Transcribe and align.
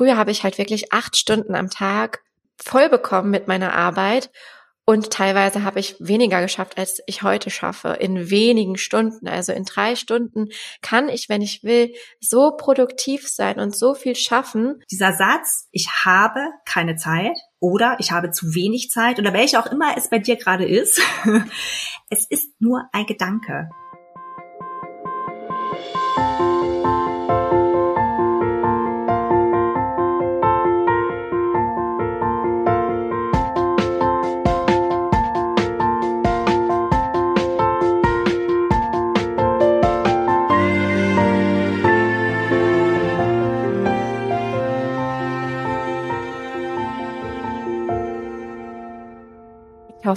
früher 0.00 0.16
habe 0.16 0.30
ich 0.30 0.44
halt 0.44 0.56
wirklich 0.56 0.94
acht 0.94 1.14
Stunden 1.14 1.54
am 1.54 1.68
Tag 1.68 2.22
voll 2.56 2.88
bekommen 2.88 3.28
mit 3.28 3.48
meiner 3.48 3.74
Arbeit 3.74 4.30
und 4.86 5.10
teilweise 5.10 5.62
habe 5.62 5.78
ich 5.78 5.94
weniger 5.98 6.40
geschafft, 6.40 6.78
als 6.78 7.02
ich 7.04 7.22
heute 7.22 7.50
schaffe, 7.50 7.98
in 8.00 8.30
wenigen 8.30 8.78
Stunden. 8.78 9.28
Also 9.28 9.52
in 9.52 9.64
drei 9.64 9.96
Stunden 9.96 10.48
kann 10.80 11.10
ich, 11.10 11.28
wenn 11.28 11.42
ich 11.42 11.64
will, 11.64 11.92
so 12.18 12.56
produktiv 12.56 13.28
sein 13.28 13.60
und 13.60 13.76
so 13.76 13.92
viel 13.94 14.16
schaffen. 14.16 14.82
Dieser 14.90 15.12
Satz, 15.12 15.68
ich 15.70 15.86
habe 16.06 16.40
keine 16.64 16.96
Zeit 16.96 17.36
oder 17.58 17.98
ich 17.98 18.10
habe 18.10 18.30
zu 18.30 18.54
wenig 18.54 18.88
Zeit 18.88 19.18
oder 19.18 19.34
welche 19.34 19.60
auch 19.60 19.66
immer 19.66 19.98
es 19.98 20.08
bei 20.08 20.18
dir 20.18 20.36
gerade 20.36 20.64
ist, 20.66 20.98
es 22.08 22.26
ist 22.26 22.58
nur 22.58 22.88
ein 22.92 23.04
Gedanke. 23.04 23.68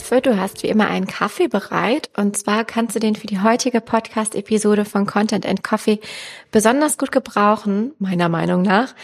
Hoffe, 0.04 0.20
du 0.20 0.38
hast 0.38 0.64
wie 0.64 0.68
immer 0.68 0.88
einen 0.88 1.08
Kaffee 1.08 1.48
bereit. 1.48 2.10
Und 2.18 2.36
zwar 2.36 2.66
kannst 2.66 2.94
du 2.94 3.00
den 3.00 3.16
für 3.16 3.28
die 3.28 3.40
heutige 3.40 3.80
Podcast-Episode 3.80 4.84
von 4.84 5.06
Content 5.06 5.46
and 5.46 5.64
Coffee 5.64 6.02
besonders 6.52 6.98
gut 6.98 7.14
gebrauchen, 7.14 7.94
meiner 8.00 8.28
Meinung 8.28 8.64
nach. 8.64 8.96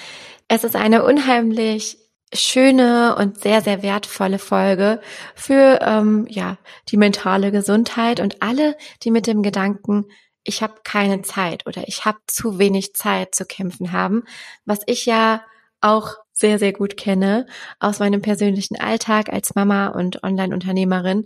Es 0.50 0.66
ist 0.66 0.76
eine 0.76 1.06
unheimlich 1.06 2.00
schöne 2.34 3.16
und 3.16 3.40
sehr, 3.40 3.62
sehr 3.62 3.82
wertvolle 3.82 4.40
Folge 4.40 5.00
für 5.36 5.80
ähm, 5.82 6.28
ja 6.30 6.58
die 6.90 6.98
mentale 6.98 7.54
Gesundheit 7.54 8.20
und 8.20 8.42
alle, 8.42 8.76
die 9.04 9.12
mit 9.12 9.26
dem 9.26 9.42
Gedanken, 9.42 10.06
ich 10.44 10.62
habe 10.62 10.82
keine 10.84 11.22
Zeit 11.22 11.66
oder 11.66 11.88
ich 11.88 12.04
habe 12.04 12.20
zu 12.28 12.60
wenig 12.60 12.94
Zeit 12.94 13.36
zu 13.36 13.46
kämpfen 13.46 13.94
haben, 13.94 14.24
was 14.66 14.82
ich 14.86 15.06
ja 15.06 15.44
auch 15.80 16.16
sehr, 16.40 16.60
sehr 16.60 16.74
gut 16.74 16.98
kenne 16.98 17.46
aus 17.80 18.00
meinem 18.00 18.22
persönlichen 18.22 18.80
Alltag 18.80 19.30
als 19.30 19.56
Mama 19.56 19.88
und 19.88 20.24
Online-Unternehmerin. 20.24 21.26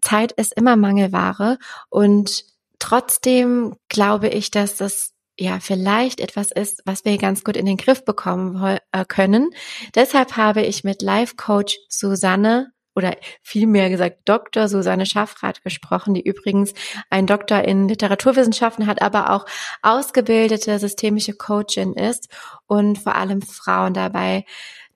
Zeit 0.00 0.32
ist 0.32 0.54
immer 0.54 0.76
Mangelware 0.76 1.58
und 1.88 2.44
trotzdem 2.78 3.76
glaube 3.88 4.28
ich, 4.28 4.50
dass 4.50 4.76
das 4.76 5.12
ja 5.38 5.58
vielleicht 5.60 6.20
etwas 6.20 6.50
ist, 6.50 6.82
was 6.86 7.04
wir 7.04 7.18
ganz 7.18 7.44
gut 7.44 7.56
in 7.56 7.66
den 7.66 7.76
Griff 7.76 8.04
bekommen 8.04 8.78
äh, 8.92 9.04
können. 9.04 9.50
Deshalb 9.94 10.36
habe 10.36 10.62
ich 10.62 10.84
mit 10.84 11.02
Life 11.02 11.36
Coach 11.36 11.78
Susanne 11.88 12.72
oder 12.96 13.16
vielmehr 13.42 13.90
gesagt 13.90 14.20
Dr. 14.24 14.68
Susanne 14.68 15.06
Schaffrath 15.06 15.62
gesprochen, 15.62 16.14
die 16.14 16.22
übrigens 16.22 16.72
ein 17.10 17.26
Doktor 17.26 17.62
in 17.62 17.88
Literaturwissenschaften 17.88 18.86
hat, 18.86 19.02
aber 19.02 19.30
auch 19.30 19.44
ausgebildete 19.82 20.78
systemische 20.78 21.34
Coachin 21.34 21.92
ist 21.92 22.28
und 22.66 22.98
vor 22.98 23.14
allem 23.14 23.42
Frauen 23.42 23.94
dabei 23.94 24.44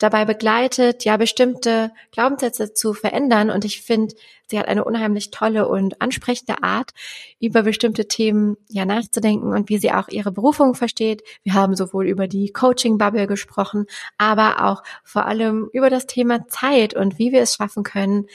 dabei 0.00 0.24
begleitet, 0.24 1.04
ja, 1.04 1.16
bestimmte 1.16 1.92
Glaubenssätze 2.10 2.72
zu 2.72 2.94
verändern. 2.94 3.50
Und 3.50 3.64
ich 3.64 3.82
finde, 3.82 4.14
sie 4.48 4.58
hat 4.58 4.66
eine 4.66 4.84
unheimlich 4.84 5.30
tolle 5.30 5.68
und 5.68 6.00
ansprechende 6.00 6.62
Art, 6.62 6.90
über 7.38 7.62
bestimmte 7.62 8.08
Themen 8.08 8.56
ja 8.68 8.84
nachzudenken 8.84 9.52
und 9.52 9.68
wie 9.68 9.78
sie 9.78 9.92
auch 9.92 10.08
ihre 10.08 10.32
Berufung 10.32 10.74
versteht. 10.74 11.22
Wir 11.42 11.54
haben 11.54 11.76
sowohl 11.76 12.08
über 12.08 12.26
die 12.26 12.50
Coaching-Bubble 12.50 13.26
gesprochen, 13.26 13.86
aber 14.16 14.64
auch 14.64 14.82
vor 15.04 15.26
allem 15.26 15.68
über 15.72 15.90
das 15.90 16.06
Thema 16.06 16.48
Zeit 16.48 16.94
und 16.94 17.18
wie 17.18 17.30
wir 17.30 17.42
es 17.42 17.54
schaffen 17.54 17.84
können, 17.84 18.26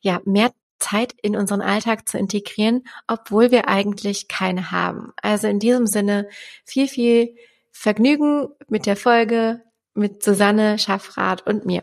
ja, 0.00 0.20
mehr 0.24 0.50
Zeit 0.78 1.14
in 1.22 1.36
unseren 1.36 1.60
Alltag 1.60 2.08
zu 2.08 2.18
integrieren, 2.18 2.84
obwohl 3.06 3.50
wir 3.50 3.68
eigentlich 3.68 4.28
keine 4.28 4.72
haben. 4.72 5.12
Also 5.22 5.46
in 5.46 5.60
diesem 5.60 5.86
Sinne 5.86 6.28
viel, 6.64 6.88
viel 6.88 7.36
Vergnügen 7.70 8.48
mit 8.68 8.86
der 8.86 8.96
Folge 8.96 9.62
mit 9.94 10.22
Susanne 10.22 10.78
Schaffrath 10.78 11.46
und 11.46 11.66
mir. 11.66 11.82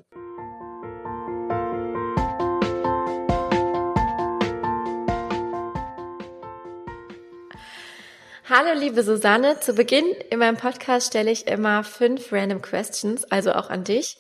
Hallo 8.50 8.80
liebe 8.80 9.04
Susanne, 9.04 9.60
zu 9.60 9.76
Beginn 9.76 10.08
in 10.32 10.40
meinem 10.40 10.58
Podcast 10.58 11.08
stelle 11.08 11.30
ich 11.30 11.46
immer 11.46 11.84
fünf 11.84 12.34
random 12.34 12.64
questions, 12.64 13.24
also 13.26 13.54
auch 13.54 13.70
an 13.70 13.84
dich. 13.84 14.18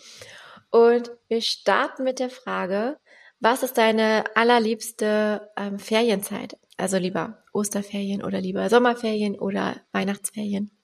Und 0.69 1.09
wir 1.29 1.41
starten 1.41 2.03
mit 2.03 2.19
der 2.19 2.29
Frage, 2.29 2.99
was 3.39 3.63
ist 3.63 3.79
deine 3.79 4.25
allerliebste 4.35 5.49
ähm, 5.57 5.79
Ferienzeit? 5.79 6.57
Also 6.77 6.97
lieber 6.97 7.43
Osterferien 7.53 8.23
oder 8.23 8.39
lieber 8.39 8.69
Sommerferien 8.69 9.39
oder 9.39 9.77
Weihnachtsferien? 9.93 10.78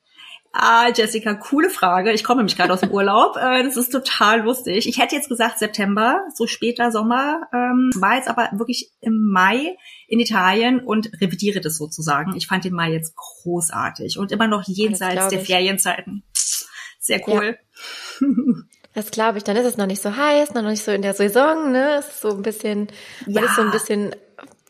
Ah, 0.57 0.89
Jessica, 0.95 1.33
coole 1.33 1.69
Frage. 1.69 2.13
Ich 2.13 2.23
komme 2.23 2.39
nämlich 2.39 2.55
gerade 2.55 2.71
aus 2.71 2.79
dem 2.79 2.91
Urlaub. 2.93 3.35
Äh, 3.35 3.63
das 3.63 3.75
ist 3.75 3.91
total 3.91 4.41
lustig. 4.41 4.87
Ich 4.87 4.97
hätte 4.97 5.13
jetzt 5.13 5.27
gesagt 5.27 5.59
September, 5.59 6.21
so 6.33 6.47
später 6.47 6.91
Sommer. 6.91 7.41
Ähm, 7.53 7.91
war 7.95 8.15
jetzt 8.15 8.29
aber 8.29 8.49
wirklich 8.53 8.93
im 9.01 9.29
Mai 9.31 9.75
in 10.07 10.21
Italien 10.21 10.79
und 10.79 11.11
revidiere 11.19 11.59
das 11.59 11.77
sozusagen. 11.77 12.37
Ich 12.37 12.47
fand 12.47 12.63
den 12.63 12.73
Mai 12.73 12.93
jetzt 12.93 13.17
großartig 13.17 14.17
und 14.17 14.31
immer 14.31 14.47
noch 14.47 14.63
jenseits 14.65 15.27
der 15.27 15.41
Ferienzeiten. 15.41 16.23
Sehr 16.99 17.21
cool. 17.27 17.57
Ja. 18.21 18.27
Das 18.97 19.11
glaube 19.11 19.37
ich. 19.37 19.43
Dann 19.43 19.57
ist 19.57 19.65
es 19.65 19.75
noch 19.75 19.87
nicht 19.87 20.01
so 20.01 20.15
heiß, 20.15 20.53
noch 20.53 20.61
nicht 20.61 20.81
so 20.81 20.91
in 20.91 21.01
der 21.01 21.13
Saison, 21.13 21.73
ne? 21.73 21.97
Es 21.99 22.07
ist 22.07 22.21
so 22.21 22.29
ein 22.29 22.43
bisschen, 22.43 22.87
man 23.25 23.43
ja. 23.43 23.49
ist 23.49 23.57
so 23.57 23.61
ein 23.61 23.71
bisschen 23.71 24.15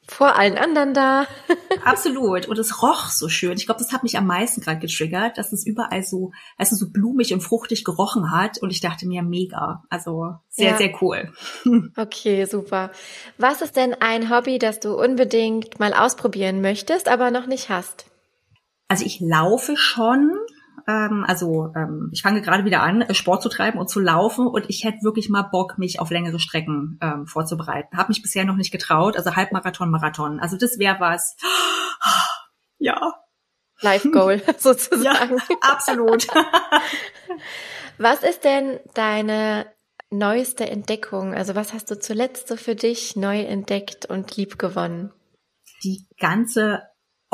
vor 0.08 0.36
allen 0.36 0.58
anderen 0.58 0.94
da. 0.94 1.26
Absolut. 1.86 2.48
Und 2.48 2.60
es 2.60 2.82
roch 2.82 3.10
so 3.10 3.30
schön. 3.30 3.54
Ich 3.54 3.66
glaube, 3.66 3.80
das 3.80 3.92
hat 3.92 4.04
mich 4.04 4.18
am 4.18 4.28
meisten 4.28 4.62
gerade 4.62 4.80
getriggert, 4.80 5.38
dass 5.38 5.52
es 5.52 5.66
überall 5.66 6.04
so, 6.04 6.32
also 6.58 6.76
so 6.76 6.92
blumig 6.92 7.34
und 7.34 7.42
fruchtig 7.42 7.84
gerochen 7.84 8.32
hat. 8.32 8.60
Und 8.60 8.70
ich 8.70 8.82
dachte 8.82 9.08
mir, 9.08 9.24
mega. 9.24 9.84
Also 9.90 10.36
sehr, 10.50 10.72
ja. 10.72 10.78
sehr 10.78 10.92
cool. 11.02 11.34
Okay, 11.98 12.46
super. 12.46 12.92
Was 13.38 13.62
ist 13.62 13.76
denn 13.76 13.96
ein 14.00 14.30
Hobby, 14.30 14.60
das 14.60 14.80
du 14.80 14.94
unbedingt 14.94 15.80
mal 15.80 15.94
ausprobieren 15.94 16.62
möchtest, 16.62 17.08
aber 17.08 17.32
noch 17.32 17.48
nicht 17.48 17.70
hast? 17.70 18.06
Also 18.88 19.06
ich 19.06 19.20
laufe 19.20 19.78
schon, 19.78 20.32
ähm, 20.88 21.26
also 21.28 21.74
ähm, 21.76 22.10
ich 22.14 22.22
fange 22.22 22.42
gerade 22.42 22.66
wieder 22.66 22.82
an, 22.82 23.06
Sport 23.14 23.42
zu 23.42 23.50
treiben 23.50 23.80
und 23.80 23.90
zu 23.90 24.00
laufen 24.00 24.48
und 24.48 24.70
ich 24.70 24.84
hätte 24.84 25.04
wirklich 25.04 25.30
mal 25.30 25.44
Bock, 25.44 25.78
mich 25.78 26.00
auf 26.00 26.12
längere 26.12 26.40
Strecken 26.40 27.00
ähm, 27.02 27.26
vorzubereiten. 27.26 27.98
Habe 27.98 28.10
mich 28.10 28.22
bisher 28.22 28.46
noch 28.46 28.56
nicht 28.56 28.72
getraut, 28.72 29.18
also 29.18 29.36
Halbmarathon, 29.36 29.90
Marathon. 29.90 30.40
Also 30.40 30.58
das 30.58 30.80
wäre 30.80 31.00
was. 31.00 31.38
Ja. 32.78 33.14
Life 33.80 34.12
Goal 34.12 34.42
sozusagen. 34.58 35.38
Ja, 35.38 35.56
absolut. 35.62 36.28
was 37.98 38.22
ist 38.22 38.44
denn 38.44 38.82
deine 38.94 39.66
neueste 40.10 40.70
Entdeckung? 40.70 41.34
Also 41.34 41.56
was 41.56 41.72
hast 41.72 41.90
du 41.90 41.98
zuletzt 41.98 42.50
so 42.50 42.58
für 42.58 42.76
dich 42.76 43.16
neu 43.16 43.40
entdeckt 43.42 44.06
und 44.06 44.36
lieb 44.36 44.60
gewonnen? 44.60 45.14
Die 45.84 46.06
ganze 46.20 46.84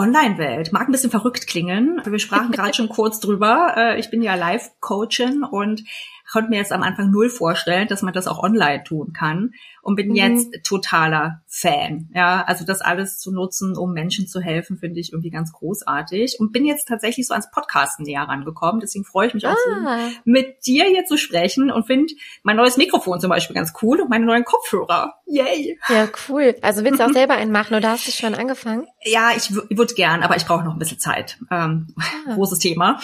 Online-Welt. 0.01 0.73
Mag 0.73 0.87
ein 0.87 0.91
bisschen 0.91 1.11
verrückt 1.11 1.47
klingen. 1.47 2.01
Wir 2.03 2.19
sprachen 2.19 2.51
gerade 2.51 2.73
schon 2.73 2.89
kurz 2.89 3.19
drüber. 3.19 3.75
Äh, 3.77 3.99
ich 3.99 4.09
bin 4.09 4.21
ja 4.21 4.35
Live-Coachin 4.35 5.43
und 5.43 5.83
konnte 6.31 6.49
mir 6.49 6.57
jetzt 6.57 6.71
am 6.71 6.81
Anfang 6.81 7.11
null 7.11 7.29
vorstellen, 7.29 7.87
dass 7.87 8.01
man 8.01 8.13
das 8.13 8.27
auch 8.27 8.41
online 8.41 8.83
tun 8.83 9.13
kann 9.13 9.53
und 9.81 9.95
bin 9.95 10.09
mhm. 10.09 10.15
jetzt 10.15 10.63
totaler 10.63 11.41
Fan. 11.47 12.09
Ja, 12.15 12.43
also 12.43 12.65
das 12.65 12.81
alles 12.81 13.19
zu 13.19 13.31
nutzen, 13.31 13.75
um 13.75 13.91
Menschen 13.91 14.27
zu 14.27 14.39
helfen, 14.39 14.77
finde 14.77 14.99
ich 14.99 15.11
irgendwie 15.11 15.29
ganz 15.29 15.51
großartig 15.51 16.37
und 16.39 16.53
bin 16.53 16.65
jetzt 16.65 16.87
tatsächlich 16.87 17.27
so 17.27 17.33
ans 17.33 17.51
Podcasten 17.51 18.05
näher 18.05 18.21
rangekommen. 18.21 18.79
Deswegen 18.79 19.03
freue 19.03 19.27
ich 19.27 19.33
mich 19.33 19.45
ah. 19.45 19.51
auch 19.51 19.57
so, 19.57 20.21
mit 20.23 20.65
dir 20.65 20.85
hier 20.85 21.05
zu 21.05 21.17
sprechen 21.17 21.69
und 21.69 21.85
finde 21.85 22.13
mein 22.43 22.55
neues 22.55 22.77
Mikrofon 22.77 23.19
zum 23.19 23.29
Beispiel 23.29 23.55
ganz 23.55 23.73
cool 23.81 23.99
und 23.99 24.09
meine 24.09 24.25
neuen 24.25 24.45
Kopfhörer. 24.45 25.15
Yay! 25.25 25.79
Ja, 25.89 26.07
cool. 26.29 26.55
Also 26.61 26.85
willst 26.85 26.99
du 26.99 27.05
auch 27.05 27.11
selber 27.11 27.33
einen 27.33 27.51
machen 27.51 27.75
oder 27.75 27.89
hast 27.89 28.07
du 28.07 28.11
schon 28.11 28.35
angefangen? 28.35 28.87
Ja, 29.03 29.31
ich, 29.35 29.51
ich 29.69 29.77
würde 29.77 29.93
gern, 29.95 30.23
aber 30.23 30.37
ich 30.37 30.45
brauche 30.45 30.63
noch 30.63 30.73
ein 30.73 30.79
bisschen 30.79 30.99
Zeit. 30.99 31.37
Ähm, 31.51 31.93
ah. 31.99 32.35
Großes 32.35 32.59
Thema. 32.59 33.01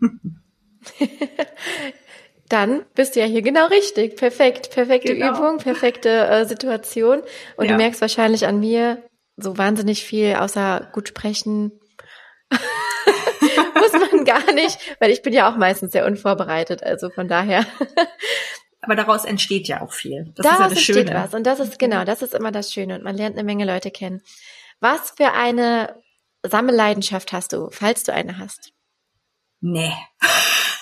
dann 2.50 2.84
bist 2.94 3.14
du 3.14 3.20
ja 3.20 3.26
hier 3.26 3.42
genau 3.42 3.66
richtig. 3.66 4.16
Perfekt, 4.16 4.70
perfekte 4.70 5.14
genau. 5.14 5.36
Übung, 5.36 5.58
perfekte 5.58 6.26
äh, 6.26 6.44
Situation. 6.44 7.22
Und 7.56 7.66
ja. 7.66 7.72
du 7.72 7.76
merkst 7.76 8.00
wahrscheinlich 8.00 8.46
an 8.46 8.60
mir 8.60 9.02
so 9.36 9.56
wahnsinnig 9.56 10.04
viel, 10.04 10.34
außer 10.34 10.90
gut 10.92 11.08
sprechen. 11.08 11.72
Muss 12.50 13.92
man 13.92 14.24
gar 14.24 14.52
nicht, 14.52 14.78
weil 14.98 15.10
ich 15.10 15.22
bin 15.22 15.32
ja 15.32 15.50
auch 15.50 15.56
meistens 15.56 15.92
sehr 15.92 16.04
unvorbereitet. 16.04 16.82
Also 16.82 17.08
von 17.10 17.28
daher. 17.28 17.64
Aber 18.82 18.96
daraus 18.96 19.24
entsteht 19.24 19.68
ja 19.68 19.80
auch 19.82 19.92
viel. 19.92 20.32
Das 20.34 20.44
daraus 20.44 20.52
ist 20.52 20.58
ja 20.58 20.64
das 20.64 20.72
entsteht 20.72 21.08
Schöne. 21.08 21.14
was. 21.14 21.34
Und 21.34 21.44
das 21.44 21.60
ist 21.60 21.78
genau, 21.78 22.04
das 22.04 22.22
ist 22.22 22.34
immer 22.34 22.50
das 22.50 22.72
Schöne. 22.72 22.96
Und 22.96 23.04
man 23.04 23.16
lernt 23.16 23.36
eine 23.36 23.44
Menge 23.44 23.64
Leute 23.64 23.90
kennen. 23.90 24.22
Was 24.80 25.12
für 25.16 25.32
eine 25.32 26.02
Sammelleidenschaft 26.44 27.32
hast 27.32 27.52
du, 27.52 27.68
falls 27.70 28.02
du 28.02 28.12
eine 28.12 28.38
hast? 28.38 28.72
Nee. 29.60 29.92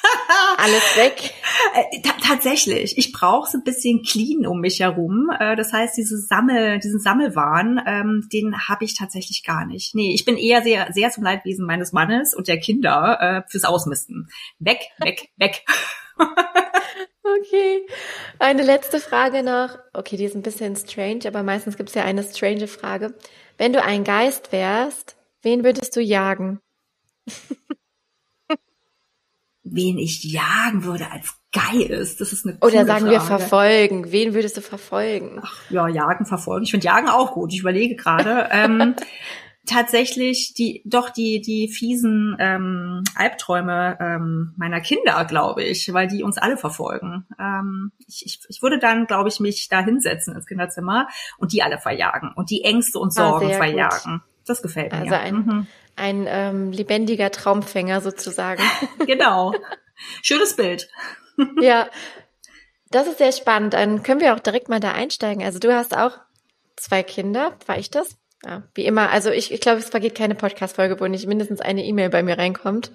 Alles 0.59 0.97
weg. 0.97 1.35
Äh, 1.75 2.01
tatsächlich. 2.27 2.99
Ich 2.99 3.13
brauche 3.13 3.49
so 3.49 3.59
ein 3.59 3.63
bisschen 3.63 4.03
clean 4.03 4.45
um 4.45 4.61
mich 4.61 4.81
herum. 4.81 5.31
Äh, 5.39 5.55
das 5.55 5.73
heißt, 5.73 5.97
diese 5.97 6.19
Sammel, 6.19 6.81
diesen 6.81 6.99
Sammelwahn, 6.99 7.81
ähm, 7.87 8.29
den 8.33 8.69
habe 8.69 8.85
ich 8.85 8.95
tatsächlich 8.95 9.45
gar 9.45 9.67
nicht. 9.67 9.95
Nee, 9.95 10.13
ich 10.13 10.25
bin 10.25 10.37
eher 10.37 10.63
sehr, 10.63 10.93
sehr 10.93 11.11
zum 11.13 11.23
Leidwesen 11.23 11.65
meines 11.65 11.93
Mannes 11.93 12.35
und 12.35 12.49
der 12.49 12.59
Kinder 12.59 13.19
äh, 13.21 13.49
fürs 13.49 13.63
Ausmisten. 13.63 14.31
Weg, 14.59 14.81
weg, 14.99 15.31
weg. 15.37 15.65
Okay. 17.41 17.87
Eine 18.39 18.63
letzte 18.63 19.01
Frage 19.01 19.43
noch. 19.43 19.79
Okay, 19.93 20.17
die 20.17 20.25
ist 20.25 20.35
ein 20.35 20.41
bisschen 20.41 20.75
strange, 20.77 21.27
aber 21.27 21.43
meistens 21.43 21.77
gibt 21.77 21.91
es 21.91 21.95
ja 21.95 22.03
eine 22.03 22.23
strange 22.23 22.67
Frage. 22.67 23.15
Wenn 23.59 23.75
du 23.75 23.83
ein 23.83 24.03
Geist 24.03 24.51
wärst, 24.51 25.17
wen 25.43 25.63
würdest 25.63 25.95
du 25.95 26.01
jagen? 26.01 26.59
wen 29.73 29.99
ich 29.99 30.25
jagen 30.25 30.85
würde 30.85 31.11
als 31.11 31.35
Geist, 31.53 32.21
das 32.21 32.33
ist 32.33 32.47
eine 32.47 32.59
Oder 32.61 32.85
sagen 32.85 33.07
Frage. 33.07 33.11
wir 33.11 33.21
verfolgen. 33.21 34.13
Wen 34.13 34.35
würdest 34.35 34.57
du 34.57 34.61
verfolgen? 34.61 35.41
Ach, 35.43 35.71
ja, 35.71 35.89
jagen, 35.89 36.27
verfolgen. 36.27 36.65
Ich 36.65 36.71
finde 36.71 36.87
jagen 36.87 37.09
auch 37.09 37.33
gut. 37.33 37.53
Ich 37.53 37.61
überlege 37.61 37.97
gerade. 37.97 38.49
ähm, 38.53 38.95
tatsächlich 39.69 40.55
die 40.55 40.83
doch 40.85 41.11
die 41.11 41.41
die 41.41 41.69
fiesen 41.69 42.37
ähm, 42.39 43.05
Albträume 43.15 43.99
ähm, 44.01 44.55
meiner 44.57 44.81
Kinder, 44.81 45.25
glaube 45.27 45.63
ich, 45.63 45.93
weil 45.93 46.09
die 46.09 46.23
uns 46.23 46.39
alle 46.39 46.57
verfolgen. 46.57 47.27
Ähm, 47.39 47.93
ich, 48.07 48.25
ich, 48.27 48.41
ich 48.49 48.63
würde 48.63 48.79
dann, 48.79 49.07
glaube 49.07 49.29
ich, 49.29 49.41
mich 49.41 49.69
da 49.69 49.85
hinsetzen 49.85 50.35
ins 50.35 50.47
Kinderzimmer 50.47 51.09
und 51.39 51.53
die 51.53 51.63
alle 51.63 51.79
verjagen 51.79 52.33
und 52.35 52.51
die 52.51 52.65
Ängste 52.65 52.99
und 52.99 53.09
ah, 53.19 53.31
Sorgen 53.31 53.51
ah, 53.53 53.55
verjagen. 53.55 54.19
Gut. 54.19 54.38
Das 54.49 54.63
gefällt 54.63 54.93
mir. 54.93 54.99
Also 55.01 55.15
ein, 55.15 55.35
mhm. 55.35 55.67
ein 55.97 56.27
ähm, 56.29 56.73
lebendiger 56.73 57.31
Traumfänger 57.31 58.01
sozusagen. 58.01 58.63
genau. 59.07 59.55
Schönes 60.23 60.57
Bild. 60.57 60.89
ja, 61.61 61.89
das 62.91 63.07
ist 63.07 63.19
sehr 63.19 63.33
spannend. 63.33 63.75
Dann 63.75 64.03
können 64.03 64.21
wir 64.21 64.35
auch 64.35 64.41
direkt 64.41 64.69
mal 64.69 64.81
da 64.81 64.93
einsteigen. 64.93 65.45
Also 65.45 65.59
du 65.59 65.75
hast 65.75 65.97
auch 65.97 66.19
zwei 66.77 67.03
Kinder, 67.03 67.57
war 67.67 67.79
ich 67.79 67.91
das? 67.91 68.17
Ja, 68.45 68.63
wie 68.75 68.87
immer. 68.87 69.11
Also 69.11 69.31
ich, 69.31 69.53
ich 69.53 69.61
glaube, 69.61 69.81
es 69.81 69.89
vergeht 69.89 70.15
keine 70.15 70.37
Podcast-Folge, 70.37 71.01
wo 71.01 71.09
nicht 71.09 71.27
mindestens 71.27 71.61
eine 71.61 71.85
E-Mail 71.85 72.09
bei 72.09 72.23
mir 72.23 72.39
reinkommt. 72.39 72.93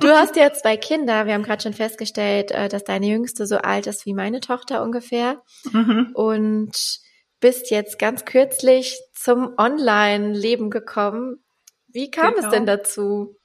du 0.00 0.08
hast 0.08 0.34
ja 0.34 0.52
zwei 0.52 0.76
Kinder. 0.76 1.26
Wir 1.26 1.34
haben 1.34 1.44
gerade 1.44 1.62
schon 1.62 1.72
festgestellt, 1.72 2.50
äh, 2.50 2.68
dass 2.68 2.82
deine 2.82 3.06
Jüngste 3.06 3.46
so 3.46 3.58
alt 3.58 3.86
ist 3.86 4.04
wie 4.04 4.12
meine 4.12 4.40
Tochter 4.40 4.82
ungefähr. 4.82 5.40
Mhm. 5.72 6.10
Und 6.14 7.00
bist 7.42 7.70
jetzt 7.70 7.98
ganz 7.98 8.24
kürzlich 8.24 8.98
zum 9.12 9.52
Online-Leben 9.58 10.70
gekommen. 10.70 11.44
Wie 11.88 12.10
kam 12.10 12.34
genau. 12.34 12.46
es 12.46 12.52
denn 12.52 12.64
dazu? 12.64 13.36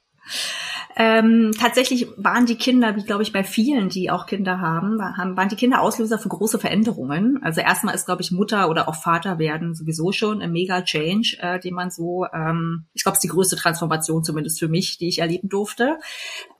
Ähm, 0.96 1.52
tatsächlich 1.58 2.08
waren 2.16 2.46
die 2.46 2.56
Kinder, 2.56 2.96
wie 2.96 3.04
glaube 3.04 3.22
ich 3.22 3.32
bei 3.32 3.44
vielen, 3.44 3.88
die 3.88 4.10
auch 4.10 4.26
Kinder 4.26 4.60
haben, 4.60 4.98
waren 4.98 5.48
die 5.48 5.56
Kinder 5.56 5.80
Auslöser 5.80 6.18
für 6.18 6.28
große 6.28 6.58
Veränderungen. 6.58 7.40
Also 7.42 7.60
erstmal 7.60 7.94
ist, 7.94 8.06
glaube 8.06 8.22
ich, 8.22 8.32
Mutter 8.32 8.68
oder 8.68 8.88
auch 8.88 8.96
Vater 8.96 9.38
werden 9.38 9.74
sowieso 9.74 10.12
schon 10.12 10.42
ein 10.42 10.50
mega 10.50 10.82
Change, 10.82 11.36
äh, 11.40 11.60
den 11.60 11.74
man 11.74 11.90
so, 11.90 12.26
ähm, 12.32 12.86
ich 12.94 13.04
glaube, 13.04 13.14
es 13.16 13.18
ist 13.18 13.30
die 13.30 13.34
größte 13.34 13.56
Transformation 13.56 14.24
zumindest 14.24 14.58
für 14.58 14.68
mich, 14.68 14.98
die 14.98 15.08
ich 15.08 15.20
erleben 15.20 15.48
durfte. 15.48 15.98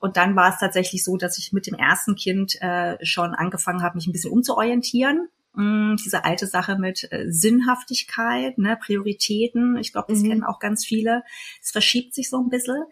Und 0.01 0.17
dann 0.17 0.37
war 0.37 0.51
es 0.51 0.61
tatsächlich 0.61 1.05
so, 1.05 1.17
dass 1.17 1.39
ich 1.39 1.53
mit 1.53 1.67
dem 1.67 1.75
ersten 1.75 2.15
Kind 2.15 2.61
äh, 2.61 2.97
schon 3.05 3.35
angefangen 3.35 3.83
habe, 3.83 3.97
mich 3.97 4.07
ein 4.07 4.13
bisschen 4.13 4.33
umzuorientieren 4.33 5.29
mm, 5.55 5.97
diese 5.97 6.25
alte 6.25 6.47
Sache 6.47 6.79
mit 6.79 7.09
äh, 7.11 7.27
Sinnhaftigkeit, 7.31 8.59
ne, 8.59 8.77
Prioritäten. 8.77 9.77
Ich 9.77 9.93
glaube, 9.93 10.13
das 10.13 10.23
mhm. 10.23 10.29
kennen 10.29 10.45
auch 10.45 10.59
ganz 10.59 10.85
viele. 10.85 11.23
Es 11.63 11.71
verschiebt 11.71 12.15
sich 12.15 12.31
so 12.31 12.39
ein 12.39 12.49
bisschen. 12.49 12.85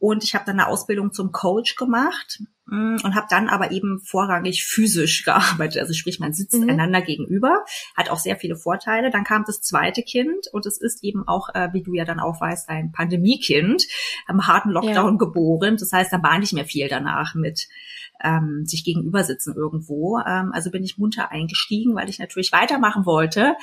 Und 0.00 0.24
ich 0.24 0.34
habe 0.34 0.46
dann 0.46 0.58
eine 0.58 0.68
Ausbildung 0.68 1.12
zum 1.12 1.30
Coach 1.30 1.76
gemacht 1.76 2.42
mm, 2.64 2.96
und 3.04 3.14
habe 3.14 3.26
dann 3.28 3.50
aber 3.50 3.70
eben 3.70 4.00
vorrangig 4.00 4.64
physisch 4.64 5.24
gearbeitet. 5.26 5.78
Also 5.82 5.92
sprich, 5.92 6.18
man 6.18 6.32
sitzt 6.32 6.58
mhm. 6.58 6.70
einander 6.70 7.02
gegenüber, 7.02 7.64
hat 7.94 8.08
auch 8.08 8.18
sehr 8.18 8.36
viele 8.36 8.56
Vorteile. 8.56 9.10
Dann 9.10 9.24
kam 9.24 9.44
das 9.46 9.60
zweite 9.60 10.02
Kind 10.02 10.46
und 10.52 10.64
es 10.64 10.80
ist 10.80 11.04
eben 11.04 11.28
auch, 11.28 11.50
äh, 11.54 11.68
wie 11.74 11.82
du 11.82 11.92
ja 11.92 12.06
dann 12.06 12.18
auch 12.18 12.40
weißt, 12.40 12.70
ein 12.70 12.92
Pandemiekind, 12.92 13.86
am 14.26 14.46
harten 14.46 14.70
Lockdown 14.70 15.12
ja. 15.12 15.18
geboren. 15.18 15.76
Das 15.76 15.92
heißt, 15.92 16.10
da 16.14 16.22
war 16.22 16.38
nicht 16.38 16.54
mehr 16.54 16.64
viel 16.64 16.88
danach 16.88 17.34
mit 17.34 17.68
ähm, 18.22 18.64
sich 18.66 18.84
gegenüber 18.84 19.24
sitzen 19.24 19.54
irgendwo. 19.56 20.18
Ähm, 20.18 20.50
also 20.52 20.70
bin 20.70 20.84
ich 20.84 20.98
munter 20.98 21.30
eingestiegen, 21.30 21.94
weil 21.94 22.08
ich 22.08 22.18
natürlich 22.18 22.52
weitermachen 22.52 23.06
wollte. 23.06 23.54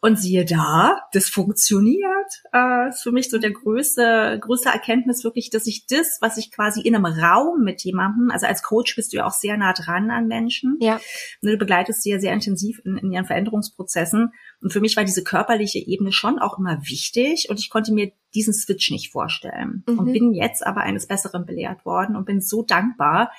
Und 0.00 0.18
siehe 0.18 0.44
da, 0.44 1.00
das 1.12 1.28
funktioniert. 1.28 2.42
Äh, 2.52 2.88
ist 2.88 3.02
für 3.02 3.12
mich 3.12 3.30
so 3.30 3.38
der 3.38 3.52
größte, 3.52 4.38
größte 4.40 4.68
Erkenntnis 4.68 5.24
wirklich, 5.24 5.50
dass 5.50 5.66
ich 5.66 5.86
das, 5.86 6.18
was 6.20 6.36
ich 6.36 6.50
quasi 6.50 6.80
in 6.80 6.94
einem 6.94 7.06
Raum 7.06 7.62
mit 7.62 7.82
jemandem, 7.82 8.30
also 8.30 8.46
als 8.46 8.62
Coach 8.62 8.96
bist 8.96 9.12
du 9.12 9.18
ja 9.18 9.26
auch 9.26 9.32
sehr 9.32 9.56
nah 9.56 9.72
dran 9.72 10.10
an 10.10 10.26
Menschen. 10.26 10.76
Ja. 10.80 11.00
Du 11.42 11.56
begleitest 11.56 12.02
sie 12.02 12.10
ja 12.10 12.18
sehr 12.18 12.32
intensiv 12.32 12.80
in, 12.84 12.96
in 12.98 13.12
ihren 13.12 13.26
Veränderungsprozessen. 13.26 14.32
Und 14.60 14.72
für 14.72 14.80
mich 14.80 14.96
war 14.96 15.04
diese 15.04 15.24
körperliche 15.24 15.78
Ebene 15.78 16.12
schon 16.12 16.38
auch 16.38 16.58
immer 16.58 16.80
wichtig 16.82 17.48
und 17.50 17.58
ich 17.58 17.70
konnte 17.70 17.92
mir 17.92 18.12
diesen 18.34 18.52
Switch 18.52 18.90
nicht 18.90 19.10
vorstellen. 19.12 19.84
Mhm. 19.88 19.98
Und 19.98 20.12
bin 20.12 20.32
jetzt 20.32 20.66
aber 20.66 20.82
eines 20.82 21.06
Besseren 21.06 21.46
belehrt 21.46 21.84
worden 21.84 22.16
und 22.16 22.26
bin 22.26 22.40
so 22.40 22.62
dankbar, 22.62 23.32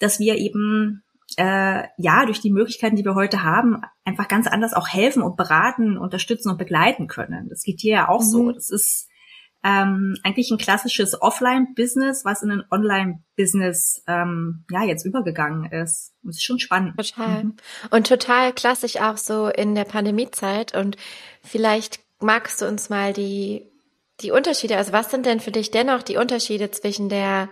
dass 0.00 0.18
wir 0.18 0.36
eben 0.36 1.04
äh, 1.36 1.84
ja 1.96 2.26
durch 2.26 2.40
die 2.40 2.50
Möglichkeiten, 2.50 2.96
die 2.96 3.04
wir 3.04 3.14
heute 3.14 3.42
haben, 3.42 3.82
einfach 4.04 4.28
ganz 4.28 4.46
anders 4.46 4.74
auch 4.74 4.88
helfen 4.88 5.22
und 5.22 5.36
beraten, 5.36 5.96
unterstützen 5.96 6.50
und 6.50 6.58
begleiten 6.58 7.06
können. 7.06 7.48
Das 7.48 7.62
geht 7.62 7.82
dir 7.82 7.92
ja 7.92 8.08
auch 8.08 8.20
mhm. 8.20 8.28
so. 8.28 8.52
Das 8.52 8.70
ist 8.70 9.08
ähm, 9.62 10.16
eigentlich 10.24 10.50
ein 10.50 10.58
klassisches 10.58 11.20
Offline-Business, 11.20 12.24
was 12.24 12.42
in 12.42 12.50
ein 12.50 12.64
Online-Business 12.70 14.02
ähm, 14.08 14.64
ja 14.70 14.82
jetzt 14.84 15.04
übergegangen 15.04 15.70
ist. 15.70 16.14
Das 16.22 16.36
ist 16.36 16.44
schon 16.44 16.58
spannend. 16.58 16.96
Total. 16.96 17.44
Mhm. 17.44 17.56
Und 17.90 18.06
total 18.06 18.52
klassisch 18.52 18.96
auch 18.96 19.18
so 19.18 19.48
in 19.48 19.74
der 19.74 19.84
Pandemiezeit. 19.84 20.74
Und 20.74 20.96
vielleicht 21.42 22.00
magst 22.20 22.60
du 22.62 22.66
uns 22.66 22.90
mal 22.90 23.12
die 23.12 23.66
die 24.22 24.32
Unterschiede, 24.32 24.76
also 24.76 24.92
was 24.92 25.10
sind 25.10 25.24
denn 25.24 25.40
für 25.40 25.50
dich 25.50 25.70
dennoch 25.70 26.02
die 26.02 26.18
Unterschiede 26.18 26.70
zwischen 26.70 27.08
der 27.08 27.48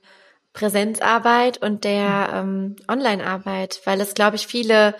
Präsenzarbeit 0.59 1.63
und 1.63 1.85
der 1.85 2.31
ähm, 2.35 2.77
Online-Arbeit, 2.89 3.81
weil 3.85 4.01
es, 4.01 4.15
glaube 4.15 4.37
ich, 4.37 4.49
viele 4.49 4.97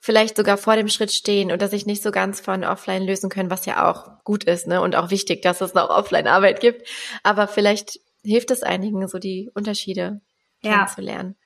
vielleicht 0.00 0.36
sogar 0.36 0.56
vor 0.56 0.74
dem 0.76 0.88
Schritt 0.88 1.12
stehen 1.12 1.52
oder 1.52 1.68
sich 1.68 1.86
nicht 1.86 2.02
so 2.02 2.10
ganz 2.10 2.40
von 2.40 2.64
Offline 2.64 3.04
lösen 3.04 3.30
können, 3.30 3.50
was 3.50 3.66
ja 3.66 3.88
auch 3.88 4.24
gut 4.24 4.44
ist, 4.44 4.66
ne? 4.66 4.80
Und 4.80 4.96
auch 4.96 5.10
wichtig, 5.10 5.42
dass 5.42 5.60
es 5.60 5.74
noch 5.74 5.90
Offline-Arbeit 5.90 6.60
gibt. 6.60 6.88
Aber 7.22 7.46
vielleicht 7.46 8.00
hilft 8.24 8.50
es 8.50 8.62
einigen, 8.62 9.06
so 9.06 9.18
die 9.18 9.50
Unterschiede 9.54 10.20
ja. 10.62 10.72
kennenzulernen. 10.72 11.36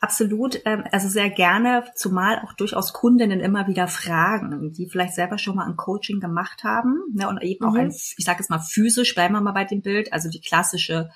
Absolut, 0.00 0.60
ähm, 0.66 0.84
also 0.92 1.08
sehr 1.08 1.30
gerne, 1.30 1.84
zumal 1.94 2.42
auch 2.44 2.52
durchaus 2.52 2.92
Kundinnen 2.92 3.40
immer 3.40 3.66
wieder 3.66 3.88
fragen, 3.88 4.72
die 4.74 4.88
vielleicht 4.90 5.14
selber 5.14 5.38
schon 5.38 5.56
mal 5.56 5.66
ein 5.66 5.76
Coaching 5.76 6.20
gemacht 6.20 6.64
haben 6.64 6.98
ne, 7.14 7.26
und 7.28 7.42
eben 7.42 7.64
mhm. 7.64 7.70
auch 7.70 7.78
ein, 7.78 7.88
ich 7.88 8.24
sage 8.24 8.40
es 8.40 8.50
mal 8.50 8.58
physisch, 8.58 9.14
bleiben 9.14 9.32
wir 9.32 9.40
mal 9.40 9.52
bei 9.52 9.64
dem 9.64 9.80
Bild, 9.80 10.12
also 10.12 10.28
die 10.28 10.42
klassische 10.42 11.08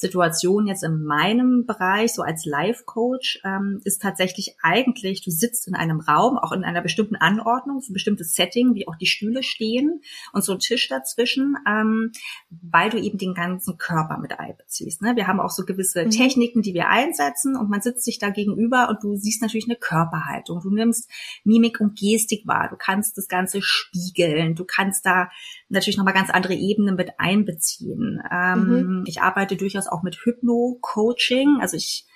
Situation 0.00 0.66
jetzt 0.66 0.82
in 0.82 1.02
meinem 1.04 1.66
Bereich, 1.66 2.14
so 2.14 2.22
als 2.22 2.46
Life-Coach, 2.46 3.40
ähm, 3.44 3.80
ist 3.84 4.00
tatsächlich 4.00 4.56
eigentlich, 4.62 5.22
du 5.22 5.30
sitzt 5.30 5.68
in 5.68 5.74
einem 5.74 6.00
Raum, 6.00 6.38
auch 6.38 6.52
in 6.52 6.64
einer 6.64 6.80
bestimmten 6.80 7.16
Anordnung, 7.16 7.80
so 7.80 7.92
ein 7.92 7.94
bestimmtes 7.94 8.34
Setting, 8.34 8.74
wie 8.74 8.88
auch 8.88 8.96
die 8.96 9.06
Stühle 9.06 9.42
stehen 9.42 10.00
und 10.32 10.42
so 10.42 10.52
ein 10.52 10.58
Tisch 10.58 10.88
dazwischen, 10.88 11.56
ähm, 11.68 12.12
weil 12.62 12.88
du 12.88 12.98
eben 12.98 13.18
den 13.18 13.34
ganzen 13.34 13.76
Körper 13.76 14.18
mit 14.18 14.38
einbeziehst. 14.40 15.02
Ne? 15.02 15.16
Wir 15.16 15.26
haben 15.26 15.38
auch 15.38 15.50
so 15.50 15.64
gewisse 15.64 16.06
mhm. 16.06 16.10
Techniken, 16.10 16.62
die 16.62 16.72
wir 16.72 16.88
einsetzen 16.88 17.54
und 17.56 17.68
man 17.68 17.82
sitzt 17.82 18.04
sich 18.04 18.18
da 18.18 18.30
gegenüber 18.30 18.88
und 18.88 19.02
du 19.02 19.16
siehst 19.16 19.42
natürlich 19.42 19.66
eine 19.68 19.76
Körperhaltung. 19.76 20.60
Du 20.62 20.70
nimmst 20.70 21.10
Mimik 21.44 21.80
und 21.80 21.98
Gestik 21.98 22.46
wahr. 22.46 22.68
Du 22.70 22.76
kannst 22.76 23.18
das 23.18 23.28
Ganze 23.28 23.60
spiegeln. 23.60 24.54
Du 24.54 24.64
kannst 24.64 25.04
da 25.04 25.30
natürlich 25.68 25.98
nochmal 25.98 26.14
ganz 26.14 26.30
andere 26.30 26.54
Ebenen 26.54 26.96
mit 26.96 27.18
einbeziehen. 27.18 28.22
Ähm, 28.32 28.64
mhm. 28.64 29.04
Ich 29.06 29.20
arbeite 29.20 29.56
durchaus 29.56 29.89
auch 29.92 30.02
mit 30.02 30.16
Hypno-Coaching. 30.24 31.58
Also 31.60 31.76
ich 31.76 32.06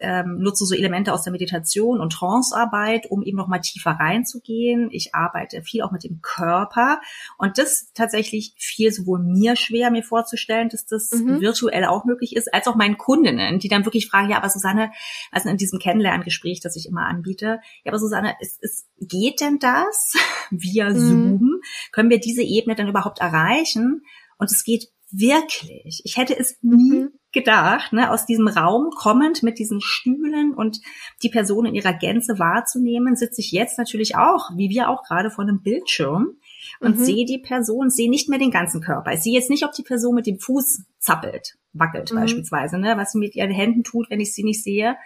ähm, 0.00 0.38
nutze 0.38 0.64
so 0.64 0.74
Elemente 0.74 1.12
aus 1.12 1.22
der 1.22 1.32
Meditation 1.32 2.00
und 2.00 2.12
Trancearbeit, 2.12 3.06
um 3.10 3.22
eben 3.22 3.36
noch 3.36 3.48
mal 3.48 3.60
tiefer 3.60 3.92
reinzugehen. 3.92 4.88
Ich 4.90 5.14
arbeite 5.14 5.62
viel 5.62 5.82
auch 5.82 5.92
mit 5.92 6.04
dem 6.04 6.20
Körper 6.22 7.00
und 7.38 7.58
das 7.58 7.90
tatsächlich 7.94 8.54
fiel 8.58 8.92
sowohl 8.92 9.20
mir 9.20 9.56
schwer, 9.56 9.90
mir 9.90 10.02
vorzustellen, 10.02 10.68
dass 10.68 10.86
das 10.86 11.10
mhm. 11.12 11.40
virtuell 11.40 11.84
auch 11.84 12.04
möglich 12.04 12.36
ist, 12.36 12.52
als 12.52 12.66
auch 12.66 12.76
meinen 12.76 12.98
Kundinnen, 12.98 13.58
die 13.58 13.68
dann 13.68 13.84
wirklich 13.84 14.08
fragen, 14.08 14.30
ja, 14.30 14.36
aber 14.36 14.50
Susanne, 14.50 14.92
also 15.32 15.48
in 15.48 15.56
diesem 15.56 15.78
Kennenlerngespräch, 15.78 16.60
das 16.60 16.76
ich 16.76 16.86
immer 16.86 17.06
anbiete, 17.06 17.60
ja, 17.84 17.92
aber 17.92 17.98
Susanne, 17.98 18.34
ist, 18.40 18.62
ist, 18.62 18.86
geht 19.00 19.40
denn 19.40 19.58
das 19.58 20.14
via 20.50 20.90
mhm. 20.90 20.98
Zoom? 20.98 21.60
Können 21.92 22.10
wir 22.10 22.20
diese 22.20 22.42
Ebene 22.42 22.76
dann 22.76 22.88
überhaupt 22.88 23.20
erreichen? 23.20 24.02
Und 24.38 24.50
es 24.52 24.62
geht 24.62 24.88
wirklich. 25.10 26.02
Ich 26.04 26.16
hätte 26.16 26.38
es 26.38 26.58
nie 26.62 27.00
mhm. 27.00 27.17
Gedacht, 27.32 27.92
ne, 27.92 28.10
aus 28.10 28.26
diesem 28.26 28.48
Raum 28.48 28.90
kommend 28.90 29.42
mit 29.42 29.58
diesen 29.58 29.80
Stühlen 29.80 30.54
und 30.54 30.80
die 31.22 31.28
Person 31.28 31.66
in 31.66 31.74
ihrer 31.74 31.92
Gänze 31.92 32.38
wahrzunehmen, 32.38 33.16
sitze 33.16 33.40
ich 33.40 33.52
jetzt 33.52 33.78
natürlich 33.78 34.16
auch, 34.16 34.50
wie 34.56 34.70
wir 34.70 34.88
auch 34.88 35.02
gerade 35.02 35.30
vor 35.30 35.44
einem 35.44 35.62
Bildschirm. 35.62 36.36
und 36.80 36.98
mhm. 36.98 37.04
sehe 37.04 37.24
die 37.24 37.38
Person, 37.38 37.90
sehe 37.90 38.10
nicht 38.10 38.28
mehr 38.28 38.38
den 38.38 38.50
ganzen 38.50 38.80
Körper. 38.80 39.12
Ich 39.12 39.20
sehe 39.20 39.34
jetzt 39.34 39.50
nicht, 39.50 39.64
ob 39.64 39.72
die 39.72 39.82
Person 39.82 40.14
mit 40.14 40.26
dem 40.26 40.38
Fuß 40.38 40.82
zappelt, 40.98 41.56
wackelt 41.72 42.12
mhm. 42.12 42.16
beispielsweise, 42.16 42.78
ne, 42.78 42.96
was 42.96 43.12
sie 43.12 43.18
mit 43.18 43.34
ihren 43.36 43.50
Händen 43.50 43.84
tut, 43.84 44.10
wenn 44.10 44.20
ich 44.20 44.34
sie 44.34 44.44
nicht 44.44 44.62
sehe. 44.62 44.96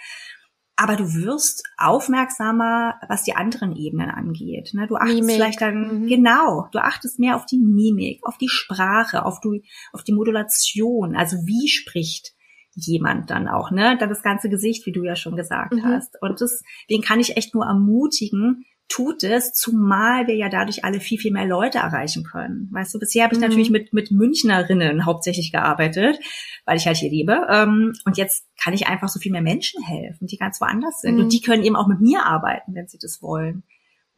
Aber 0.76 0.96
du 0.96 1.14
wirst 1.14 1.62
aufmerksamer, 1.76 2.98
was 3.08 3.24
die 3.24 3.34
anderen 3.34 3.76
Ebenen 3.76 4.10
angeht. 4.10 4.70
Ne? 4.72 4.86
Du 4.86 4.96
achtest 4.96 5.20
Mimik. 5.20 5.34
vielleicht 5.36 5.60
dann, 5.60 6.02
mhm. 6.02 6.06
genau, 6.06 6.68
du 6.72 6.78
achtest 6.78 7.18
mehr 7.18 7.36
auf 7.36 7.46
die 7.46 7.58
Mimik, 7.58 8.20
auf 8.22 8.38
die 8.38 8.48
Sprache, 8.48 9.24
auf 9.24 9.40
die, 9.40 9.64
auf 9.92 10.02
die 10.02 10.14
Modulation. 10.14 11.14
Also 11.14 11.36
wie 11.44 11.68
spricht 11.68 12.32
jemand 12.74 13.30
dann 13.30 13.48
auch, 13.48 13.70
ne? 13.70 13.98
Dann 13.98 14.08
das 14.08 14.22
ganze 14.22 14.48
Gesicht, 14.48 14.86
wie 14.86 14.92
du 14.92 15.04
ja 15.04 15.14
schon 15.14 15.36
gesagt 15.36 15.74
mhm. 15.74 15.84
hast. 15.84 16.16
Und 16.22 16.40
das, 16.40 16.62
den 16.88 17.02
kann 17.02 17.20
ich 17.20 17.36
echt 17.36 17.54
nur 17.54 17.66
ermutigen, 17.66 18.64
tut 18.92 19.24
es, 19.24 19.54
zumal 19.54 20.26
wir 20.26 20.34
ja 20.34 20.50
dadurch 20.50 20.84
alle 20.84 21.00
viel, 21.00 21.18
viel 21.18 21.32
mehr 21.32 21.46
Leute 21.46 21.78
erreichen 21.78 22.24
können. 22.24 22.68
Weißt 22.72 22.94
du, 22.94 22.98
bisher 22.98 23.24
habe 23.24 23.34
ich 23.34 23.40
mhm. 23.40 23.46
natürlich 23.46 23.70
mit, 23.70 23.94
mit 23.94 24.10
Münchnerinnen 24.10 25.06
hauptsächlich 25.06 25.50
gearbeitet, 25.50 26.18
weil 26.66 26.76
ich 26.76 26.86
halt 26.86 26.98
hier 26.98 27.10
lebe. 27.10 27.46
Ähm, 27.48 27.94
und 28.04 28.18
jetzt 28.18 28.46
kann 28.62 28.74
ich 28.74 28.86
einfach 28.86 29.08
so 29.08 29.18
viel 29.18 29.32
mehr 29.32 29.40
Menschen 29.40 29.82
helfen, 29.82 30.26
die 30.26 30.36
ganz 30.36 30.60
woanders 30.60 31.00
sind. 31.00 31.14
Mhm. 31.14 31.22
Und 31.22 31.32
die 31.32 31.40
können 31.40 31.62
eben 31.62 31.76
auch 31.76 31.88
mit 31.88 32.00
mir 32.00 32.26
arbeiten, 32.26 32.74
wenn 32.74 32.86
sie 32.86 32.98
das 33.00 33.22
wollen. 33.22 33.62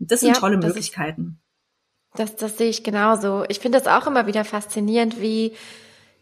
Und 0.01 0.11
das 0.11 0.21
sind 0.21 0.31
ja, 0.31 0.41
tolle 0.41 0.59
Möglichkeiten. 0.59 1.39
Ist, 2.15 2.19
das, 2.19 2.37
das 2.37 2.59
sehe 2.59 2.69
ich 2.69 2.83
genauso. 2.83 3.45
Ich 3.49 3.61
finde 3.61 3.79
das 3.79 3.87
auch 3.87 4.09
immer 4.09 4.27
wieder 4.27 4.45
faszinierend, 4.45 5.21
wie 5.21 5.53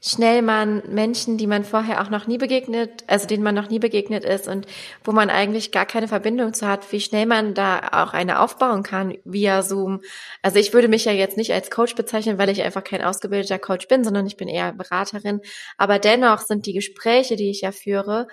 schnell 0.05 0.43
man 0.43 0.83
Menschen, 0.89 1.39
die 1.39 1.47
man 1.47 1.63
vorher 1.63 2.03
auch 2.03 2.11
noch 2.11 2.27
nie 2.27 2.37
begegnet, 2.37 3.05
also 3.07 3.29
denen 3.29 3.45
man 3.45 3.55
noch 3.55 3.71
nie 3.71 3.79
begegnet 3.79 4.25
ist 4.25 4.49
und 4.49 4.67
wo 5.05 5.13
man 5.13 5.31
eigentlich 5.31 5.71
gar 5.71 5.87
keine 5.87 6.09
Verbindung 6.09 6.55
zu 6.55 6.67
hat, 6.67 6.91
wie 6.91 7.01
schnell 7.01 7.25
man 7.25 7.55
da 7.55 7.79
auch 7.93 8.13
eine 8.13 8.41
aufbauen 8.41 8.83
kann 8.83 9.17
via 9.25 9.63
Zoom. 9.63 10.01
Also 10.43 10.59
ich 10.59 10.75
würde 10.75 10.89
mich 10.89 11.05
ja 11.05 11.13
jetzt 11.13 11.37
nicht 11.37 11.53
als 11.53 11.71
Coach 11.71 11.95
bezeichnen, 11.95 12.37
weil 12.37 12.51
ich 12.51 12.63
einfach 12.63 12.83
kein 12.83 13.01
ausgebildeter 13.01 13.61
Coach 13.61 13.87
bin, 13.87 14.03
sondern 14.03 14.27
ich 14.27 14.37
bin 14.37 14.49
eher 14.49 14.73
Beraterin. 14.73 15.41
Aber 15.79 16.01
dennoch 16.01 16.41
sind 16.41 16.67
die 16.67 16.73
Gespräche, 16.73 17.37
die 17.37 17.51
ich 17.51 17.61
ja 17.61 17.71
führe 17.71 18.27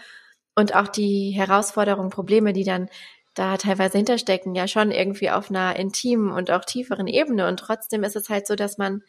und 0.55 0.75
auch 0.75 0.87
die 0.87 1.31
Herausforderungen, 1.31 2.09
Probleme, 2.09 2.51
die 2.51 2.63
dann 2.63 2.89
da 3.35 3.57
teilweise 3.57 3.97
hinterstecken, 3.97 4.55
ja 4.55 4.67
schon 4.67 4.89
irgendwie 4.89 5.29
auf 5.29 5.51
einer 5.51 5.75
intimen 5.75 6.31
und 6.31 6.49
auch 6.49 6.65
tieferen 6.65 7.05
Ebene. 7.07 7.47
Und 7.47 7.57
trotzdem 7.57 8.03
ist 8.03 8.15
es 8.15 8.27
halt 8.29 8.47
so, 8.47 8.55
dass 8.55 8.79
man 8.79 9.03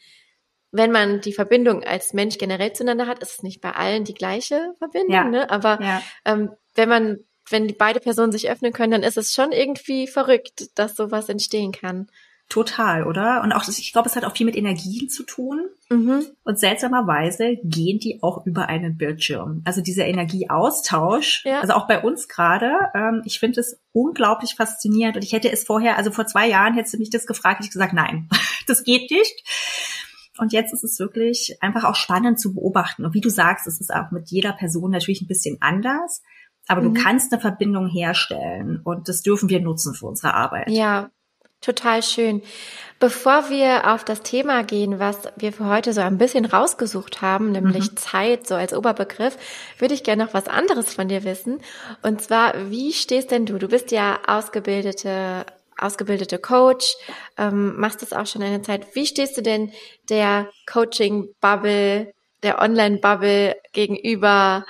wenn 0.73 0.93
man 0.93 1.21
die 1.21 1.33
Verbindung 1.33 1.83
als 1.83 2.13
Mensch 2.13 2.39
generell 2.39 2.73
zueinander 2.73 3.07
hat, 3.07 3.21
ist 3.21 3.35
es 3.35 3.43
nicht 3.43 3.61
bei 3.61 3.73
allen 3.73 4.05
die 4.05 4.15
gleiche 4.15 4.75
Verbindung, 4.79 5.13
ja. 5.13 5.25
ne? 5.25 5.51
Aber 5.51 5.81
ja. 5.83 6.03
ähm, 6.25 6.51
wenn 6.75 6.89
man, 6.89 7.19
wenn 7.49 7.67
die 7.67 7.75
beide 7.75 8.01
Personen 8.01 8.33
sich 8.33 8.51
öffnen 8.51 8.73
können, 8.73 8.93
dann 8.93 9.03
ist 9.03 9.17
es 9.17 9.33
schon 9.33 9.53
irgendwie 9.53 10.07
verrückt, 10.07 10.71
dass 10.77 10.95
sowas 10.95 11.29
entstehen 11.29 11.73
kann. 11.73 12.09
Total, 12.51 13.07
oder? 13.07 13.43
Und 13.45 13.53
auch, 13.53 13.67
ich 13.69 13.93
glaube, 13.93 14.09
es 14.09 14.17
hat 14.17 14.25
auch 14.25 14.37
viel 14.37 14.45
mit 14.45 14.57
Energien 14.57 15.09
zu 15.09 15.23
tun. 15.23 15.69
Mhm. 15.89 16.27
Und 16.43 16.59
seltsamerweise 16.59 17.57
gehen 17.63 18.01
die 18.01 18.19
auch 18.23 18.45
über 18.45 18.69
einen 18.69 18.99
Bildschirm. 18.99 19.63
Also 19.65 19.81
dieser 19.81 20.07
Energieaustausch, 20.07 21.45
ja. 21.45 21.61
also 21.61 21.75
auch 21.75 21.87
bei 21.87 22.03
uns 22.03 22.27
gerade, 22.27 22.73
ähm, 22.93 23.23
ich 23.25 23.39
finde 23.39 23.61
es 23.61 23.81
unglaublich 23.93 24.57
faszinierend. 24.57 25.15
Und 25.15 25.23
ich 25.23 25.33
hätte 25.33 25.51
es 25.51 25.63
vorher, 25.63 25.97
also 25.97 26.11
vor 26.11 26.27
zwei 26.27 26.49
Jahren 26.49 26.75
hättest 26.75 26.95
du 26.95 26.99
mich 26.99 27.11
das 27.11 27.25
gefragt, 27.25 27.61
ich 27.65 27.71
gesagt, 27.71 27.93
nein, 27.93 28.29
das 28.67 28.83
geht 28.83 29.13
nicht. 29.13 29.45
Und 30.39 30.53
jetzt 30.53 30.73
ist 30.73 30.85
es 30.85 30.99
wirklich 30.99 31.59
einfach 31.61 31.85
auch 31.85 31.97
spannend 31.97 32.41
zu 32.41 32.55
beobachten. 32.55 33.05
Und 33.05 33.15
wie 33.15 33.21
du 33.21 33.31
sagst, 33.31 33.67
es 33.67 33.81
ist 33.81 33.93
auch 33.93 34.11
mit 34.11 34.31
jeder 34.31 34.53
Person 34.53 34.91
natürlich 34.91 35.23
ein 35.23 35.27
bisschen 35.27 35.59
anders. 35.61 36.23
Aber 36.69 36.83
mhm. 36.83 36.95
du 36.95 37.03
kannst 37.03 37.33
eine 37.33 37.41
Verbindung 37.41 37.89
herstellen 37.89 38.81
und 38.85 39.09
das 39.09 39.23
dürfen 39.23 39.49
wir 39.49 39.61
nutzen 39.61 39.95
für 39.95 40.07
unsere 40.07 40.35
Arbeit. 40.35 40.71
Ja, 40.71 41.11
total 41.61 42.03
schön. 42.03 42.43
Bevor 43.01 43.51
wir 43.51 43.93
auf 43.93 44.05
das 44.05 44.23
Thema 44.23 44.63
gehen, 44.63 44.99
was 44.99 45.23
wir 45.37 45.53
für 45.53 45.67
heute 45.67 45.93
so 45.93 46.01
ein 46.01 46.19
bisschen 46.19 46.45
rausgesucht 46.45 47.23
haben, 47.23 47.51
nämlich 47.53 47.91
mhm. 47.91 47.97
Zeit 47.97 48.47
so 48.47 48.55
als 48.55 48.73
Oberbegriff, 48.73 49.37
würde 49.79 49.95
ich 49.95 50.05
gerne 50.05 50.25
noch 50.25 50.35
was 50.35 50.49
anderes 50.49 50.95
von 50.95 51.09
dir 51.09 51.25
wissen. 51.25 51.61
Und 52.03 52.21
zwar, 52.21 52.71
wie 52.71 52.93
stehst 52.93 53.31
denn 53.31 53.47
du? 53.47 53.59
Du 53.59 53.69
bist 53.69 53.91
ja 53.91 54.19
ausgebildete 54.27 55.45
ausgebildete 55.81 56.39
Coach, 56.39 56.97
ähm, 57.39 57.79
machst 57.79 58.03
das 58.03 58.13
auch 58.13 58.27
schon 58.27 58.43
eine 58.43 58.63
Zeit. 58.63 58.95
Wie 58.95 59.07
stehst 59.07 59.37
du 59.37 59.43
denn 59.43 59.73
der 60.09 60.49
Coaching-Bubble, 60.71 62.13
der 62.43 62.61
Online-Bubble 62.61 63.57
gegenüber? 63.73 64.65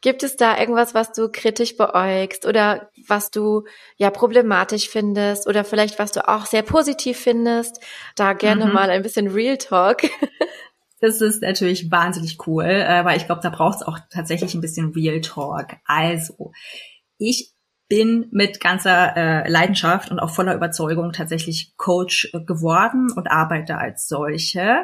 Gibt 0.00 0.22
es 0.22 0.36
da 0.36 0.58
irgendwas, 0.58 0.94
was 0.94 1.12
du 1.12 1.30
kritisch 1.32 1.78
beäugst 1.78 2.44
oder 2.44 2.90
was 3.08 3.30
du 3.30 3.64
ja 3.96 4.10
problematisch 4.10 4.88
findest 4.90 5.46
oder 5.46 5.64
vielleicht 5.64 5.98
was 5.98 6.12
du 6.12 6.28
auch 6.28 6.44
sehr 6.44 6.62
positiv 6.62 7.18
findest? 7.18 7.80
Da 8.14 8.34
gerne 8.34 8.66
mhm. 8.66 8.72
mal 8.74 8.90
ein 8.90 9.02
bisschen 9.02 9.28
Real 9.28 9.58
Talk. 9.58 10.02
Das 11.00 11.20
ist 11.20 11.42
natürlich 11.42 11.90
wahnsinnig 11.90 12.38
cool, 12.46 12.64
äh, 12.64 13.04
weil 13.04 13.18
ich 13.18 13.26
glaube, 13.26 13.42
da 13.42 13.50
braucht 13.50 13.82
es 13.82 13.86
auch 13.86 13.98
tatsächlich 14.10 14.54
ein 14.54 14.62
bisschen 14.62 14.92
Real 14.92 15.20
Talk. 15.20 15.76
Also, 15.84 16.52
ich 17.18 17.53
bin 17.94 18.26
mit 18.32 18.60
ganzer 18.60 19.16
äh, 19.16 19.48
Leidenschaft 19.48 20.10
und 20.10 20.18
auch 20.18 20.30
voller 20.30 20.56
Überzeugung 20.56 21.12
tatsächlich 21.12 21.76
Coach 21.76 22.28
äh, 22.32 22.40
geworden 22.40 23.12
und 23.14 23.30
arbeite 23.30 23.78
als 23.78 24.08
solche. 24.08 24.78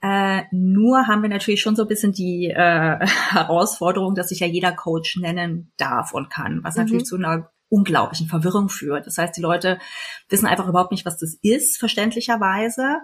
Äh, 0.00 0.42
nur 0.52 1.08
haben 1.08 1.22
wir 1.22 1.30
natürlich 1.30 1.60
schon 1.60 1.74
so 1.74 1.82
ein 1.82 1.88
bisschen 1.88 2.12
die 2.12 2.46
äh, 2.50 3.06
Herausforderung, 3.30 4.14
dass 4.14 4.28
sich 4.28 4.38
ja 4.38 4.46
jeder 4.46 4.70
Coach 4.70 5.16
nennen 5.16 5.72
darf 5.78 6.14
und 6.14 6.30
kann, 6.30 6.60
was 6.62 6.76
mhm. 6.76 6.82
natürlich 6.82 7.06
zu 7.06 7.16
einer 7.16 7.50
unglaublichen 7.70 8.28
Verwirrung 8.28 8.68
führt. 8.68 9.08
Das 9.08 9.18
heißt, 9.18 9.36
die 9.36 9.42
Leute 9.42 9.80
wissen 10.28 10.46
einfach 10.46 10.68
überhaupt 10.68 10.92
nicht, 10.92 11.04
was 11.04 11.18
das 11.18 11.36
ist, 11.42 11.78
verständlicherweise. 11.78 12.98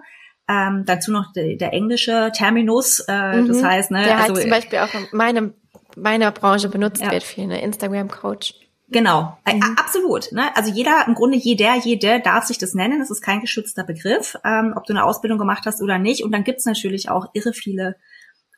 Ähm, 0.47 0.83
dazu 0.85 1.11
noch 1.11 1.33
de, 1.33 1.57
der 1.57 1.73
englische 1.73 2.31
Terminus, 2.33 3.01
äh, 3.01 3.41
mhm. 3.41 3.49
das 3.49 3.61
heißt, 3.61 3.91
ne, 3.91 4.03
der 4.03 4.17
halt 4.17 4.29
also, 4.29 4.35
halt 4.35 4.43
zum 4.43 4.49
Beispiel 4.49 4.79
auch 4.79 4.93
in 4.93 5.07
meinem, 5.11 5.53
meiner 5.97 6.31
Branche 6.31 6.69
benutzt 6.69 7.01
ja. 7.01 7.11
wird 7.11 7.23
viel, 7.23 7.47
ne, 7.47 7.61
Instagram-Coach. 7.61 8.53
Genau, 8.91 9.37
mhm. 9.47 9.77
absolut. 9.77 10.31
Ne? 10.33 10.55
Also 10.55 10.71
jeder, 10.71 11.05
im 11.07 11.15
Grunde 11.15 11.37
jeder, 11.37 11.75
jede 11.77 12.19
darf 12.19 12.45
sich 12.45 12.57
das 12.57 12.73
nennen. 12.73 12.99
Das 12.99 13.09
ist 13.09 13.21
kein 13.21 13.39
geschützter 13.39 13.85
Begriff, 13.85 14.37
ähm, 14.43 14.73
ob 14.75 14.85
du 14.85 14.93
eine 14.93 15.05
Ausbildung 15.05 15.39
gemacht 15.39 15.65
hast 15.65 15.81
oder 15.81 15.97
nicht. 15.97 16.23
Und 16.23 16.31
dann 16.33 16.43
gibt's 16.43 16.65
natürlich 16.65 17.09
auch 17.09 17.27
irre 17.33 17.53
viele 17.53 17.95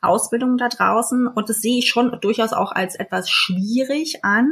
Ausbildungen 0.02 0.58
da 0.58 0.68
draußen. 0.68 1.28
Und 1.28 1.48
das 1.48 1.60
sehe 1.60 1.78
ich 1.78 1.88
schon 1.88 2.18
durchaus 2.20 2.52
auch 2.52 2.72
als 2.72 2.96
etwas 2.96 3.30
schwierig 3.30 4.24
an, 4.24 4.50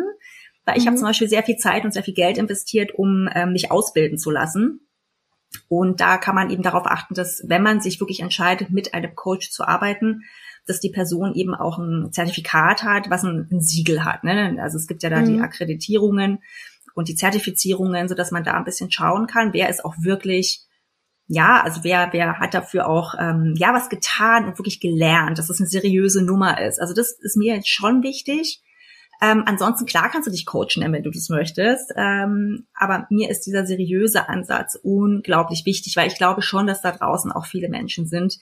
weil 0.64 0.78
ich 0.78 0.84
mhm. 0.84 0.88
habe 0.88 0.96
zum 0.98 1.08
Beispiel 1.08 1.28
sehr 1.28 1.42
viel 1.42 1.56
Zeit 1.56 1.84
und 1.84 1.92
sehr 1.92 2.04
viel 2.04 2.14
Geld 2.14 2.38
investiert, 2.38 2.94
um 2.94 3.28
ähm, 3.34 3.52
mich 3.52 3.72
ausbilden 3.72 4.18
zu 4.18 4.30
lassen. 4.30 4.86
Und 5.68 6.00
da 6.00 6.16
kann 6.18 6.34
man 6.34 6.50
eben 6.50 6.62
darauf 6.62 6.86
achten, 6.86 7.14
dass 7.14 7.42
wenn 7.46 7.62
man 7.62 7.80
sich 7.80 8.00
wirklich 8.00 8.20
entscheidet, 8.20 8.70
mit 8.70 8.94
einem 8.94 9.14
Coach 9.14 9.50
zu 9.50 9.66
arbeiten, 9.66 10.22
dass 10.66 10.80
die 10.80 10.90
Person 10.90 11.34
eben 11.34 11.54
auch 11.54 11.78
ein 11.78 12.12
Zertifikat 12.12 12.84
hat, 12.84 13.10
was 13.10 13.24
ein, 13.24 13.48
ein 13.50 13.60
Siegel 13.60 14.04
hat. 14.04 14.24
Ne? 14.24 14.56
Also 14.60 14.76
es 14.76 14.86
gibt 14.86 15.02
ja 15.02 15.10
da 15.10 15.20
mhm. 15.20 15.26
die 15.26 15.40
Akkreditierungen 15.40 16.38
und 16.94 17.08
die 17.08 17.16
Zertifizierungen, 17.16 18.08
so 18.08 18.14
dass 18.14 18.30
man 18.30 18.44
da 18.44 18.52
ein 18.52 18.64
bisschen 18.64 18.90
schauen 18.90 19.26
kann, 19.26 19.52
wer 19.52 19.68
ist 19.68 19.84
auch 19.84 19.94
wirklich 20.00 20.66
ja, 21.28 21.62
also 21.62 21.82
wer, 21.82 22.08
wer 22.12 22.40
hat 22.40 22.52
dafür 22.52 22.88
auch 22.88 23.14
ähm, 23.18 23.54
ja 23.56 23.72
was 23.72 23.88
getan 23.88 24.44
und 24.44 24.58
wirklich 24.58 24.80
gelernt, 24.80 25.38
dass 25.38 25.48
es 25.48 25.60
eine 25.60 25.68
seriöse 25.68 26.22
Nummer 26.22 26.60
ist. 26.60 26.78
Also 26.78 26.94
das 26.94 27.12
ist 27.12 27.36
mir 27.36 27.54
jetzt 27.54 27.70
schon 27.70 28.02
wichtig. 28.02 28.60
Ähm, 29.22 29.44
ansonsten 29.46 29.86
klar 29.86 30.10
kannst 30.10 30.26
du 30.26 30.32
dich 30.32 30.46
coachen, 30.46 30.82
wenn 30.82 31.02
du 31.04 31.10
das 31.10 31.28
möchtest. 31.28 31.92
Ähm, 31.96 32.66
aber 32.74 33.06
mir 33.08 33.30
ist 33.30 33.46
dieser 33.46 33.64
seriöse 33.64 34.28
Ansatz 34.28 34.76
unglaublich 34.82 35.64
wichtig, 35.64 35.96
weil 35.96 36.08
ich 36.08 36.18
glaube 36.18 36.42
schon, 36.42 36.66
dass 36.66 36.82
da 36.82 36.90
draußen 36.90 37.30
auch 37.30 37.46
viele 37.46 37.68
Menschen 37.68 38.06
sind, 38.06 38.38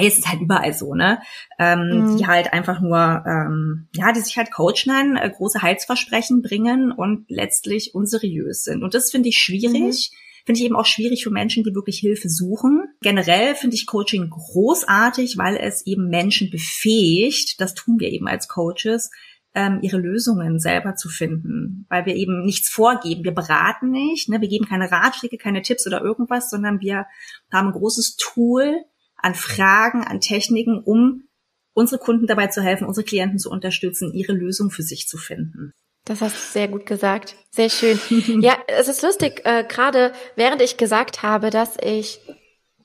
ist 0.00 0.28
halt 0.28 0.40
überall 0.40 0.72
so, 0.72 0.94
ne? 0.94 1.20
Ähm, 1.60 1.78
mhm. 1.78 2.16
Die 2.16 2.26
halt 2.26 2.52
einfach 2.52 2.80
nur, 2.80 3.24
ähm, 3.24 3.88
ja, 3.94 4.12
die 4.12 4.20
sich 4.20 4.36
halt 4.36 4.50
Coach 4.50 4.86
nennen, 4.86 5.16
äh, 5.16 5.30
große 5.30 5.62
Heilsversprechen 5.62 6.42
bringen 6.42 6.90
und 6.90 7.26
letztlich 7.28 7.94
unseriös 7.94 8.64
sind. 8.64 8.82
Und 8.82 8.94
das 8.94 9.12
finde 9.12 9.28
ich 9.28 9.38
schwierig. 9.38 10.10
Mhm. 10.12 10.16
Finde 10.44 10.60
ich 10.60 10.66
eben 10.66 10.76
auch 10.76 10.86
schwierig 10.86 11.24
für 11.24 11.30
Menschen, 11.30 11.64
die 11.64 11.74
wirklich 11.74 11.98
Hilfe 11.98 12.28
suchen. 12.28 12.84
Generell 13.00 13.56
finde 13.56 13.74
ich 13.74 13.84
Coaching 13.84 14.30
großartig, 14.30 15.38
weil 15.38 15.56
es 15.56 15.84
eben 15.86 16.08
Menschen 16.08 16.50
befähigt, 16.50 17.60
das 17.60 17.74
tun 17.74 17.98
wir 17.98 18.12
eben 18.12 18.28
als 18.28 18.46
Coaches, 18.46 19.10
ähm, 19.56 19.78
ihre 19.80 19.96
Lösungen 19.96 20.60
selber 20.60 20.96
zu 20.96 21.08
finden, 21.08 21.86
weil 21.88 22.04
wir 22.04 22.14
eben 22.14 22.44
nichts 22.44 22.68
vorgeben. 22.68 23.24
Wir 23.24 23.34
beraten 23.34 23.90
nicht, 23.90 24.28
ne? 24.28 24.42
wir 24.42 24.48
geben 24.48 24.66
keine 24.66 24.92
Ratschläge, 24.92 25.38
keine 25.38 25.62
Tipps 25.62 25.86
oder 25.86 26.02
irgendwas, 26.02 26.50
sondern 26.50 26.80
wir 26.80 27.06
haben 27.50 27.68
ein 27.68 27.72
großes 27.72 28.16
Tool, 28.16 28.84
an 29.16 29.34
Fragen, 29.34 30.04
an 30.04 30.20
Techniken, 30.20 30.78
um 30.84 31.24
unsere 31.72 31.98
Kunden 31.98 32.26
dabei 32.26 32.48
zu 32.48 32.62
helfen, 32.62 32.86
unsere 32.86 33.04
Klienten 33.04 33.38
zu 33.38 33.50
unterstützen, 33.50 34.12
ihre 34.12 34.34
Lösung 34.34 34.70
für 34.70 34.82
sich 34.82 35.08
zu 35.08 35.16
finden. 35.16 35.72
Das 36.04 36.20
hast 36.20 36.34
du 36.34 36.52
sehr 36.52 36.68
gut 36.68 36.84
gesagt. 36.84 37.34
Sehr 37.50 37.70
schön. 37.70 37.98
ja, 38.42 38.58
es 38.68 38.88
ist 38.88 39.02
lustig, 39.02 39.40
äh, 39.44 39.64
gerade 39.66 40.12
während 40.36 40.60
ich 40.60 40.76
gesagt 40.76 41.22
habe, 41.22 41.48
dass 41.48 41.76
ich 41.82 42.20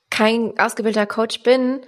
kein 0.09 0.57
ausgebildeter 0.57 1.05
Coach 1.05 1.43
bin, 1.43 1.81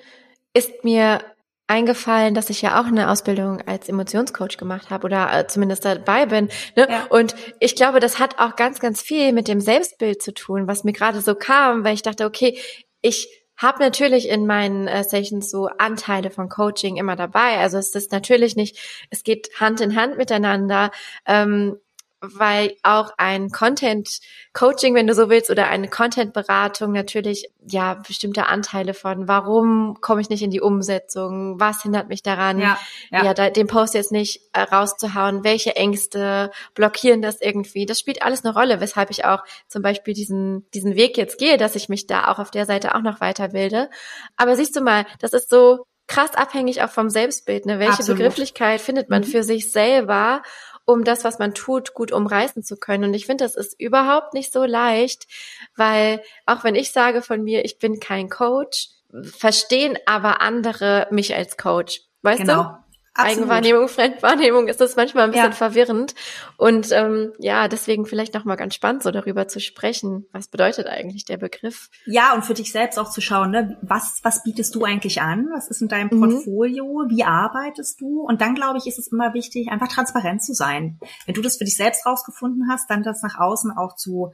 ist 0.53 0.83
mir 0.83 1.21
eingefallen, 1.67 2.33
dass 2.33 2.49
ich 2.49 2.61
ja 2.61 2.79
auch 2.79 2.87
eine 2.87 3.09
Ausbildung 3.09 3.61
als 3.65 3.87
Emotionscoach 3.87 4.57
gemacht 4.57 4.89
habe 4.89 5.05
oder 5.05 5.33
äh, 5.33 5.47
zumindest 5.47 5.85
dabei 5.85 6.25
bin. 6.25 6.49
Ne? 6.75 6.87
Ja. 6.89 7.05
Und 7.09 7.35
ich 7.59 7.75
glaube, 7.75 7.99
das 7.99 8.19
hat 8.19 8.39
auch 8.39 8.55
ganz, 8.55 8.79
ganz 8.79 9.01
viel 9.01 9.31
mit 9.31 9.47
dem 9.47 9.61
Selbstbild 9.61 10.21
zu 10.21 10.33
tun, 10.33 10.67
was 10.67 10.83
mir 10.83 10.93
gerade 10.93 11.21
so 11.21 11.35
kam, 11.35 11.83
weil 11.83 11.93
ich 11.93 12.01
dachte, 12.01 12.25
okay, 12.25 12.59
ich 13.01 13.29
habe 13.55 13.79
natürlich 13.79 14.29
in 14.29 14.45
meinen 14.45 14.87
äh, 14.87 15.03
Sessions 15.03 15.49
so 15.49 15.67
Anteile 15.77 16.31
von 16.31 16.49
Coaching 16.49 16.97
immer 16.97 17.15
dabei. 17.15 17.59
Also 17.59 17.77
es 17.77 17.95
ist 17.95 18.11
natürlich 18.11 18.55
nicht, 18.55 18.77
es 19.09 19.23
geht 19.23 19.49
Hand 19.59 19.79
in 19.79 19.95
Hand 19.95 20.17
miteinander. 20.17 20.91
Ähm, 21.25 21.77
weil 22.23 22.75
auch 22.83 23.11
ein 23.17 23.49
Content 23.49 24.19
Coaching, 24.53 24.95
wenn 24.95 25.07
du 25.07 25.13
so 25.13 25.29
willst, 25.29 25.49
oder 25.49 25.67
eine 25.67 25.89
Content 25.89 26.33
Beratung 26.33 26.93
natürlich 26.93 27.49
ja 27.67 27.95
bestimmte 27.95 28.47
Anteile 28.47 28.93
von, 28.93 29.27
warum 29.27 29.97
komme 29.99 30.21
ich 30.21 30.29
nicht 30.29 30.41
in 30.41 30.49
die 30.49 30.61
Umsetzung, 30.61 31.59
was 31.59 31.83
hindert 31.83 32.07
mich 32.07 32.23
daran, 32.23 32.59
ja, 32.59 32.79
ja. 33.11 33.25
ja 33.25 33.33
da, 33.33 33.49
den 33.49 33.67
Post 33.67 33.93
jetzt 33.93 34.11
nicht 34.11 34.41
äh, 34.53 34.61
rauszuhauen, 34.61 35.43
welche 35.43 35.75
Ängste 35.75 36.51
blockieren 36.75 37.21
das 37.21 37.41
irgendwie, 37.41 37.85
das 37.85 37.99
spielt 37.99 38.23
alles 38.23 38.45
eine 38.45 38.53
Rolle, 38.53 38.79
weshalb 38.79 39.11
ich 39.11 39.25
auch 39.25 39.43
zum 39.67 39.81
Beispiel 39.81 40.13
diesen 40.13 40.65
diesen 40.71 40.95
Weg 40.95 41.17
jetzt 41.17 41.37
gehe, 41.37 41.57
dass 41.57 41.75
ich 41.75 41.89
mich 41.89 42.07
da 42.07 42.31
auch 42.31 42.39
auf 42.39 42.51
der 42.51 42.65
Seite 42.65 42.95
auch 42.95 43.01
noch 43.01 43.19
weiterbilde. 43.19 43.89
Aber 44.37 44.55
siehst 44.55 44.75
du 44.75 44.81
mal, 44.81 45.05
das 45.19 45.33
ist 45.33 45.49
so 45.49 45.85
krass 46.07 46.35
abhängig 46.35 46.81
auch 46.83 46.89
vom 46.89 47.09
Selbstbild, 47.09 47.65
ne? 47.65 47.79
Welche 47.79 47.93
Absolut. 47.99 48.17
Begrifflichkeit 48.17 48.81
findet 48.81 49.09
man 49.09 49.21
mhm. 49.21 49.27
für 49.27 49.43
sich 49.43 49.71
selber 49.71 50.41
um 50.85 51.03
das, 51.03 51.23
was 51.23 51.39
man 51.39 51.53
tut, 51.53 51.93
gut 51.93 52.11
umreißen 52.11 52.63
zu 52.63 52.77
können. 52.77 53.05
Und 53.05 53.13
ich 53.13 53.25
finde, 53.25 53.45
das 53.45 53.55
ist 53.55 53.79
überhaupt 53.79 54.33
nicht 54.33 54.51
so 54.51 54.63
leicht, 54.63 55.27
weil 55.75 56.21
auch 56.45 56.63
wenn 56.63 56.75
ich 56.75 56.91
sage 56.91 57.21
von 57.21 57.43
mir, 57.43 57.65
ich 57.65 57.79
bin 57.79 57.99
kein 57.99 58.29
Coach, 58.29 58.89
verstehen 59.21 59.97
aber 60.05 60.41
andere 60.41 61.07
mich 61.11 61.35
als 61.35 61.57
Coach. 61.57 62.01
Weißt 62.21 62.41
genau. 62.41 62.63
du? 62.63 62.82
Absolut. 63.15 63.41
Eigenwahrnehmung, 63.41 63.87
Fremdwahrnehmung 63.89 64.67
ist 64.67 64.81
das 64.81 64.95
manchmal 64.95 65.25
ein 65.25 65.31
bisschen 65.31 65.51
ja. 65.51 65.55
verwirrend. 65.55 66.15
Und 66.57 66.91
ähm, 66.91 67.31
ja, 67.37 67.67
deswegen 67.67 68.07
vielleicht 68.07 68.33
nochmal 68.33 68.57
ganz 68.57 68.73
spannend, 68.73 69.03
so 69.03 69.11
darüber 69.11 69.47
zu 69.47 69.59
sprechen. 69.59 70.25
Was 70.31 70.47
bedeutet 70.47 70.87
eigentlich 70.87 71.23
der 71.23 71.37
Begriff? 71.37 71.91
Ja, 72.07 72.33
und 72.33 72.43
für 72.43 72.55
dich 72.55 72.71
selbst 72.71 72.97
auch 72.97 73.11
zu 73.11 73.21
schauen, 73.21 73.51
ne? 73.51 73.77
was, 73.83 74.19
was 74.23 74.41
bietest 74.41 74.73
du 74.73 74.83
eigentlich 74.83 75.21
an? 75.21 75.47
Was 75.53 75.67
ist 75.67 75.83
in 75.83 75.89
deinem 75.89 76.09
mhm. 76.11 76.21
Portfolio? 76.21 77.05
Wie 77.07 77.23
arbeitest 77.23 78.01
du? 78.01 78.21
Und 78.21 78.41
dann, 78.41 78.55
glaube 78.55 78.79
ich, 78.79 78.87
ist 78.87 78.97
es 78.97 79.11
immer 79.11 79.35
wichtig, 79.35 79.69
einfach 79.69 79.89
transparent 79.89 80.43
zu 80.43 80.53
sein. 80.53 80.99
Wenn 81.27 81.35
du 81.35 81.41
das 81.41 81.57
für 81.57 81.65
dich 81.65 81.77
selbst 81.77 82.07
rausgefunden 82.07 82.67
hast, 82.67 82.89
dann 82.89 83.03
das 83.03 83.21
nach 83.21 83.39
außen 83.39 83.71
auch 83.77 83.95
zu, 83.95 84.31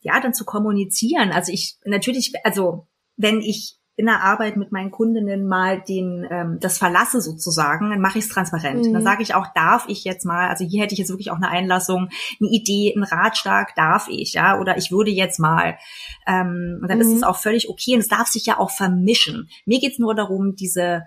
ja, 0.00 0.18
dann 0.20 0.32
zu 0.32 0.46
kommunizieren. 0.46 1.30
Also 1.30 1.52
ich, 1.52 1.76
natürlich, 1.84 2.32
also 2.42 2.86
wenn 3.16 3.42
ich 3.42 3.78
in 3.96 4.06
der 4.06 4.22
Arbeit 4.22 4.56
mit 4.56 4.72
meinen 4.72 4.90
Kundinnen 4.90 5.46
mal 5.46 5.80
den 5.80 6.26
ähm, 6.28 6.58
das 6.60 6.78
verlasse 6.78 7.20
sozusagen, 7.20 7.90
dann 7.90 8.00
mache 8.00 8.18
ich 8.18 8.24
es 8.24 8.30
transparent. 8.30 8.86
Mhm. 8.86 8.92
Dann 8.92 9.04
sage 9.04 9.22
ich 9.22 9.34
auch, 9.34 9.46
darf 9.54 9.84
ich 9.88 10.04
jetzt 10.04 10.24
mal, 10.24 10.48
also 10.48 10.64
hier 10.64 10.82
hätte 10.82 10.94
ich 10.94 10.98
jetzt 10.98 11.10
wirklich 11.10 11.30
auch 11.30 11.36
eine 11.36 11.48
Einlassung, 11.48 12.08
eine 12.40 12.50
Idee, 12.50 12.92
einen 12.94 13.04
Ratschlag, 13.04 13.74
darf 13.76 14.08
ich, 14.08 14.32
ja, 14.34 14.58
oder 14.58 14.76
ich 14.76 14.90
würde 14.90 15.12
jetzt 15.12 15.38
mal. 15.38 15.78
Ähm, 16.26 16.80
und 16.82 16.88
dann 16.88 16.98
mhm. 16.98 17.04
ist 17.04 17.12
es 17.12 17.22
auch 17.22 17.36
völlig 17.36 17.68
okay 17.68 17.94
und 17.94 18.00
es 18.00 18.08
darf 18.08 18.26
sich 18.26 18.46
ja 18.46 18.58
auch 18.58 18.70
vermischen. 18.70 19.48
Mir 19.64 19.78
geht's 19.78 20.00
nur 20.00 20.14
darum, 20.14 20.56
diese 20.56 21.04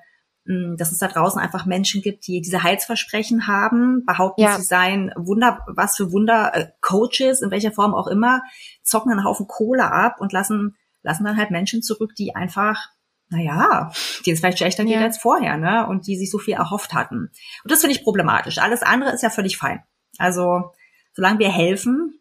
hm, 0.47 0.77
dass 0.77 0.93
es 0.93 0.99
da 0.99 1.09
draußen 1.09 1.41
einfach 1.41 1.65
Menschen 1.65 2.01
gibt, 2.01 2.25
die 2.25 2.39
diese 2.39 2.63
Heilsversprechen 2.63 3.47
haben, 3.47 4.05
behaupten, 4.05 4.43
ja. 4.43 4.55
sie 4.55 4.63
seien 4.63 5.11
Wunder, 5.17 5.59
was 5.67 5.97
für 5.97 6.13
Wunder 6.13 6.51
äh, 6.53 6.67
Coaches, 6.79 7.41
in 7.41 7.51
welcher 7.51 7.73
Form 7.73 7.93
auch 7.93 8.07
immer, 8.07 8.43
zocken 8.81 9.11
einen 9.11 9.25
Haufen 9.25 9.47
Kohle 9.47 9.91
ab 9.91 10.21
und 10.21 10.31
lassen 10.31 10.77
lassen 11.07 11.23
dann 11.23 11.37
halt 11.37 11.51
Menschen 11.51 11.81
zurück, 11.81 12.13
die 12.15 12.35
einfach, 12.35 12.89
naja, 13.29 13.91
die 14.25 14.31
es 14.31 14.39
vielleicht 14.39 14.59
schlechter 14.59 14.83
ja. 14.83 14.97
geht 14.97 15.05
als 15.05 15.17
vorher, 15.17 15.57
ne? 15.57 15.87
Und 15.87 16.05
die 16.05 16.17
sich 16.17 16.29
so 16.29 16.37
viel 16.37 16.53
erhofft 16.53 16.93
hatten. 16.93 17.31
Und 17.63 17.71
das 17.71 17.81
finde 17.81 17.95
ich 17.95 18.03
problematisch. 18.03 18.59
Alles 18.59 18.83
andere 18.83 19.11
ist 19.11 19.23
ja 19.23 19.29
völlig 19.29 19.57
fein. 19.57 19.81
Also, 20.17 20.71
solange 21.13 21.39
wir 21.39 21.49
helfen. 21.49 22.19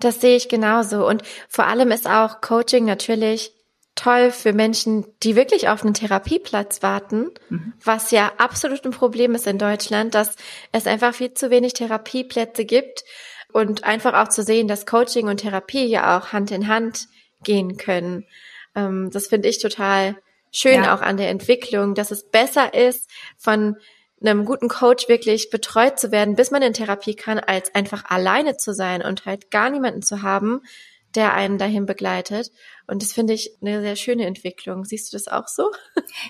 Das 0.00 0.20
sehe 0.20 0.36
ich 0.36 0.48
genauso. 0.48 1.06
Und 1.06 1.22
vor 1.48 1.66
allem 1.66 1.90
ist 1.90 2.08
auch 2.08 2.40
Coaching 2.40 2.84
natürlich 2.84 3.52
toll 3.94 4.30
für 4.30 4.52
Menschen, 4.52 5.06
die 5.22 5.36
wirklich 5.36 5.68
auf 5.68 5.82
einen 5.82 5.94
Therapieplatz 5.94 6.82
warten, 6.82 7.30
mhm. 7.48 7.72
was 7.82 8.10
ja 8.10 8.32
absolut 8.36 8.84
ein 8.84 8.90
Problem 8.90 9.34
ist 9.34 9.46
in 9.46 9.58
Deutschland, 9.58 10.14
dass 10.14 10.36
es 10.72 10.86
einfach 10.86 11.14
viel 11.14 11.32
zu 11.32 11.48
wenig 11.48 11.72
Therapieplätze 11.72 12.66
gibt 12.66 13.04
und 13.52 13.84
einfach 13.84 14.12
auch 14.12 14.28
zu 14.28 14.42
sehen, 14.42 14.68
dass 14.68 14.84
Coaching 14.84 15.28
und 15.28 15.38
Therapie 15.38 15.86
ja 15.86 16.18
auch 16.18 16.32
Hand 16.32 16.50
in 16.50 16.68
Hand 16.68 17.08
gehen 17.46 17.78
können. 17.78 18.26
Ähm, 18.74 19.08
das 19.10 19.28
finde 19.28 19.48
ich 19.48 19.58
total 19.58 20.16
schön 20.52 20.84
ja. 20.84 20.94
auch 20.94 21.00
an 21.00 21.16
der 21.16 21.30
Entwicklung, 21.30 21.94
dass 21.94 22.10
es 22.10 22.28
besser 22.28 22.74
ist, 22.74 23.08
von 23.38 23.76
einem 24.20 24.44
guten 24.44 24.68
Coach 24.68 25.08
wirklich 25.08 25.50
betreut 25.50 25.98
zu 25.98 26.10
werden, 26.10 26.36
bis 26.36 26.50
man 26.50 26.62
in 26.62 26.72
Therapie 26.72 27.14
kann, 27.14 27.38
als 27.38 27.74
einfach 27.74 28.04
alleine 28.06 28.56
zu 28.56 28.74
sein 28.74 29.02
und 29.02 29.24
halt 29.26 29.50
gar 29.50 29.70
niemanden 29.70 30.02
zu 30.02 30.22
haben, 30.22 30.62
der 31.14 31.34
einen 31.34 31.58
dahin 31.58 31.86
begleitet. 31.86 32.50
Und 32.88 33.02
das 33.02 33.12
finde 33.12 33.32
ich 33.32 33.56
eine 33.60 33.80
sehr 33.80 33.96
schöne 33.96 34.26
Entwicklung. 34.26 34.84
Siehst 34.84 35.12
du 35.12 35.16
das 35.16 35.28
auch 35.28 35.48
so? 35.48 35.70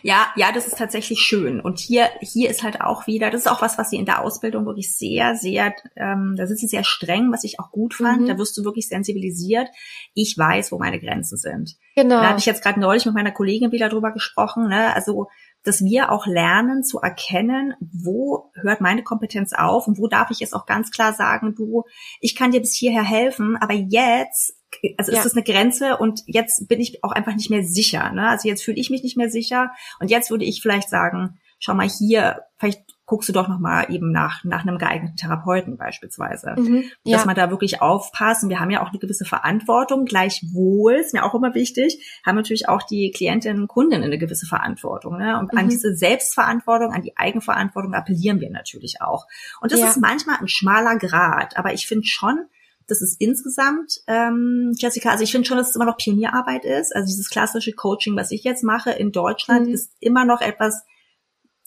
Ja, 0.03 0.29
ja, 0.37 0.53
das 0.53 0.66
ist 0.66 0.79
tatsächlich 0.79 1.21
schön. 1.21 1.61
Und 1.61 1.79
hier, 1.79 2.09
hier 2.21 2.51
ist 2.51 2.62
halt 2.62 2.81
auch 2.81 3.07
wieder, 3.07 3.31
das 3.31 3.42
ist 3.42 3.47
auch 3.47 3.62
was, 3.62 3.79
was 3.79 3.90
sie 3.90 3.97
in 3.97 4.07
der 4.07 4.23
Ausbildung 4.23 4.64
wirklich 4.64 4.97
sehr, 4.97 5.35
sehr, 5.35 5.75
ähm, 5.97 6.35
da 6.37 6.47
sind 6.47 6.59
sie 6.59 6.66
sehr 6.66 6.85
streng, 6.85 7.31
was 7.33 7.45
ich 7.45 7.61
auch 7.61 7.71
gut 7.71 7.95
fand. 7.95 8.23
Mhm. 8.23 8.27
Da 8.27 8.38
wirst 8.38 8.57
du 8.57 8.64
wirklich 8.64 8.88
sensibilisiert. 8.88 9.69
Ich 10.14 10.37
weiß, 10.37 10.73
wo 10.73 10.79
meine 10.79 10.99
Grenzen 10.99 11.37
sind. 11.37 11.77
Genau. 11.95 12.21
Da 12.21 12.31
habe 12.31 12.38
ich 12.38 12.47
jetzt 12.47 12.62
gerade 12.62 12.81
neulich 12.81 13.07
mit 13.07 13.14
meiner 13.14 13.33
Kollegin 13.33 13.73
wieder 13.73 13.88
drüber 13.88 14.12
gesprochen. 14.12 14.69
Ne? 14.69 14.95
Also 14.95 15.29
dass 15.66 15.83
wir 15.83 16.12
auch 16.12 16.27
lernen 16.27 16.85
zu 16.85 17.01
erkennen, 17.01 17.75
wo 17.81 18.53
hört 18.55 18.81
meine 18.81 19.03
Kompetenz 19.03 19.53
auf 19.53 19.88
und 19.88 19.99
wo 19.99 20.07
darf 20.07 20.31
ich 20.31 20.38
jetzt 20.38 20.55
auch 20.55 20.64
ganz 20.64 20.92
klar 20.92 21.12
sagen, 21.12 21.57
du, 21.57 21.83
ich 22.21 22.37
kann 22.37 22.53
dir 22.53 22.61
bis 22.61 22.75
hierher 22.75 23.03
helfen, 23.03 23.57
aber 23.57 23.75
jetzt 23.75 24.57
also 24.99 25.12
ja. 25.12 25.19
ist 25.19 25.25
das 25.25 25.35
eine 25.35 25.42
Grenze 25.42 25.97
und 25.97 26.23
jetzt 26.27 26.45
bin 26.68 26.80
ich 26.80 27.02
auch 27.04 27.12
einfach 27.12 27.35
nicht 27.35 27.50
mehr 27.50 27.64
sicher. 27.64 28.12
Ne? 28.12 28.28
Also 28.28 28.48
jetzt 28.48 28.62
fühle 28.62 28.78
ich 28.78 28.90
mich 28.90 29.02
nicht 29.02 29.16
mehr 29.16 29.30
sicher 29.30 29.70
und 30.00 30.11
jetzt 30.11 30.30
würde 30.30 30.44
ich 30.44 30.62
vielleicht 30.62 30.88
sagen, 30.88 31.38
schau 31.59 31.74
mal 31.74 31.88
hier, 31.88 32.42
vielleicht 32.59 32.82
guckst 33.06 33.28
du 33.28 33.32
doch 33.32 33.46
noch 33.46 33.61
mal 33.61 33.87
eben 33.90 34.11
nach 34.11 34.42
nach 34.42 34.62
einem 34.62 34.78
geeigneten 34.78 35.16
Therapeuten 35.16 35.76
beispielsweise, 35.76 36.56
mhm, 36.59 36.85
ja. 37.04 37.16
dass 37.16 37.24
man 37.24 37.37
da 37.37 37.50
wirklich 37.50 37.80
aufpassen. 37.80 38.50
Wir 38.50 38.59
haben 38.59 38.70
ja 38.70 38.82
auch 38.82 38.90
eine 38.90 38.98
gewisse 38.98 39.24
Verantwortung. 39.24 40.04
Gleichwohl 40.04 40.94
ist 40.94 41.14
mir 41.14 41.24
auch 41.24 41.35
immer 41.35 41.54
wichtig, 41.54 42.20
haben 42.26 42.35
natürlich 42.35 42.68
auch 42.68 42.82
die 42.82 43.12
Klientinnen 43.12 43.62
und 43.62 43.68
Kunden 43.68 44.02
eine 44.02 44.18
gewisse 44.18 44.46
Verantwortung. 44.46 45.18
Ne? 45.18 45.38
Und 45.38 45.52
mhm. 45.52 45.59
an 45.59 45.68
diese 45.68 45.94
Selbstverantwortung, 45.94 46.92
an 46.92 47.02
die 47.02 47.16
Eigenverantwortung 47.16 47.94
appellieren 47.94 48.40
wir 48.40 48.50
natürlich 48.50 49.00
auch. 49.00 49.26
Und 49.61 49.70
das 49.70 49.80
ja. 49.80 49.88
ist 49.88 49.98
manchmal 49.98 50.38
ein 50.40 50.48
schmaler 50.48 50.98
Grad, 50.98 51.56
aber 51.56 51.72
ich 51.72 51.87
finde 51.87 52.06
schon, 52.06 52.46
das 52.87 53.03
ist 53.03 53.20
insgesamt, 53.20 54.01
ähm, 54.07 54.72
Jessica, 54.77 55.11
also 55.11 55.25
ich 55.25 55.33
finde 55.33 55.46
schon, 55.46 55.57
dass 55.57 55.70
es 55.70 55.77
immer 55.77 55.87
noch 55.87 55.96
Pionierarbeit 55.96 56.64
ist. 56.64 56.94
Also 56.94 57.07
dieses 57.07 57.31
klassische 57.31 57.72
Coaching, 57.72 58.16
was 58.16 58.31
ich 58.31 58.44
jetzt 58.44 58.62
mache 58.62 58.90
in 58.90 59.12
Deutschland, 59.12 59.66
mhm. 59.66 59.75
ist 59.75 59.92
immer 60.01 60.25
noch 60.25 60.40
etwas, 60.40 60.85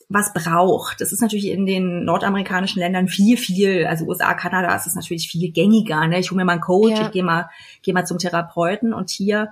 was 0.08 0.34
braucht. 0.34 1.02
Das 1.02 1.12
ist 1.14 1.22
natürlich 1.22 1.48
in 1.48 1.66
den 1.66 2.04
nordamerikanischen 2.04 2.80
Ländern 2.80 3.08
viel, 3.08 3.38
viel, 3.38 3.86
also 3.86 4.06
USA, 4.06 4.34
Kanada 4.34 4.76
ist 4.76 4.88
es 4.88 4.96
natürlich 4.96 5.30
viel 5.30 5.52
gängiger. 5.52 6.08
Ne? 6.08 6.20
Ich 6.20 6.32
hole 6.32 6.38
mir 6.38 6.46
mal 6.46 6.54
einen 6.54 6.62
Coach, 6.62 6.98
ja. 6.98 7.06
ich 7.06 7.12
gehe 7.12 7.24
mal, 7.24 7.50
geh 7.84 7.94
mal 7.94 8.06
zum 8.06 8.18
Therapeuten 8.18 8.94
und 8.94 9.12
hier 9.12 9.50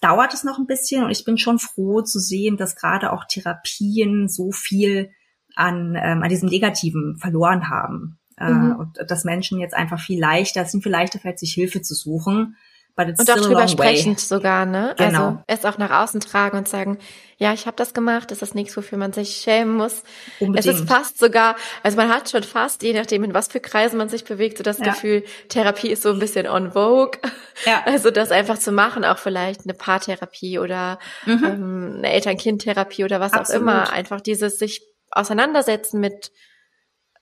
dauert 0.00 0.34
es 0.34 0.44
noch 0.44 0.58
ein 0.58 0.66
bisschen 0.66 1.04
und 1.04 1.10
ich 1.10 1.24
bin 1.24 1.38
schon 1.38 1.58
froh 1.58 2.02
zu 2.02 2.18
sehen, 2.18 2.56
dass 2.56 2.76
gerade 2.76 3.12
auch 3.12 3.24
Therapien 3.24 4.28
so 4.28 4.52
viel 4.52 5.10
an, 5.54 5.96
ähm, 5.96 6.22
an 6.22 6.28
diesem 6.28 6.48
Negativen 6.48 7.16
verloren 7.16 7.70
haben. 7.70 8.17
Äh, 8.40 8.50
mhm. 8.50 8.76
und 8.76 9.10
dass 9.10 9.24
Menschen 9.24 9.58
jetzt 9.58 9.74
einfach 9.74 10.00
viel 10.00 10.20
leichter, 10.20 10.62
es 10.62 10.70
sind 10.70 10.82
viel 10.82 10.92
leichter 10.92 11.18
fällt, 11.18 11.38
sich 11.38 11.52
Hilfe 11.52 11.82
zu 11.82 11.94
suchen. 11.94 12.56
und 12.96 13.30
auch 13.30 13.36
drüber 13.36 13.68
sprechen 13.68 14.16
sogar, 14.16 14.66
ne? 14.66 14.94
Genau. 14.96 15.26
Also 15.26 15.42
es 15.46 15.64
auch 15.64 15.78
nach 15.78 16.02
außen 16.02 16.20
tragen 16.20 16.58
und 16.58 16.68
sagen, 16.68 16.98
ja, 17.36 17.52
ich 17.52 17.66
habe 17.66 17.76
das 17.76 17.94
gemacht, 17.94 18.30
das 18.30 18.42
ist 18.42 18.56
nichts, 18.56 18.76
wofür 18.76 18.98
man 18.98 19.12
sich 19.12 19.36
schämen 19.36 19.76
muss. 19.76 20.02
Unbedingt. 20.40 20.66
Es 20.66 20.80
ist 20.80 20.88
fast 20.88 21.18
sogar, 21.18 21.54
also 21.84 21.96
man 21.96 22.08
hat 22.08 22.28
schon 22.28 22.42
fast, 22.42 22.82
je 22.82 22.92
nachdem, 22.92 23.22
in 23.22 23.34
was 23.34 23.46
für 23.48 23.60
Kreisen 23.60 23.96
man 23.96 24.08
sich 24.08 24.24
bewegt, 24.24 24.58
so 24.58 24.64
das 24.64 24.78
ja. 24.78 24.86
Gefühl, 24.86 25.24
Therapie 25.48 25.90
ist 25.90 26.02
so 26.02 26.10
ein 26.10 26.18
bisschen 26.18 26.48
on 26.48 26.72
vogue. 26.72 27.18
Ja. 27.64 27.82
Also 27.86 28.10
das 28.10 28.30
einfach 28.30 28.58
zu 28.58 28.70
machen, 28.70 29.04
auch 29.04 29.18
vielleicht 29.18 29.62
eine 29.64 29.74
Paartherapie 29.74 30.58
oder 30.58 30.98
mhm. 31.26 31.44
ähm, 31.44 31.94
eine 31.98 32.12
Eltern-Kind-Therapie 32.12 33.04
oder 33.04 33.18
was 33.18 33.32
Absolut. 33.32 33.56
auch 33.56 33.62
immer. 33.62 33.92
Einfach 33.92 34.20
dieses 34.20 34.58
sich 34.58 34.82
auseinandersetzen 35.10 36.00
mit 36.00 36.30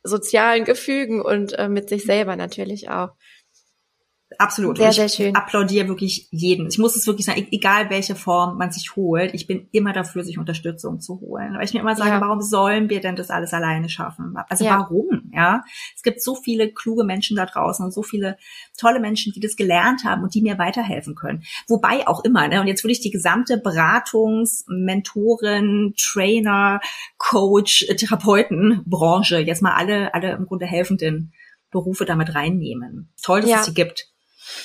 sozialen 0.07 0.65
Gefügen 0.65 1.21
und 1.21 1.59
äh, 1.59 1.69
mit 1.69 1.89
sich 1.89 2.05
selber 2.05 2.37
natürlich 2.37 2.89
auch. 2.91 3.11
Absolut. 4.39 4.79
Sehr, 4.79 4.93
sehr 4.93 5.09
schön. 5.09 5.29
Ich 5.31 5.37
applaudiere 5.37 5.89
wirklich 5.89 6.29
jeden. 6.31 6.67
Ich 6.69 6.79
muss 6.79 6.97
es 6.97 7.07
wirklich 7.07 7.27
sagen, 7.27 7.41
e-, 7.41 7.49
egal 7.51 7.91
welche 7.91 8.15
Form 8.15 8.59
man 8.59 8.71
sich 8.71 8.97
holt, 8.97 9.35
ich 9.35 9.47
bin 9.47 9.69
immer 9.73 9.93
dafür, 9.93 10.25
sich 10.25 10.39
Unterstützung 10.39 11.01
zu 11.01 11.21
holen. 11.21 11.55
Weil 11.55 11.65
ich 11.65 11.75
mir 11.75 11.81
immer 11.81 11.97
sage, 11.97 12.11
ja. 12.11 12.21
warum 12.21 12.41
sollen 12.43 12.91
wir 12.91 13.01
denn 13.01 13.17
das 13.17 13.31
alles 13.31 13.53
alleine 13.53 13.89
schaffen? 13.89 14.35
Also 14.49 14.65
ja. 14.65 14.79
warum? 14.79 15.31
Ja. 15.33 15.65
Es 15.95 16.03
gibt 16.03 16.23
so 16.23 16.35
viele 16.35 16.71
kluge 16.71 17.05
Menschen 17.05 17.37
da 17.37 17.47
draußen 17.47 17.85
und 17.85 17.93
so 17.93 18.03
viele 18.03 18.37
tolle 18.77 19.01
Menschen, 19.01 19.33
die 19.33 19.41
das 19.41 19.57
gelernt 19.57 20.05
haben 20.05 20.23
und 20.23 20.35
die 20.35 20.43
mir 20.43 20.59
weiterhelfen 20.59 21.15
können. 21.15 21.45
Wobei 21.69 22.07
auch 22.07 22.25
immer, 22.25 22.49
ne? 22.49 22.61
Und 22.61 22.67
jetzt 22.67 22.85
würde 22.85 22.93
ich 22.93 23.01
die 23.01 23.11
gesamte 23.11 23.57
Beratungs-, 23.57 24.65
Mentoren, 24.69 25.95
Trainer, 25.97 26.81
Coach, 27.19 27.87
Therapeutenbranche 27.97 29.39
jetzt 29.39 29.63
mal 29.63 29.75
alle, 29.75 30.15
alle 30.15 30.33
im 30.33 30.47
Grunde 30.47 30.67
helfenden 30.67 31.33
Berufe 31.71 32.05
damit 32.05 32.35
reinnehmen. 32.35 33.13
Toll, 33.23 33.43
dass 33.43 33.51
ja. 33.51 33.61
es 33.61 33.67
sie 33.67 33.75
gibt. 33.75 34.09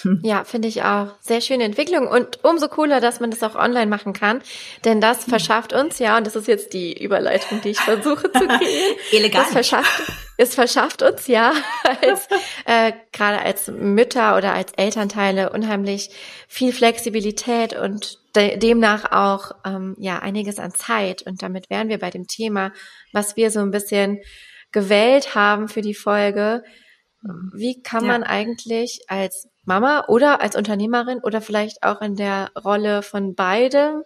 Ja, 0.24 0.44
finde 0.44 0.68
ich 0.68 0.84
auch. 0.84 1.16
Sehr 1.22 1.42
schöne 1.42 1.64
Entwicklung 1.64 2.08
und 2.08 2.44
umso 2.44 2.68
cooler, 2.68 3.00
dass 3.00 3.20
man 3.20 3.32
das 3.32 3.44
auch 3.44 3.56
online 3.56 3.88
machen 3.88 4.14
kann. 4.14 4.42
Denn 4.86 5.02
das 5.02 5.24
verschafft 5.24 5.74
uns 5.74 6.00
ja, 6.00 6.18
und 6.18 6.28
das 6.28 6.36
ist 6.36 6.48
jetzt 6.48 6.74
die 6.74 7.02
Überleitung, 7.02 7.62
die 7.62 7.70
ich 7.70 7.80
versuche 7.82 8.32
zu 8.32 8.48
kreieren. 8.48 8.98
Elegant. 9.12 9.46
Das 9.46 9.52
verschafft, 9.54 10.12
es 10.38 10.56
verschafft 10.56 11.02
uns 11.02 11.28
ja 11.28 11.54
als, 12.02 12.28
äh, 12.66 12.94
gerade 13.12 13.42
als 13.42 13.68
Mütter 13.68 14.38
oder 14.38 14.54
als 14.54 14.74
Elternteile 14.74 15.52
unheimlich 15.52 16.10
viel 16.48 16.74
Flexibilität 16.74 17.74
und 17.74 18.20
de 18.36 18.58
demnach 18.58 19.12
auch 19.12 19.52
ähm, 19.66 19.96
ja 20.00 20.20
einiges 20.20 20.60
an 20.60 20.74
Zeit. 20.74 21.24
Und 21.24 21.44
damit 21.44 21.70
wären 21.70 21.90
wir 21.90 22.00
bei 22.00 22.10
dem 22.10 22.28
Thema, 22.28 22.72
was 23.12 23.36
wir 23.36 23.52
so 23.52 23.60
ein 23.60 23.72
bisschen 23.72 24.20
gewählt 24.72 25.36
haben 25.36 25.68
für 25.68 25.82
die 25.82 25.94
Folge. 25.94 26.64
Wie 27.54 27.82
kann 27.84 28.08
man 28.08 28.24
eigentlich 28.24 29.02
als 29.08 29.51
Mama 29.66 30.06
oder 30.08 30.42
als 30.42 30.56
Unternehmerin 30.56 31.20
oder 31.24 31.42
vielleicht 31.42 31.84
auch 31.84 32.02
in 32.02 32.16
der 32.16 32.52
Rolle 32.56 33.04
von 33.04 33.36
beidem 33.36 34.04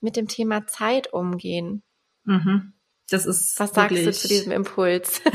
mit 0.00 0.16
dem 0.16 0.28
Thema 0.28 0.66
Zeit 0.66 1.12
umgehen? 1.12 1.82
Mhm. 2.26 2.75
Das 3.08 3.24
ist 3.24 3.60
Was 3.60 3.70
sagst 3.70 3.96
du 3.96 4.12
zu 4.12 4.28
diesem 4.28 4.52
Impuls? 4.52 5.20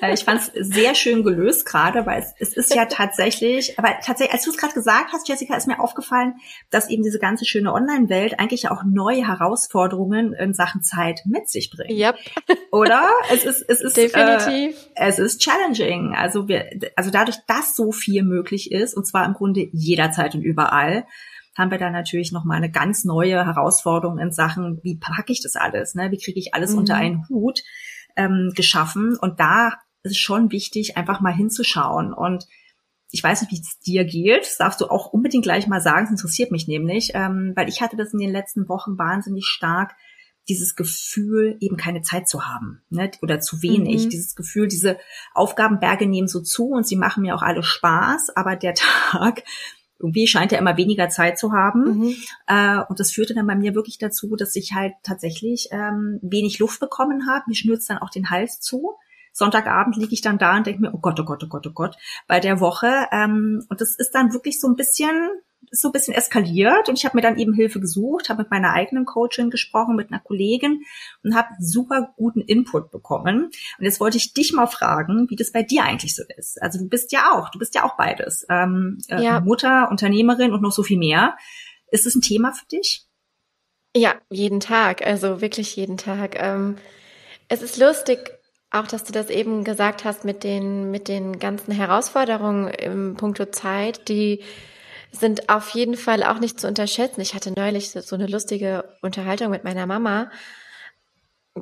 Äh, 0.00 0.14
ich 0.14 0.24
fand 0.24 0.40
es 0.40 0.50
sehr 0.54 0.94
schön 0.94 1.22
gelöst 1.22 1.66
gerade, 1.66 2.06
weil 2.06 2.20
es, 2.20 2.34
es 2.38 2.56
ist 2.56 2.74
ja 2.74 2.84
tatsächlich, 2.90 3.78
aber 3.78 3.90
tatsächlich, 4.02 4.32
als 4.32 4.44
du 4.44 4.50
es 4.50 4.56
gerade 4.56 4.72
gesagt 4.72 5.12
hast, 5.12 5.28
Jessica, 5.28 5.54
ist 5.56 5.66
mir 5.66 5.78
aufgefallen, 5.78 6.36
dass 6.70 6.88
eben 6.88 7.02
diese 7.02 7.18
ganze 7.18 7.44
schöne 7.44 7.72
Online-Welt 7.72 8.38
eigentlich 8.40 8.70
auch 8.70 8.82
neue 8.84 9.26
Herausforderungen 9.26 10.32
in 10.32 10.54
Sachen 10.54 10.82
Zeit 10.82 11.22
mit 11.26 11.48
sich 11.48 11.70
bringt. 11.70 11.90
Yep. 11.90 12.16
Oder? 12.72 13.08
Es 13.30 13.44
ist, 13.44 13.62
es 13.68 13.80
ist, 13.80 13.96
Definitiv. 13.96 14.76
Äh, 14.94 15.08
es 15.08 15.18
ist 15.18 15.40
challenging. 15.40 16.14
Also 16.14 16.48
wir, 16.48 16.70
also 16.96 17.10
dadurch, 17.10 17.38
dass 17.46 17.76
so 17.76 17.92
viel 17.92 18.22
möglich 18.22 18.72
ist, 18.72 18.94
und 18.94 19.06
zwar 19.06 19.26
im 19.26 19.34
Grunde 19.34 19.68
jederzeit 19.72 20.34
und 20.34 20.42
überall, 20.42 21.06
haben 21.56 21.70
wir 21.70 21.78
da 21.78 21.90
natürlich 21.90 22.32
nochmal 22.32 22.56
eine 22.56 22.70
ganz 22.70 23.04
neue 23.04 23.44
Herausforderung 23.44 24.18
in 24.18 24.32
Sachen, 24.32 24.80
wie 24.82 24.98
packe 24.98 25.32
ich 25.32 25.42
das 25.42 25.56
alles, 25.56 25.94
ne? 25.94 26.10
wie 26.10 26.18
kriege 26.18 26.38
ich 26.38 26.54
alles 26.54 26.72
mhm. 26.72 26.78
unter 26.78 26.96
einen 26.96 27.28
Hut 27.28 27.62
ähm, 28.16 28.52
geschaffen. 28.54 29.16
Und 29.16 29.40
da 29.40 29.74
ist 30.02 30.12
es 30.12 30.18
schon 30.18 30.50
wichtig, 30.50 30.96
einfach 30.96 31.20
mal 31.20 31.32
hinzuschauen. 31.34 32.12
Und 32.12 32.46
ich 33.10 33.22
weiß 33.22 33.42
nicht, 33.42 33.52
wie 33.52 33.60
es 33.60 33.78
dir 33.78 34.04
geht. 34.04 34.42
Das 34.42 34.56
darfst 34.56 34.80
du 34.80 34.86
auch 34.86 35.12
unbedingt 35.12 35.44
gleich 35.44 35.68
mal 35.68 35.80
sagen. 35.80 36.06
Es 36.06 36.10
interessiert 36.10 36.50
mich 36.50 36.66
nämlich, 36.66 37.12
ähm, 37.14 37.52
weil 37.54 37.68
ich 37.68 37.80
hatte 37.80 37.96
das 37.96 38.12
in 38.12 38.18
den 38.18 38.32
letzten 38.32 38.68
Wochen 38.68 38.98
wahnsinnig 38.98 39.46
stark, 39.46 39.94
dieses 40.48 40.74
Gefühl, 40.74 41.56
eben 41.60 41.76
keine 41.76 42.02
Zeit 42.02 42.28
zu 42.28 42.46
haben 42.46 42.82
ne? 42.90 43.10
oder 43.22 43.40
zu 43.40 43.62
wenig. 43.62 44.06
Mhm. 44.06 44.10
Dieses 44.10 44.34
Gefühl, 44.34 44.68
diese 44.68 44.98
Aufgabenberge 45.32 46.06
nehmen 46.06 46.28
so 46.28 46.40
zu 46.40 46.70
und 46.70 46.86
sie 46.86 46.96
machen 46.96 47.22
mir 47.22 47.34
auch 47.34 47.42
alle 47.42 47.62
Spaß, 47.62 48.30
aber 48.36 48.56
der 48.56 48.74
Tag 49.10 49.42
irgendwie 50.04 50.26
scheint 50.26 50.52
er 50.52 50.58
immer 50.58 50.76
weniger 50.76 51.08
Zeit 51.08 51.38
zu 51.38 51.52
haben. 51.52 51.98
Mhm. 51.98 52.16
Äh, 52.46 52.80
und 52.88 53.00
das 53.00 53.10
führte 53.10 53.34
dann 53.34 53.46
bei 53.46 53.56
mir 53.56 53.74
wirklich 53.74 53.98
dazu, 53.98 54.36
dass 54.36 54.54
ich 54.54 54.72
halt 54.74 54.92
tatsächlich 55.02 55.68
ähm, 55.72 56.18
wenig 56.22 56.58
Luft 56.58 56.78
bekommen 56.78 57.26
habe. 57.26 57.44
Mir 57.48 57.54
schnürzt 57.54 57.88
dann 57.88 57.98
auch 57.98 58.10
den 58.10 58.30
Hals 58.30 58.60
zu. 58.60 58.94
Sonntagabend 59.32 59.96
liege 59.96 60.12
ich 60.12 60.20
dann 60.20 60.38
da 60.38 60.56
und 60.56 60.66
denke 60.66 60.80
mir, 60.80 60.94
oh 60.94 60.98
Gott, 60.98 61.18
oh 61.18 61.24
Gott, 61.24 61.42
oh 61.42 61.48
Gott, 61.48 61.66
oh 61.66 61.72
Gott, 61.72 61.96
bei 62.28 62.38
der 62.38 62.60
Woche. 62.60 63.06
Ähm, 63.10 63.64
und 63.68 63.80
das 63.80 63.96
ist 63.96 64.12
dann 64.12 64.32
wirklich 64.32 64.60
so 64.60 64.68
ein 64.68 64.76
bisschen 64.76 65.28
ist 65.70 65.82
so 65.82 65.88
ein 65.88 65.92
bisschen 65.92 66.14
eskaliert 66.14 66.88
und 66.88 66.98
ich 66.98 67.04
habe 67.04 67.16
mir 67.16 67.22
dann 67.22 67.38
eben 67.38 67.52
Hilfe 67.54 67.80
gesucht, 67.80 68.28
habe 68.28 68.42
mit 68.42 68.50
meiner 68.50 68.72
eigenen 68.72 69.04
Coachin 69.04 69.50
gesprochen, 69.50 69.96
mit 69.96 70.10
einer 70.10 70.20
Kollegin 70.20 70.82
und 71.22 71.34
habe 71.34 71.48
super 71.60 72.14
guten 72.16 72.40
Input 72.40 72.90
bekommen. 72.90 73.50
Und 73.78 73.84
jetzt 73.84 74.00
wollte 74.00 74.16
ich 74.16 74.34
dich 74.34 74.52
mal 74.52 74.66
fragen, 74.66 75.28
wie 75.30 75.36
das 75.36 75.52
bei 75.52 75.62
dir 75.62 75.84
eigentlich 75.84 76.14
so 76.14 76.22
ist. 76.36 76.60
Also 76.62 76.78
du 76.78 76.88
bist 76.88 77.12
ja 77.12 77.32
auch, 77.32 77.50
du 77.50 77.58
bist 77.58 77.74
ja 77.74 77.84
auch 77.84 77.96
beides. 77.96 78.46
Ähm, 78.48 78.98
äh, 79.08 79.22
ja. 79.22 79.40
Mutter, 79.40 79.90
Unternehmerin 79.90 80.52
und 80.52 80.62
noch 80.62 80.72
so 80.72 80.82
viel 80.82 80.98
mehr. 80.98 81.36
Ist 81.90 82.06
es 82.06 82.14
ein 82.14 82.22
Thema 82.22 82.52
für 82.52 82.66
dich? 82.66 83.06
Ja, 83.96 84.14
jeden 84.28 84.60
Tag, 84.60 85.06
also 85.06 85.40
wirklich 85.40 85.76
jeden 85.76 85.96
Tag. 85.96 86.36
Ähm, 86.40 86.76
es 87.48 87.62
ist 87.62 87.76
lustig, 87.76 88.32
auch, 88.74 88.88
dass 88.88 89.04
du 89.04 89.12
das 89.12 89.30
eben 89.30 89.62
gesagt 89.62 90.04
hast 90.04 90.24
mit 90.24 90.42
den, 90.42 90.90
mit 90.90 91.06
den 91.06 91.38
ganzen 91.38 91.72
Herausforderungen 91.72 92.68
im 92.68 93.14
Punkto 93.14 93.46
Zeit, 93.46 94.08
die 94.08 94.40
sind 95.18 95.48
auf 95.48 95.70
jeden 95.70 95.96
Fall 95.96 96.22
auch 96.22 96.38
nicht 96.38 96.60
zu 96.60 96.66
unterschätzen. 96.66 97.20
Ich 97.20 97.34
hatte 97.34 97.52
neulich 97.52 97.90
so 97.90 98.16
eine 98.16 98.26
lustige 98.26 98.84
Unterhaltung 99.02 99.50
mit 99.50 99.64
meiner 99.64 99.86
Mama, 99.86 100.30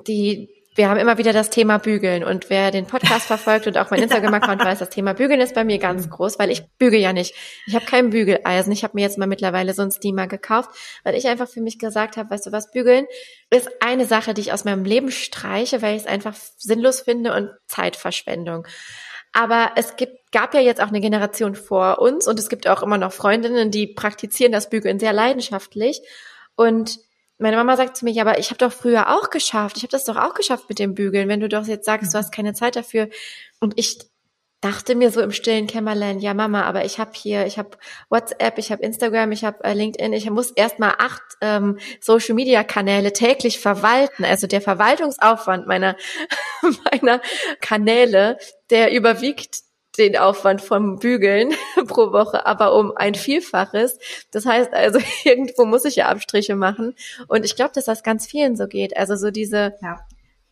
die 0.06 0.48
wir 0.74 0.88
haben 0.88 0.98
immer 0.98 1.18
wieder 1.18 1.34
das 1.34 1.50
Thema 1.50 1.78
Bügeln 1.78 2.24
und 2.24 2.48
wer 2.48 2.70
den 2.70 2.86
Podcast 2.86 3.26
verfolgt 3.26 3.66
und 3.66 3.76
auch 3.76 3.90
mein 3.90 4.02
Instagram-Account 4.04 4.64
weiß, 4.64 4.78
das 4.78 4.88
Thema 4.88 5.12
Bügeln 5.12 5.40
ist 5.40 5.54
bei 5.54 5.64
mir 5.64 5.78
ganz 5.78 6.08
groß, 6.08 6.38
weil 6.38 6.50
ich 6.50 6.64
bügel 6.78 6.98
ja 6.98 7.12
nicht. 7.12 7.34
Ich 7.66 7.74
habe 7.74 7.84
kein 7.84 8.08
Bügeleisen. 8.08 8.72
Ich 8.72 8.82
habe 8.82 8.94
mir 8.94 9.02
jetzt 9.02 9.18
mal 9.18 9.26
mittlerweile 9.26 9.74
so 9.74 9.82
ein 9.82 9.90
Steamer 9.90 10.28
gekauft, 10.28 10.70
weil 11.04 11.14
ich 11.14 11.28
einfach 11.28 11.46
für 11.46 11.60
mich 11.60 11.78
gesagt 11.78 12.16
habe, 12.16 12.30
weißt 12.30 12.46
du 12.46 12.52
was, 12.52 12.70
Bügeln 12.70 13.06
ist 13.50 13.68
eine 13.80 14.06
Sache, 14.06 14.32
die 14.32 14.40
ich 14.40 14.52
aus 14.52 14.64
meinem 14.64 14.84
Leben 14.84 15.10
streiche, 15.10 15.82
weil 15.82 15.96
ich 15.96 16.02
es 16.02 16.08
einfach 16.08 16.34
sinnlos 16.56 17.02
finde 17.02 17.34
und 17.34 17.50
Zeitverschwendung. 17.66 18.66
Aber 19.32 19.72
es 19.76 19.96
gibt, 19.96 20.30
gab 20.30 20.54
ja 20.54 20.60
jetzt 20.60 20.80
auch 20.80 20.88
eine 20.88 21.00
Generation 21.00 21.54
vor 21.54 22.00
uns 22.00 22.28
und 22.28 22.38
es 22.38 22.48
gibt 22.48 22.68
auch 22.68 22.82
immer 22.82 22.98
noch 22.98 23.12
Freundinnen, 23.12 23.70
die 23.70 23.86
praktizieren 23.86 24.52
das 24.52 24.68
Bügeln 24.68 24.98
sehr 24.98 25.12
leidenschaftlich. 25.12 26.02
Und 26.54 26.98
meine 27.38 27.56
Mama 27.56 27.76
sagt 27.76 27.96
zu 27.96 28.04
mir, 28.04 28.12
ja, 28.12 28.22
aber 28.22 28.38
ich 28.38 28.50
habe 28.50 28.58
doch 28.58 28.72
früher 28.72 29.08
auch 29.16 29.30
geschafft. 29.30 29.76
Ich 29.76 29.82
habe 29.82 29.90
das 29.90 30.04
doch 30.04 30.16
auch 30.16 30.34
geschafft 30.34 30.68
mit 30.68 30.78
dem 30.78 30.94
Bügeln, 30.94 31.28
wenn 31.28 31.40
du 31.40 31.48
doch 31.48 31.66
jetzt 31.66 31.86
sagst, 31.86 32.12
du 32.14 32.18
hast 32.18 32.32
keine 32.32 32.52
Zeit 32.54 32.76
dafür. 32.76 33.08
Und 33.58 33.78
ich 33.78 33.98
dachte 34.62 34.94
mir 34.94 35.10
so 35.10 35.20
im 35.20 35.32
stillen 35.32 35.66
Kämmerlein, 35.66 36.20
ja 36.20 36.32
Mama, 36.32 36.62
aber 36.62 36.84
ich 36.84 36.98
habe 36.98 37.10
hier, 37.14 37.46
ich 37.46 37.58
habe 37.58 37.70
WhatsApp, 38.08 38.58
ich 38.58 38.72
habe 38.72 38.82
Instagram, 38.82 39.32
ich 39.32 39.44
habe 39.44 39.62
äh, 39.64 39.74
LinkedIn, 39.74 40.12
ich 40.12 40.30
muss 40.30 40.52
erstmal 40.52 40.94
acht 40.98 41.22
ähm, 41.40 41.78
Social 42.00 42.34
Media 42.34 42.62
Kanäle 42.64 43.12
täglich 43.12 43.58
verwalten. 43.58 44.24
Also 44.24 44.46
der 44.46 44.60
Verwaltungsaufwand 44.60 45.66
meiner 45.66 45.96
meiner 46.90 47.20
Kanäle, 47.60 48.38
der 48.70 48.92
überwiegt 48.92 49.62
den 49.98 50.16
Aufwand 50.16 50.62
vom 50.62 50.98
Bügeln 50.98 51.52
pro 51.86 52.12
Woche, 52.12 52.46
aber 52.46 52.74
um 52.74 52.92
ein 52.96 53.14
Vielfaches. 53.14 53.98
Das 54.30 54.46
heißt 54.46 54.72
also, 54.72 55.00
irgendwo 55.24 55.64
muss 55.64 55.84
ich 55.84 55.96
ja 55.96 56.06
Abstriche 56.06 56.54
machen. 56.54 56.94
Und 57.26 57.44
ich 57.44 57.56
glaube, 57.56 57.72
dass 57.74 57.84
das 57.86 58.04
ganz 58.04 58.26
vielen 58.26 58.56
so 58.56 58.68
geht. 58.68 58.96
Also 58.96 59.16
so 59.16 59.30
diese 59.30 59.74
ja 59.82 59.98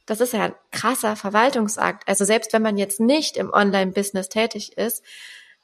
das 0.06 0.20
ist 0.20 0.32
ja 0.32 0.44
ein 0.44 0.54
krasser 0.72 1.16
Verwaltungsakt. 1.16 2.08
Also 2.08 2.24
selbst 2.24 2.52
wenn 2.52 2.62
man 2.62 2.76
jetzt 2.76 3.00
nicht 3.00 3.36
im 3.36 3.52
Online-Business 3.52 4.28
tätig 4.28 4.76
ist, 4.76 5.04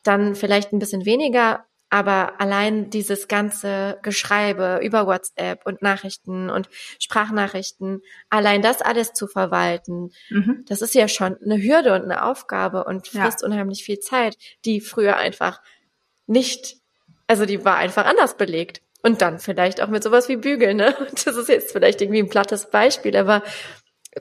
dann 0.03 0.35
vielleicht 0.35 0.73
ein 0.73 0.79
bisschen 0.79 1.05
weniger, 1.05 1.65
aber 1.89 2.41
allein 2.41 2.91
dieses 2.91 3.29
ganze 3.29 3.99
Geschreibe 4.03 4.81
über 4.83 5.07
WhatsApp 5.07 5.65
und 5.67 5.83
Nachrichten 5.83 6.51
und 6.51 6.69
Sprachnachrichten, 6.99 8.03
allein 8.29 8.61
das 8.61 8.83
alles 8.83 9.13
zu 9.13 9.29
verwalten, 9.29 10.11
mhm. 10.31 10.65
das 10.69 10.83
ist 10.83 10.95
ja 10.95 11.07
schon 11.07 11.37
eine 11.43 11.63
Hürde 11.63 11.95
und 11.95 12.03
eine 12.03 12.25
Aufgabe 12.25 12.85
und 12.85 13.07
frisst 13.07 13.43
ja. 13.43 13.47
unheimlich 13.47 13.85
viel 13.85 14.01
Zeit, 14.01 14.37
die 14.65 14.81
früher 14.81 15.17
einfach 15.17 15.61
nicht, 16.27 16.77
also 17.29 17.47
die 17.47 17.65
war 17.65 17.77
einfach 17.77 18.05
anders 18.05 18.37
belegt. 18.37 18.83
Und 19.03 19.23
dann 19.23 19.39
vielleicht 19.39 19.81
auch 19.81 19.89
mit 19.89 20.03
sowas 20.03 20.29
wie 20.29 20.37
Bügeln, 20.37 20.79
ne? 20.79 20.97
Das 21.25 21.37
ist 21.37 21.49
jetzt 21.49 21.71
vielleicht 21.71 22.01
irgendwie 22.01 22.19
ein 22.19 22.29
plattes 22.29 22.71
Beispiel, 22.71 23.17
aber 23.17 23.43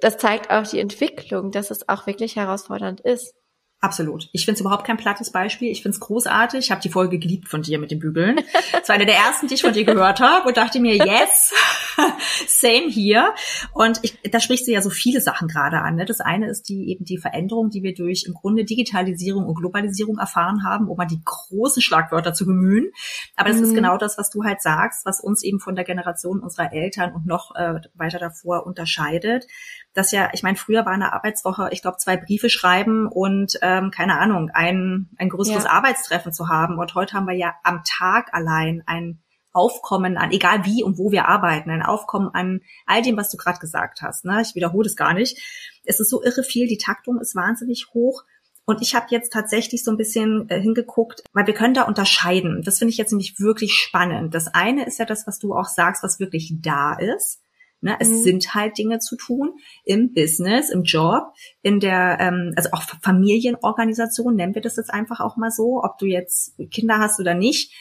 das 0.01 0.17
zeigt 0.17 0.51
auch 0.51 0.67
die 0.67 0.79
Entwicklung, 0.79 1.51
dass 1.51 1.71
es 1.71 1.87
auch 1.87 2.07
wirklich 2.07 2.35
herausfordernd 2.35 3.01
ist. 3.01 3.33
Absolut. 3.81 4.29
Ich 4.31 4.45
finde 4.45 4.55
es 4.55 4.61
überhaupt 4.61 4.85
kein 4.87 4.97
plattes 4.97 5.31
Beispiel. 5.31 5.69
Ich 5.69 5.83
finde 5.83 5.95
es 5.95 5.99
großartig. 5.99 6.59
Ich 6.59 6.71
habe 6.71 6.81
die 6.81 6.89
Folge 6.89 7.19
geliebt 7.19 7.49
von 7.49 7.61
dir 7.61 7.77
mit 7.77 7.91
den 7.91 7.99
Bügeln. 7.99 8.39
Das 8.71 8.89
war 8.89 8.95
eine 8.95 9.05
der 9.07 9.15
ersten, 9.15 9.47
die 9.47 9.55
ich 9.55 9.61
von 9.63 9.73
dir 9.73 9.83
gehört 9.83 10.19
habe 10.19 10.47
und 10.47 10.57
dachte 10.57 10.79
mir, 10.79 10.95
yes, 10.95 11.53
same 12.47 12.87
hier. 12.87 13.33
Und 13.73 13.99
ich, 14.03 14.19
da 14.29 14.39
sprichst 14.39 14.67
du 14.67 14.71
ja 14.71 14.81
so 14.81 14.91
viele 14.91 15.21
Sachen 15.21 15.47
gerade 15.47 15.79
an. 15.79 15.95
Ne? 15.95 16.05
Das 16.05 16.19
eine 16.19 16.47
ist 16.49 16.69
die 16.69 16.91
eben 16.91 17.03
die 17.03 17.17
Veränderung, 17.17 17.71
die 17.71 17.81
wir 17.81 17.95
durch 17.95 18.25
im 18.27 18.33
Grunde 18.33 18.63
Digitalisierung 18.63 19.45
und 19.45 19.55
Globalisierung 19.55 20.19
erfahren 20.19 20.63
haben, 20.63 20.87
um 20.87 20.97
mal 20.97 21.05
die 21.05 21.21
großen 21.23 21.81
Schlagwörter 21.81 22.33
zu 22.33 22.45
bemühen. 22.45 22.91
Aber 23.35 23.49
das 23.49 23.57
mhm. 23.57 23.63
ist 23.63 23.73
genau 23.73 23.97
das, 23.97 24.19
was 24.19 24.29
du 24.29 24.43
halt 24.43 24.61
sagst, 24.61 25.05
was 25.05 25.19
uns 25.19 25.43
eben 25.43 25.59
von 25.59 25.75
der 25.75 25.85
Generation 25.85 26.41
unserer 26.41 26.73
Eltern 26.73 27.13
und 27.13 27.25
noch 27.25 27.55
äh, 27.55 27.81
weiter 27.95 28.19
davor 28.19 28.67
unterscheidet 28.67 29.47
dass 29.95 30.11
ja, 30.11 30.29
ich 30.33 30.43
meine, 30.43 30.57
früher 30.57 30.85
war 30.85 30.91
eine 30.91 31.13
Arbeitswoche, 31.13 31.69
ich 31.71 31.81
glaube, 31.81 31.97
zwei 31.97 32.17
Briefe 32.17 32.49
schreiben 32.49 33.07
und 33.07 33.57
ähm, 33.61 33.91
keine 33.91 34.19
Ahnung, 34.19 34.51
ein, 34.53 35.09
ein 35.17 35.29
größeres 35.29 35.63
ja. 35.63 35.69
Arbeitstreffen 35.69 36.33
zu 36.33 36.49
haben. 36.49 36.77
Und 36.77 36.93
heute 36.95 37.13
haben 37.13 37.27
wir 37.27 37.33
ja 37.33 37.55
am 37.63 37.81
Tag 37.85 38.33
allein 38.33 38.83
ein 38.85 39.19
Aufkommen 39.53 40.17
an, 40.17 40.31
egal 40.31 40.65
wie 40.65 40.83
und 40.83 40.97
wo 40.97 41.13
wir 41.13 41.29
arbeiten, 41.29 41.71
ein 41.71 41.81
Aufkommen 41.81 42.29
an 42.33 42.59
all 42.85 43.01
dem, 43.01 43.15
was 43.15 43.29
du 43.29 43.37
gerade 43.37 43.59
gesagt 43.59 44.01
hast. 44.01 44.25
Ne? 44.25 44.41
Ich 44.41 44.53
wiederhole 44.53 44.85
es 44.85 44.97
gar 44.97 45.13
nicht. 45.13 45.41
Es 45.85 46.01
ist 46.01 46.09
so 46.09 46.21
irre 46.21 46.43
viel, 46.43 46.67
die 46.67 46.77
Taktung 46.77 47.21
ist 47.21 47.33
wahnsinnig 47.33 47.87
hoch. 47.93 48.23
Und 48.65 48.81
ich 48.81 48.95
habe 48.95 49.05
jetzt 49.11 49.31
tatsächlich 49.31 49.85
so 49.85 49.91
ein 49.91 49.97
bisschen 49.97 50.49
äh, 50.49 50.59
hingeguckt, 50.59 51.23
weil 51.31 51.47
wir 51.47 51.53
können 51.53 51.73
da 51.73 51.83
unterscheiden. 51.83 52.63
Das 52.63 52.79
finde 52.79 52.91
ich 52.91 52.97
jetzt 52.97 53.11
nämlich 53.13 53.39
wirklich 53.39 53.75
spannend. 53.75 54.35
Das 54.35 54.47
eine 54.47 54.85
ist 54.85 54.99
ja 54.99 55.05
das, 55.05 55.25
was 55.25 55.39
du 55.39 55.53
auch 55.53 55.69
sagst, 55.69 56.03
was 56.03 56.19
wirklich 56.19 56.53
da 56.61 56.95
ist 56.95 57.44
Ne? 57.85 57.95
Es 57.99 58.09
mhm. 58.09 58.23
sind 58.23 58.55
halt 58.55 58.79
Dinge 58.79 58.97
zu 58.97 59.15
tun 59.15 59.59
im 59.83 60.11
Business, 60.11 60.71
im 60.71 60.81
Job, 60.81 61.35
in 61.61 61.79
der, 61.79 62.17
ähm, 62.19 62.51
also 62.55 62.69
auch 62.71 62.81
Familienorganisation, 62.81 64.35
nennen 64.35 64.55
wir 64.55 64.63
das 64.63 64.77
jetzt 64.77 64.91
einfach 64.91 65.19
auch 65.19 65.37
mal 65.37 65.51
so, 65.51 65.83
ob 65.83 65.99
du 65.99 66.07
jetzt 66.07 66.55
Kinder 66.71 66.97
hast 66.97 67.19
oder 67.19 67.35
nicht. 67.35 67.71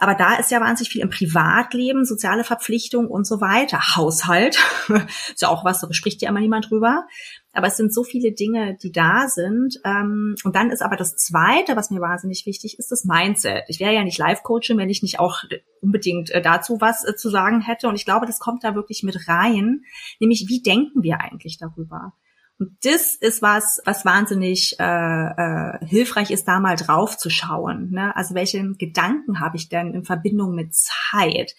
Aber 0.00 0.14
da 0.14 0.36
ist 0.36 0.52
ja 0.52 0.60
wahnsinnig 0.60 0.90
viel 0.90 1.02
im 1.02 1.10
Privatleben, 1.10 2.04
soziale 2.04 2.44
Verpflichtungen 2.44 3.08
und 3.08 3.26
so 3.26 3.40
weiter. 3.40 3.96
Haushalt, 3.96 4.56
ist 5.28 5.42
ja 5.42 5.48
auch 5.48 5.64
was, 5.64 5.80
da 5.80 5.92
spricht 5.92 6.22
ja 6.22 6.28
immer 6.28 6.38
niemand 6.38 6.70
drüber. 6.70 7.04
Aber 7.52 7.66
es 7.66 7.76
sind 7.76 7.92
so 7.92 8.04
viele 8.04 8.30
Dinge, 8.30 8.76
die 8.80 8.92
da 8.92 9.26
sind. 9.26 9.80
Ähm, 9.84 10.36
und 10.44 10.54
dann 10.54 10.70
ist 10.70 10.82
aber 10.82 10.94
das 10.94 11.16
Zweite, 11.16 11.74
was 11.74 11.90
mir 11.90 12.00
wahnsinnig 12.00 12.46
wichtig 12.46 12.78
ist, 12.78 12.92
das 12.92 13.04
Mindset. 13.04 13.64
Ich 13.66 13.80
wäre 13.80 13.92
ja 13.92 14.04
nicht 14.04 14.18
Life-Coachin, 14.18 14.78
wenn 14.78 14.88
ich 14.88 15.02
nicht 15.02 15.18
auch 15.18 15.42
unbedingt 15.80 16.30
äh, 16.30 16.40
dazu 16.40 16.80
was 16.80 17.04
äh, 17.04 17.16
zu 17.16 17.28
sagen 17.28 17.60
hätte. 17.60 17.88
Und 17.88 17.96
ich 17.96 18.04
glaube, 18.04 18.26
das 18.26 18.38
kommt 18.38 18.62
da 18.62 18.76
wirklich 18.76 19.02
mit 19.02 19.26
rein. 19.26 19.82
Nämlich, 20.20 20.44
wie 20.46 20.62
denken 20.62 21.02
wir 21.02 21.20
eigentlich 21.20 21.58
darüber? 21.58 22.12
Und 22.58 22.76
das 22.82 23.14
ist 23.14 23.40
was, 23.40 23.80
was 23.84 24.04
wahnsinnig 24.04 24.76
äh, 24.80 24.84
äh, 24.84 25.86
hilfreich 25.86 26.30
ist, 26.30 26.48
da 26.48 26.58
mal 26.58 26.76
drauf 26.76 27.16
zu 27.16 27.30
schauen. 27.30 27.90
Ne? 27.90 28.14
Also 28.16 28.34
welche 28.34 28.72
Gedanken 28.74 29.40
habe 29.40 29.56
ich 29.56 29.68
denn 29.68 29.94
in 29.94 30.04
Verbindung 30.04 30.54
mit 30.54 30.74
Zeit? 30.74 31.54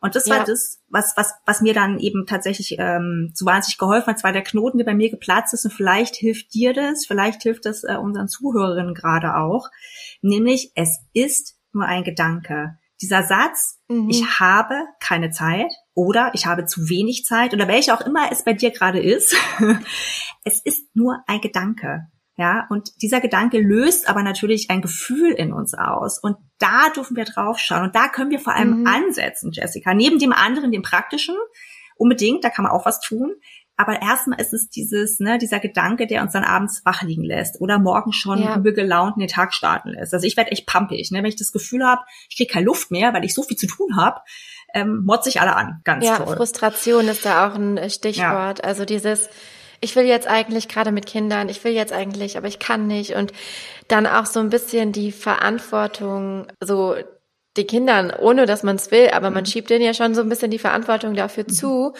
Und 0.00 0.16
das 0.16 0.26
ja. 0.26 0.38
war 0.38 0.44
das, 0.44 0.80
was, 0.88 1.16
was, 1.16 1.32
was 1.46 1.60
mir 1.60 1.74
dann 1.74 2.00
eben 2.00 2.26
tatsächlich 2.26 2.74
ähm, 2.78 3.30
so 3.34 3.46
wahnsinnig 3.46 3.78
geholfen 3.78 4.08
hat. 4.08 4.16
Es 4.16 4.24
war 4.24 4.32
der 4.32 4.42
Knoten, 4.42 4.78
der 4.78 4.84
bei 4.84 4.96
mir 4.96 5.10
geplatzt 5.10 5.54
ist 5.54 5.64
und 5.64 5.70
vielleicht 5.70 6.16
hilft 6.16 6.52
dir 6.54 6.72
das, 6.72 7.06
vielleicht 7.06 7.44
hilft 7.44 7.66
das 7.66 7.84
äh, 7.84 7.94
unseren 7.94 8.26
Zuhörerinnen 8.26 8.94
gerade 8.94 9.36
auch. 9.36 9.70
Nämlich, 10.20 10.72
es 10.74 10.98
ist 11.12 11.56
nur 11.72 11.84
ein 11.84 12.02
Gedanke. 12.02 12.78
Dieser 13.02 13.24
Satz, 13.24 13.80
mhm. 13.88 14.08
ich 14.08 14.38
habe 14.38 14.80
keine 15.00 15.30
Zeit 15.30 15.72
oder 15.92 16.30
ich 16.34 16.46
habe 16.46 16.64
zu 16.64 16.88
wenig 16.88 17.24
Zeit 17.24 17.52
oder 17.52 17.66
welche 17.68 17.92
auch 17.92 18.00
immer 18.00 18.30
es 18.30 18.44
bei 18.44 18.52
dir 18.52 18.70
gerade 18.70 19.00
ist, 19.00 19.36
es 20.44 20.64
ist 20.64 20.86
nur 20.94 21.18
ein 21.26 21.40
Gedanke. 21.40 22.06
Ja, 22.38 22.66
und 22.70 22.90
dieser 23.02 23.20
Gedanke 23.20 23.60
löst 23.60 24.08
aber 24.08 24.22
natürlich 24.22 24.70
ein 24.70 24.80
Gefühl 24.80 25.32
in 25.32 25.52
uns 25.52 25.74
aus. 25.74 26.18
Und 26.18 26.36
da 26.58 26.88
dürfen 26.88 27.14
wir 27.14 27.24
drauf 27.24 27.58
schauen. 27.58 27.82
Und 27.82 27.94
da 27.94 28.08
können 28.08 28.30
wir 28.30 28.40
vor 28.40 28.54
allem 28.54 28.80
mhm. 28.80 28.86
ansetzen, 28.86 29.50
Jessica. 29.52 29.92
Neben 29.92 30.18
dem 30.18 30.32
anderen, 30.32 30.72
dem 30.72 30.80
praktischen, 30.80 31.36
unbedingt, 31.96 32.42
da 32.42 32.48
kann 32.48 32.62
man 32.62 32.72
auch 32.72 32.86
was 32.86 33.00
tun. 33.00 33.34
Aber 33.76 34.02
erstmal 34.02 34.40
ist 34.40 34.52
es 34.52 34.68
dieses, 34.68 35.18
ne, 35.18 35.38
dieser 35.38 35.58
Gedanke, 35.58 36.06
der 36.06 36.22
uns 36.22 36.32
dann 36.32 36.44
abends 36.44 36.82
wach 36.84 37.02
liegen 37.02 37.24
lässt 37.24 37.60
oder 37.60 37.78
morgen 37.78 38.12
schon 38.12 38.42
ja. 38.42 38.56
übel 38.56 38.74
gelaunt 38.74 39.16
in 39.16 39.20
den 39.20 39.28
Tag 39.28 39.54
starten 39.54 39.90
lässt. 39.90 40.12
Also 40.12 40.26
ich 40.26 40.36
werde 40.36 40.52
echt 40.52 40.66
pampig, 40.66 41.10
ne? 41.10 41.18
wenn 41.18 41.26
ich 41.26 41.36
das 41.36 41.52
Gefühl 41.52 41.84
habe, 41.84 42.02
ich 42.28 42.36
kriege 42.36 42.52
keine 42.52 42.66
Luft 42.66 42.90
mehr, 42.90 43.14
weil 43.14 43.24
ich 43.24 43.34
so 43.34 43.42
viel 43.42 43.56
zu 43.56 43.66
tun 43.66 43.96
habe, 43.96 44.20
ähm, 44.74 45.02
motze 45.04 45.28
ich 45.30 45.40
alle 45.40 45.56
an. 45.56 45.80
Ganz 45.84 46.04
ja, 46.04 46.18
toll. 46.18 46.36
Frustration 46.36 47.08
ist 47.08 47.24
da 47.24 47.48
auch 47.48 47.54
ein 47.54 47.90
Stichwort. 47.90 48.58
Ja. 48.58 48.64
Also 48.64 48.84
dieses, 48.84 49.28
ich 49.80 49.96
will 49.96 50.04
jetzt 50.04 50.28
eigentlich 50.28 50.68
gerade 50.68 50.92
mit 50.92 51.06
Kindern, 51.06 51.48
ich 51.48 51.64
will 51.64 51.72
jetzt 51.72 51.92
eigentlich, 51.92 52.36
aber 52.36 52.48
ich 52.48 52.58
kann 52.58 52.86
nicht. 52.86 53.14
Und 53.14 53.32
dann 53.88 54.06
auch 54.06 54.26
so 54.26 54.40
ein 54.40 54.50
bisschen 54.50 54.92
die 54.92 55.12
Verantwortung, 55.12 56.46
so 56.60 56.94
die 57.56 57.66
Kindern, 57.66 58.10
ohne 58.10 58.46
dass 58.46 58.62
man 58.62 58.76
es 58.76 58.90
will, 58.90 59.10
aber 59.12 59.30
man 59.30 59.42
mhm. 59.42 59.46
schiebt 59.46 59.68
denen 59.68 59.84
ja 59.84 59.92
schon 59.92 60.14
so 60.14 60.22
ein 60.22 60.28
bisschen 60.28 60.50
die 60.50 60.58
Verantwortung 60.58 61.14
dafür 61.14 61.44
mhm. 61.46 61.52
zu, 61.52 61.92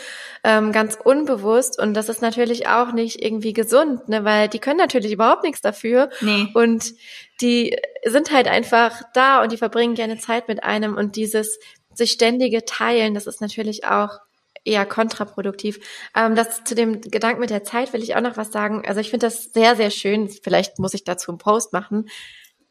ähm, 0.44 0.72
ganz 0.72 0.96
unbewusst. 1.02 1.78
Und 1.78 1.94
das 1.94 2.08
ist 2.08 2.22
natürlich 2.22 2.68
auch 2.68 2.92
nicht 2.92 3.22
irgendwie 3.22 3.52
gesund, 3.52 4.08
ne, 4.08 4.24
weil 4.24 4.48
die 4.48 4.60
können 4.60 4.78
natürlich 4.78 5.12
überhaupt 5.12 5.44
nichts 5.44 5.60
dafür. 5.60 6.08
Nee. 6.20 6.48
Und 6.54 6.94
die 7.42 7.76
sind 8.04 8.32
halt 8.32 8.48
einfach 8.48 9.02
da 9.12 9.42
und 9.42 9.52
die 9.52 9.58
verbringen 9.58 9.94
gerne 9.94 10.18
Zeit 10.18 10.48
mit 10.48 10.64
einem 10.64 10.96
und 10.96 11.16
dieses 11.16 11.58
sich 11.94 12.12
ständige 12.12 12.64
Teilen, 12.64 13.12
das 13.12 13.26
ist 13.26 13.42
natürlich 13.42 13.84
auch 13.84 14.20
eher 14.64 14.86
kontraproduktiv. 14.86 15.80
Ähm, 16.16 16.34
das 16.34 16.64
zu 16.64 16.74
dem 16.74 17.00
Gedanken 17.00 17.40
mit 17.40 17.50
der 17.50 17.64
Zeit 17.64 17.92
will 17.92 18.02
ich 18.02 18.14
auch 18.16 18.20
noch 18.20 18.36
was 18.36 18.52
sagen. 18.52 18.84
Also 18.86 19.00
ich 19.00 19.10
finde 19.10 19.26
das 19.26 19.52
sehr, 19.52 19.76
sehr 19.76 19.90
schön. 19.90 20.28
Vielleicht 20.28 20.78
muss 20.78 20.94
ich 20.94 21.04
dazu 21.04 21.30
einen 21.30 21.38
Post 21.38 21.72
machen. 21.72 22.08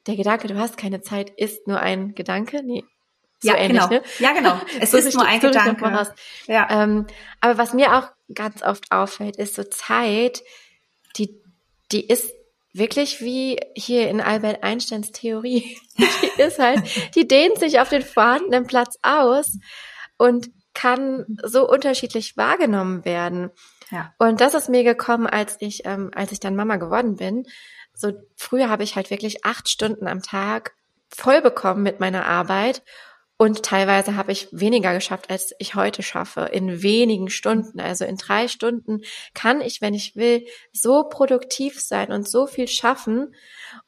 Der 0.07 0.15
Gedanke, 0.15 0.47
du 0.47 0.57
hast 0.57 0.77
keine 0.77 1.01
Zeit, 1.01 1.29
ist 1.29 1.67
nur 1.67 1.79
ein 1.79 2.15
Gedanke. 2.15 2.63
Nee, 2.63 2.83
so 3.39 3.49
ja, 3.49 3.57
ähnlich, 3.57 3.81
genau. 3.81 3.89
Ne? 3.89 4.03
Ja, 4.19 4.33
genau. 4.33 4.61
Es 4.79 4.91
so 4.91 4.97
ist 4.97 5.15
nur 5.15 5.25
ein 5.25 5.39
Gedanke. 5.39 6.13
Ja. 6.47 6.67
Ähm, 6.69 7.07
aber 7.39 7.57
was 7.57 7.73
mir 7.73 7.97
auch 7.97 8.09
ganz 8.33 8.61
oft 8.61 8.91
auffällt, 8.91 9.37
ist 9.37 9.55
so 9.55 9.63
Zeit, 9.63 10.43
die, 11.17 11.41
die 11.91 12.07
ist 12.07 12.31
wirklich 12.73 13.21
wie 13.21 13.59
hier 13.75 14.09
in 14.09 14.21
Albert 14.21 14.63
Einsteins 14.63 15.11
Theorie. 15.11 15.77
Die 15.97 16.41
ist 16.41 16.57
halt, 16.57 16.81
die 17.15 17.27
dehnt 17.27 17.59
sich 17.59 17.79
auf 17.79 17.89
den 17.89 18.01
vorhandenen 18.01 18.65
Platz 18.65 18.97
aus 19.01 19.57
und 20.17 20.49
kann 20.73 21.25
so 21.43 21.67
unterschiedlich 21.67 22.37
wahrgenommen 22.37 23.03
werden. 23.03 23.51
Ja. 23.91 24.13
Und 24.17 24.39
das 24.39 24.53
ist 24.53 24.69
mir 24.69 24.83
gekommen, 24.83 25.27
als 25.27 25.57
ich, 25.59 25.85
ähm, 25.85 26.09
als 26.15 26.31
ich 26.31 26.39
dann 26.39 26.55
Mama 26.55 26.77
geworden 26.77 27.17
bin. 27.17 27.45
So 28.01 28.13
früher 28.35 28.69
habe 28.69 28.83
ich 28.83 28.95
halt 28.95 29.09
wirklich 29.09 29.45
acht 29.45 29.69
Stunden 29.69 30.07
am 30.07 30.21
Tag 30.21 30.73
voll 31.09 31.41
bekommen 31.41 31.83
mit 31.83 31.99
meiner 31.99 32.25
Arbeit. 32.25 32.83
Und 33.37 33.63
teilweise 33.63 34.15
habe 34.17 34.31
ich 34.31 34.49
weniger 34.51 34.93
geschafft, 34.93 35.31
als 35.31 35.53
ich 35.57 35.73
heute 35.73 36.03
schaffe, 36.03 36.41
in 36.51 36.83
wenigen 36.83 37.29
Stunden. 37.29 37.79
Also 37.79 38.05
in 38.05 38.17
drei 38.17 38.47
Stunden 38.47 39.01
kann 39.33 39.61
ich, 39.61 39.81
wenn 39.81 39.95
ich 39.95 40.15
will, 40.15 40.45
so 40.71 41.05
produktiv 41.09 41.81
sein 41.81 42.11
und 42.11 42.29
so 42.29 42.45
viel 42.45 42.67
schaffen 42.67 43.33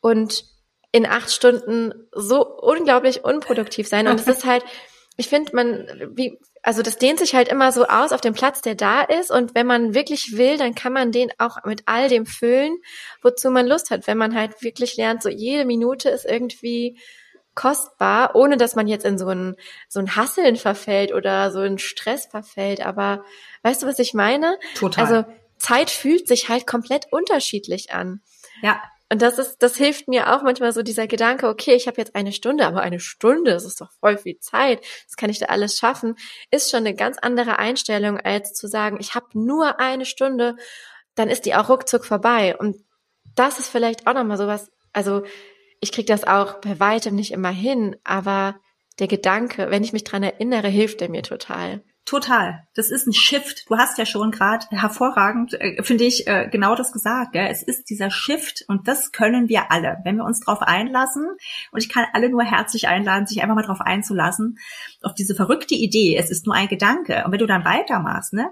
und 0.01 0.45
in 0.91 1.05
acht 1.05 1.31
Stunden 1.31 1.93
so 2.13 2.47
unglaublich 2.47 3.23
unproduktiv 3.23 3.87
sein. 3.87 4.07
Und 4.07 4.19
es 4.19 4.27
ist 4.27 4.45
halt, 4.45 4.63
ich 5.17 5.27
finde, 5.27 5.55
man, 5.55 5.87
wie, 6.15 6.39
also 6.63 6.81
das 6.81 6.97
dehnt 6.97 7.19
sich 7.19 7.35
halt 7.35 7.49
immer 7.49 7.73
so 7.73 7.85
aus 7.87 8.13
auf 8.13 8.21
dem 8.21 8.33
Platz, 8.33 8.61
der 8.61 8.75
da 8.75 9.01
ist. 9.01 9.29
Und 9.31 9.53
wenn 9.53 9.67
man 9.67 9.93
wirklich 9.93 10.37
will, 10.37 10.57
dann 10.57 10.73
kann 10.73 10.93
man 10.93 11.11
den 11.11 11.29
auch 11.37 11.57
mit 11.65 11.83
all 11.85 12.07
dem 12.07 12.25
füllen, 12.25 12.77
wozu 13.21 13.51
man 13.51 13.67
Lust 13.67 13.91
hat. 13.91 14.07
Wenn 14.07 14.17
man 14.17 14.33
halt 14.33 14.63
wirklich 14.63 14.95
lernt, 14.95 15.21
so 15.21 15.27
jede 15.27 15.65
Minute 15.65 16.09
ist 16.09 16.25
irgendwie 16.25 16.97
kostbar, 17.53 18.35
ohne 18.35 18.55
dass 18.55 18.75
man 18.75 18.87
jetzt 18.87 19.05
in 19.05 19.17
so 19.17 19.27
ein, 19.27 19.57
so 19.89 19.99
ein 19.99 20.15
Hasseln 20.15 20.55
verfällt 20.55 21.13
oder 21.13 21.51
so 21.51 21.59
ein 21.59 21.79
Stress 21.79 22.27
verfällt. 22.27 22.83
Aber 22.83 23.25
weißt 23.63 23.83
du, 23.83 23.87
was 23.87 23.99
ich 23.99 24.13
meine? 24.13 24.57
Total. 24.75 25.03
Also 25.03 25.25
Zeit 25.57 25.89
fühlt 25.89 26.29
sich 26.29 26.47
halt 26.47 26.65
komplett 26.65 27.07
unterschiedlich 27.11 27.93
an. 27.93 28.21
Ja. 28.61 28.81
Und 29.09 29.21
das 29.21 29.37
ist, 29.37 29.57
das 29.61 29.75
hilft 29.75 30.07
mir 30.07 30.33
auch 30.33 30.41
manchmal 30.41 30.71
so 30.71 30.81
dieser 30.81 31.07
Gedanke, 31.07 31.47
okay, 31.47 31.75
ich 31.75 31.87
habe 31.87 31.97
jetzt 31.97 32.15
eine 32.15 32.31
Stunde, 32.31 32.65
aber 32.65 32.81
eine 32.81 32.99
Stunde, 32.99 33.51
das 33.51 33.65
ist 33.65 33.79
doch 33.79 33.91
voll 33.99 34.17
viel 34.17 34.39
Zeit, 34.39 34.83
das 35.05 35.17
kann 35.17 35.29
ich 35.29 35.39
da 35.39 35.47
alles 35.47 35.77
schaffen, 35.77 36.15
ist 36.49 36.71
schon 36.71 36.79
eine 36.79 36.95
ganz 36.95 37.17
andere 37.21 37.59
Einstellung, 37.59 38.19
als 38.19 38.53
zu 38.53 38.67
sagen, 38.67 38.97
ich 38.99 39.13
habe 39.13 39.27
nur 39.33 39.79
eine 39.79 40.05
Stunde, 40.05 40.55
dann 41.15 41.29
ist 41.29 41.45
die 41.45 41.53
auch 41.53 41.69
ruckzuck 41.69 42.05
vorbei. 42.05 42.57
Und 42.57 42.77
das 43.35 43.59
ist 43.59 43.69
vielleicht 43.69 44.07
auch 44.07 44.13
nochmal 44.13 44.37
sowas, 44.37 44.71
also 44.93 45.23
ich 45.79 45.91
krieg 45.91 46.07
das 46.07 46.23
auch 46.23 46.61
bei 46.61 46.79
weitem 46.79 47.15
nicht 47.15 47.31
immer 47.31 47.51
hin, 47.51 47.95
aber 48.03 48.55
der 48.99 49.07
Gedanke, 49.07 49.69
wenn 49.69 49.83
ich 49.83 49.93
mich 49.93 50.03
dran 50.03 50.23
erinnere, 50.23 50.69
hilft 50.69 51.01
er 51.01 51.09
mir 51.09 51.23
total. 51.23 51.83
Total. 52.05 52.67
Das 52.75 52.91
ist 52.91 53.07
ein 53.07 53.13
Shift. 53.13 53.69
Du 53.69 53.77
hast 53.77 53.97
ja 53.97 54.05
schon 54.05 54.31
gerade 54.31 54.65
hervorragend, 54.71 55.53
äh, 55.53 55.81
finde 55.83 56.03
ich, 56.03 56.27
äh, 56.27 56.49
genau 56.51 56.75
das 56.75 56.91
gesagt. 56.91 57.31
Gell? 57.31 57.47
Es 57.49 57.63
ist 57.63 57.89
dieser 57.89 58.11
Shift 58.11 58.65
und 58.67 58.89
das 58.89 59.13
können 59.13 59.47
wir 59.47 59.71
alle, 59.71 59.99
wenn 60.03 60.17
wir 60.17 60.25
uns 60.25 60.41
darauf 60.41 60.61
einlassen. 60.61 61.25
Und 61.71 61.81
ich 61.81 61.87
kann 61.87 62.05
alle 62.11 62.29
nur 62.29 62.43
herzlich 62.43 62.89
einladen, 62.89 63.25
sich 63.25 63.41
einfach 63.41 63.55
mal 63.55 63.61
darauf 63.61 63.79
einzulassen, 63.79 64.57
auf 65.01 65.13
diese 65.13 65.33
verrückte 65.33 65.75
Idee. 65.75 66.17
Es 66.17 66.29
ist 66.29 66.45
nur 66.45 66.55
ein 66.55 66.67
Gedanke. 66.67 67.23
Und 67.25 67.31
wenn 67.31 67.39
du 67.39 67.47
dann 67.47 67.63
weitermachst, 67.63 68.33
ne? 68.33 68.51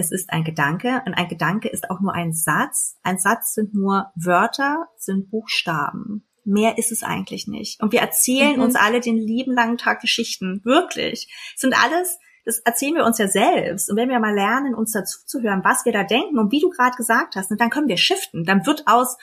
Es 0.00 0.12
ist 0.12 0.30
ein 0.30 0.44
Gedanke 0.44 1.02
und 1.06 1.14
ein 1.14 1.28
Gedanke 1.28 1.68
ist 1.68 1.90
auch 1.90 2.00
nur 2.00 2.14
ein 2.14 2.32
Satz. 2.32 2.96
Ein 3.02 3.18
Satz 3.18 3.54
sind 3.54 3.74
nur 3.74 4.12
Wörter, 4.14 4.86
sind 4.96 5.28
Buchstaben. 5.28 6.24
Mehr 6.44 6.78
ist 6.78 6.92
es 6.92 7.02
eigentlich 7.02 7.48
nicht. 7.48 7.82
Und 7.82 7.92
wir 7.92 8.00
erzählen 8.00 8.56
mhm. 8.56 8.62
uns 8.62 8.76
alle 8.76 9.00
den 9.00 9.18
lieben 9.18 9.52
langen 9.52 9.76
Tag 9.76 10.00
Geschichten. 10.00 10.62
Wirklich. 10.64 11.28
Es 11.54 11.60
sind 11.60 11.74
alles 11.76 12.18
das 12.48 12.60
erzählen 12.60 12.94
wir 12.94 13.04
uns 13.04 13.18
ja 13.18 13.28
selbst. 13.28 13.90
Und 13.90 13.96
wenn 13.98 14.08
wir 14.08 14.18
mal 14.20 14.34
lernen, 14.34 14.74
uns 14.74 14.92
dazu 14.92 15.18
zu 15.26 15.42
hören, 15.42 15.60
was 15.64 15.84
wir 15.84 15.92
da 15.92 16.02
denken 16.02 16.38
und 16.38 16.50
wie 16.50 16.60
du 16.60 16.70
gerade 16.70 16.96
gesagt 16.96 17.36
hast, 17.36 17.50
dann 17.50 17.70
können 17.70 17.88
wir 17.88 17.98
shiften. 17.98 18.44
Dann 18.44 18.64
wird 18.64 18.84
aus, 18.86 19.18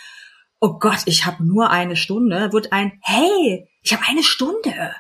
oh 0.59 0.77
Gott, 0.77 0.99
ich 1.07 1.25
habe 1.25 1.43
nur 1.43 1.71
eine 1.71 1.95
Stunde, 1.95 2.53
wird 2.53 2.71
ein, 2.71 2.99
hey, 3.01 3.67
ich 3.81 3.93
habe 3.93 4.03
eine 4.07 4.21
Stunde. 4.21 4.93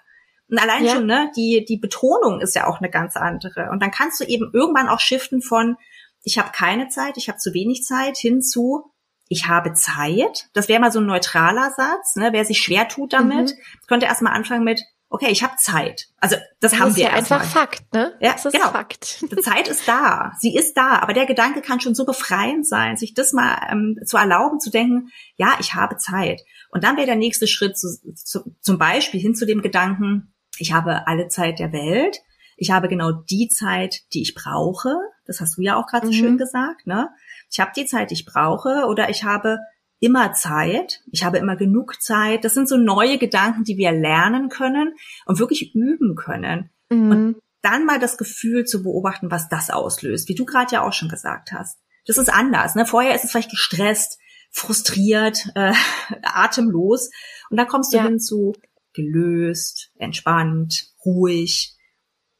Und 0.49 0.57
allein 0.57 0.85
ja. 0.85 0.95
schon, 0.95 1.05
ne, 1.05 1.31
die, 1.37 1.65
die 1.69 1.77
Betonung 1.77 2.41
ist 2.41 2.55
ja 2.55 2.65
auch 2.65 2.79
eine 2.79 2.89
ganz 2.89 3.15
andere. 3.15 3.69
Und 3.69 3.83
dann 3.83 3.91
kannst 3.91 4.19
du 4.19 4.23
eben 4.25 4.49
irgendwann 4.51 4.89
auch 4.89 4.99
shiften 4.99 5.43
von, 5.43 5.77
ich 6.23 6.39
habe 6.39 6.49
keine 6.51 6.87
Zeit, 6.87 7.17
ich 7.17 7.29
habe 7.29 7.37
zu 7.37 7.53
wenig 7.53 7.83
Zeit, 7.83 8.17
hin 8.17 8.41
zu, 8.41 8.91
ich 9.27 9.47
habe 9.47 9.73
Zeit. 9.73 10.49
Das 10.53 10.67
wäre 10.67 10.81
mal 10.81 10.91
so 10.91 10.99
ein 10.99 11.05
neutraler 11.05 11.69
Satz. 11.77 12.15
Ne? 12.15 12.29
Wer 12.31 12.43
sich 12.43 12.57
schwer 12.57 12.87
tut 12.87 13.13
damit, 13.13 13.51
mhm. 13.51 13.87
könnte 13.87 14.07
erstmal 14.07 14.33
anfangen 14.33 14.63
mit, 14.63 14.81
okay, 15.09 15.29
ich 15.29 15.43
habe 15.43 15.55
Zeit. 15.57 16.07
Also 16.19 16.35
das, 16.59 16.71
das 16.71 16.79
haben 16.79 16.89
ist 16.89 16.97
wir 16.97 17.05
ja 17.05 17.13
einfach 17.13 17.39
mal. 17.39 17.45
Fakt, 17.45 17.93
ne? 17.93 18.15
Ja, 18.19 18.33
das 18.33 18.45
ist 18.45 18.53
genau. 18.53 18.71
Fakt. 18.71 19.21
Die 19.21 19.35
Zeit 19.37 19.67
ist 19.67 19.87
da, 19.87 20.33
sie 20.39 20.55
ist 20.55 20.75
da, 20.75 20.99
aber 20.99 21.13
der 21.13 21.25
Gedanke 21.25 21.61
kann 21.61 21.79
schon 21.79 21.95
so 21.95 22.05
befreiend 22.05 22.67
sein, 22.67 22.97
sich 22.97 23.13
das 23.13 23.33
mal 23.33 23.57
ähm, 23.71 23.99
zu 24.05 24.17
erlauben, 24.17 24.59
zu 24.59 24.69
denken, 24.69 25.09
ja, 25.35 25.55
ich 25.59 25.73
habe 25.73 25.97
Zeit. 25.97 26.41
Und 26.69 26.83
dann 26.83 26.97
wäre 26.97 27.07
der 27.07 27.15
nächste 27.15 27.47
Schritt 27.47 27.77
zu, 27.77 27.87
zu, 28.15 28.55
zum 28.61 28.77
Beispiel 28.77 29.19
hin 29.19 29.35
zu 29.35 29.45
dem 29.45 29.61
Gedanken, 29.61 30.33
ich 30.57 30.73
habe 30.73 31.07
alle 31.07 31.27
Zeit 31.27 31.59
der 31.59 31.71
Welt, 31.71 32.17
ich 32.57 32.71
habe 32.71 32.87
genau 32.87 33.11
die 33.11 33.49
Zeit, 33.49 34.01
die 34.13 34.21
ich 34.21 34.33
brauche. 34.33 34.95
Das 35.25 35.41
hast 35.41 35.57
du 35.57 35.61
ja 35.61 35.75
auch 35.75 35.87
gerade 35.87 36.07
mhm. 36.07 36.11
so 36.11 36.17
schön 36.17 36.37
gesagt, 36.37 36.87
ne? 36.87 37.09
Ich 37.51 37.59
habe 37.59 37.71
die 37.75 37.85
Zeit, 37.85 38.11
die 38.11 38.15
ich 38.15 38.25
brauche, 38.25 38.85
oder 38.87 39.09
ich 39.09 39.23
habe 39.23 39.59
immer 39.99 40.33
Zeit. 40.33 41.01
Ich 41.11 41.23
habe 41.23 41.37
immer 41.37 41.55
genug 41.55 42.01
Zeit. 42.01 42.43
Das 42.43 42.53
sind 42.53 42.67
so 42.67 42.77
neue 42.77 43.17
Gedanken, 43.17 43.63
die 43.63 43.77
wir 43.77 43.91
lernen 43.91 44.49
können 44.49 44.95
und 45.25 45.39
wirklich 45.39 45.73
üben 45.73 46.15
können. 46.15 46.69
Mhm. 46.89 47.11
Und 47.11 47.35
dann 47.61 47.85
mal 47.85 47.99
das 47.99 48.17
Gefühl 48.17 48.65
zu 48.65 48.83
beobachten, 48.83 49.31
was 49.31 49.49
das 49.49 49.69
auslöst, 49.69 50.29
wie 50.29 50.35
du 50.35 50.45
gerade 50.45 50.75
ja 50.75 50.83
auch 50.83 50.93
schon 50.93 51.09
gesagt 51.09 51.51
hast. 51.51 51.79
Das 52.05 52.17
ist 52.17 52.29
anders. 52.29 52.75
Ne? 52.75 52.85
Vorher 52.85 53.15
ist 53.15 53.23
es 53.23 53.31
vielleicht 53.31 53.49
gestresst, 53.49 54.19
frustriert, 54.51 55.47
äh, 55.55 55.73
atemlos. 56.21 57.09
Und 57.49 57.57
dann 57.57 57.67
kommst 57.67 57.93
du 57.93 57.97
ja. 57.97 58.03
hin 58.03 58.19
zu 58.19 58.53
gelöst, 58.93 59.91
entspannt, 59.97 60.87
ruhig 61.03 61.75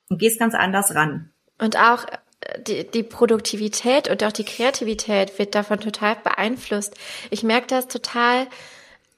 und 0.10 0.20
gehst 0.20 0.40
ganz 0.40 0.54
anders 0.54 0.96
ran. 0.96 1.32
Und 1.58 1.78
auch 1.78 2.06
die, 2.60 2.90
die 2.90 3.04
Produktivität 3.04 4.10
und 4.10 4.24
auch 4.24 4.32
die 4.32 4.44
Kreativität 4.44 5.38
wird 5.40 5.56
davon 5.56 5.80
total 5.80 6.16
beeinflusst. 6.18 6.96
Ich 7.30 7.44
merke 7.44 7.68
das 7.68 7.88
total, 7.88 8.48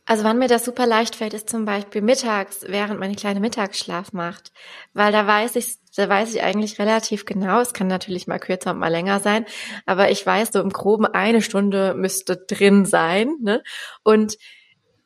also 0.05 0.23
wann 0.23 0.39
mir 0.39 0.47
das 0.47 0.65
super 0.65 0.85
leicht 0.85 1.15
fällt, 1.15 1.33
ist 1.33 1.49
zum 1.49 1.65
Beispiel 1.65 2.01
mittags, 2.01 2.65
während 2.67 2.99
meine 2.99 3.15
kleine 3.15 3.39
Mittagsschlaf 3.39 4.13
macht. 4.13 4.51
Weil 4.93 5.11
da 5.11 5.27
weiß 5.27 5.55
ich, 5.57 5.77
da 5.95 6.07
weiß 6.07 6.33
ich 6.33 6.43
eigentlich 6.43 6.79
relativ 6.79 7.25
genau, 7.25 7.59
es 7.59 7.73
kann 7.73 7.87
natürlich 7.87 8.27
mal 8.27 8.39
kürzer 8.39 8.71
und 8.71 8.79
mal 8.79 8.87
länger 8.87 9.19
sein, 9.19 9.45
aber 9.85 10.11
ich 10.11 10.25
weiß 10.25 10.51
so 10.53 10.61
im 10.61 10.69
Groben 10.69 11.05
eine 11.05 11.41
Stunde 11.41 11.93
müsste 11.95 12.37
drin 12.37 12.85
sein. 12.85 13.35
Ne? 13.41 13.63
Und 14.03 14.37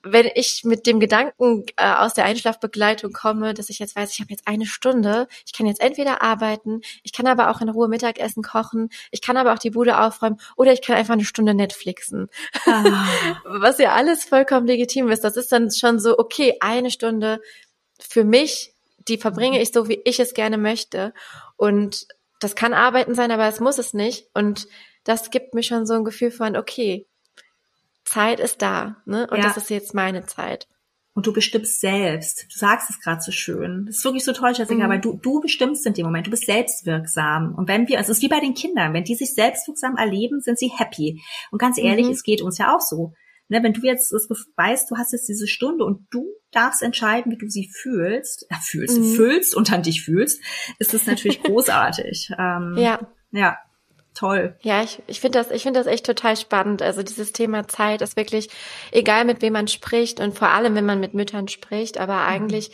wenn 0.03 0.29
ich 0.33 0.63
mit 0.63 0.87
dem 0.87 0.99
Gedanken 0.99 1.65
äh, 1.75 1.93
aus 1.93 2.13
der 2.13 2.25
Einschlafbegleitung 2.25 3.11
komme, 3.11 3.53
dass 3.53 3.69
ich 3.69 3.79
jetzt 3.79 3.95
weiß, 3.95 4.11
ich 4.13 4.19
habe 4.19 4.31
jetzt 4.31 4.47
eine 4.47 4.65
Stunde, 4.65 5.27
ich 5.45 5.53
kann 5.53 5.67
jetzt 5.67 5.81
entweder 5.81 6.21
arbeiten, 6.21 6.81
ich 7.03 7.13
kann 7.13 7.27
aber 7.27 7.49
auch 7.49 7.61
in 7.61 7.69
Ruhe 7.69 7.87
Mittagessen 7.87 8.43
kochen, 8.43 8.89
ich 9.11 9.21
kann 9.21 9.37
aber 9.37 9.53
auch 9.53 9.59
die 9.59 9.69
Bude 9.69 9.99
aufräumen 9.99 10.39
oder 10.55 10.73
ich 10.73 10.81
kann 10.81 10.95
einfach 10.95 11.13
eine 11.13 11.25
Stunde 11.25 11.53
Netflixen. 11.53 12.29
Ah. 12.65 13.07
Was 13.45 13.77
ja 13.77 13.93
alles 13.93 14.25
vollkommen 14.25 14.67
legitim 14.67 15.09
ist. 15.09 15.23
Das 15.23 15.37
ist 15.37 15.51
dann 15.51 15.71
schon 15.71 15.99
so, 15.99 16.17
okay, 16.17 16.57
eine 16.59 16.91
Stunde 16.91 17.39
für 17.99 18.23
mich, 18.23 18.73
die 19.07 19.17
verbringe 19.17 19.61
ich 19.61 19.71
so, 19.71 19.87
wie 19.87 20.01
ich 20.05 20.19
es 20.19 20.33
gerne 20.33 20.57
möchte. 20.57 21.13
Und 21.57 22.07
das 22.39 22.55
kann 22.55 22.73
Arbeiten 22.73 23.13
sein, 23.13 23.31
aber 23.31 23.47
es 23.47 23.59
muss 23.59 23.77
es 23.77 23.93
nicht. 23.93 24.27
Und 24.33 24.67
das 25.03 25.29
gibt 25.29 25.53
mir 25.53 25.63
schon 25.63 25.85
so 25.85 25.93
ein 25.93 26.03
Gefühl 26.03 26.31
von, 26.31 26.55
okay, 26.55 27.07
Zeit 28.11 28.39
ist 28.39 28.61
da, 28.61 28.97
ne? 29.05 29.27
Und 29.29 29.37
ja. 29.37 29.43
das 29.43 29.57
ist 29.57 29.69
jetzt 29.69 29.93
meine 29.93 30.25
Zeit. 30.25 30.67
Und 31.13 31.27
du 31.27 31.33
bestimmst 31.33 31.81
selbst. 31.81 32.45
Du 32.51 32.57
sagst 32.57 32.89
es 32.89 32.99
gerade 33.01 33.21
so 33.21 33.31
schön. 33.31 33.85
Das 33.85 33.97
ist 33.97 34.05
wirklich 34.05 34.23
so 34.23 34.31
toll, 34.31 34.53
Jessica, 34.55 34.85
mhm. 34.85 34.89
weil 34.89 35.01
du, 35.01 35.19
du 35.21 35.41
bestimmst 35.41 35.85
in 35.85 35.93
dem 35.93 36.05
Moment. 36.05 36.27
Du 36.27 36.31
bist 36.31 36.45
selbstwirksam. 36.45 37.53
Und 37.55 37.67
wenn 37.67 37.87
wir, 37.89 37.97
also 37.97 38.11
es 38.11 38.19
ist 38.19 38.23
wie 38.23 38.29
bei 38.29 38.39
den 38.39 38.53
Kindern, 38.53 38.93
wenn 38.93 39.03
die 39.03 39.15
sich 39.15 39.33
selbstwirksam 39.33 39.97
erleben, 39.97 40.39
sind 40.39 40.57
sie 40.57 40.71
happy. 40.73 41.21
Und 41.51 41.59
ganz 41.59 41.77
ehrlich, 41.77 42.05
mhm. 42.05 42.13
es 42.13 42.23
geht 42.23 42.41
uns 42.41 42.57
ja 42.57 42.73
auch 42.73 42.79
so. 42.79 43.13
Ne, 43.49 43.61
wenn 43.61 43.73
du 43.73 43.81
jetzt 43.81 44.13
das 44.13 44.29
weißt, 44.55 44.89
du 44.89 44.95
hast 44.95 45.11
jetzt 45.11 45.27
diese 45.27 45.47
Stunde 45.47 45.83
und 45.83 46.07
du 46.11 46.25
darfst 46.51 46.81
entscheiden, 46.81 47.33
wie 47.33 47.37
du 47.37 47.49
sie 47.49 47.69
fühlst, 47.69 48.45
äh, 48.49 48.55
fühlst, 48.61 48.97
mhm. 48.97 49.13
fühlst 49.13 49.53
und 49.53 49.73
an 49.73 49.83
dich 49.83 50.03
fühlst, 50.05 50.41
ist 50.79 50.93
das 50.93 51.05
natürlich 51.05 51.43
großartig. 51.43 52.31
Ähm, 52.39 52.75
ja. 52.77 52.99
Ja, 53.31 53.57
toll. 54.13 54.55
Ja, 54.61 54.83
ich, 54.83 55.01
ich 55.07 55.19
finde 55.19 55.39
das, 55.39 55.51
ich 55.51 55.63
finde 55.63 55.79
das 55.79 55.87
echt 55.87 56.05
total 56.05 56.35
spannend. 56.37 56.81
Also 56.81 57.03
dieses 57.03 57.31
Thema 57.31 57.67
Zeit 57.67 58.01
ist 58.01 58.15
wirklich, 58.15 58.49
egal 58.91 59.25
mit 59.25 59.41
wem 59.41 59.53
man 59.53 59.67
spricht 59.67 60.19
und 60.19 60.37
vor 60.37 60.49
allem, 60.49 60.75
wenn 60.75 60.85
man 60.85 60.99
mit 60.99 61.13
Müttern 61.13 61.47
spricht, 61.47 61.97
aber 61.97 62.15
mhm. 62.15 62.27
eigentlich, 62.27 62.71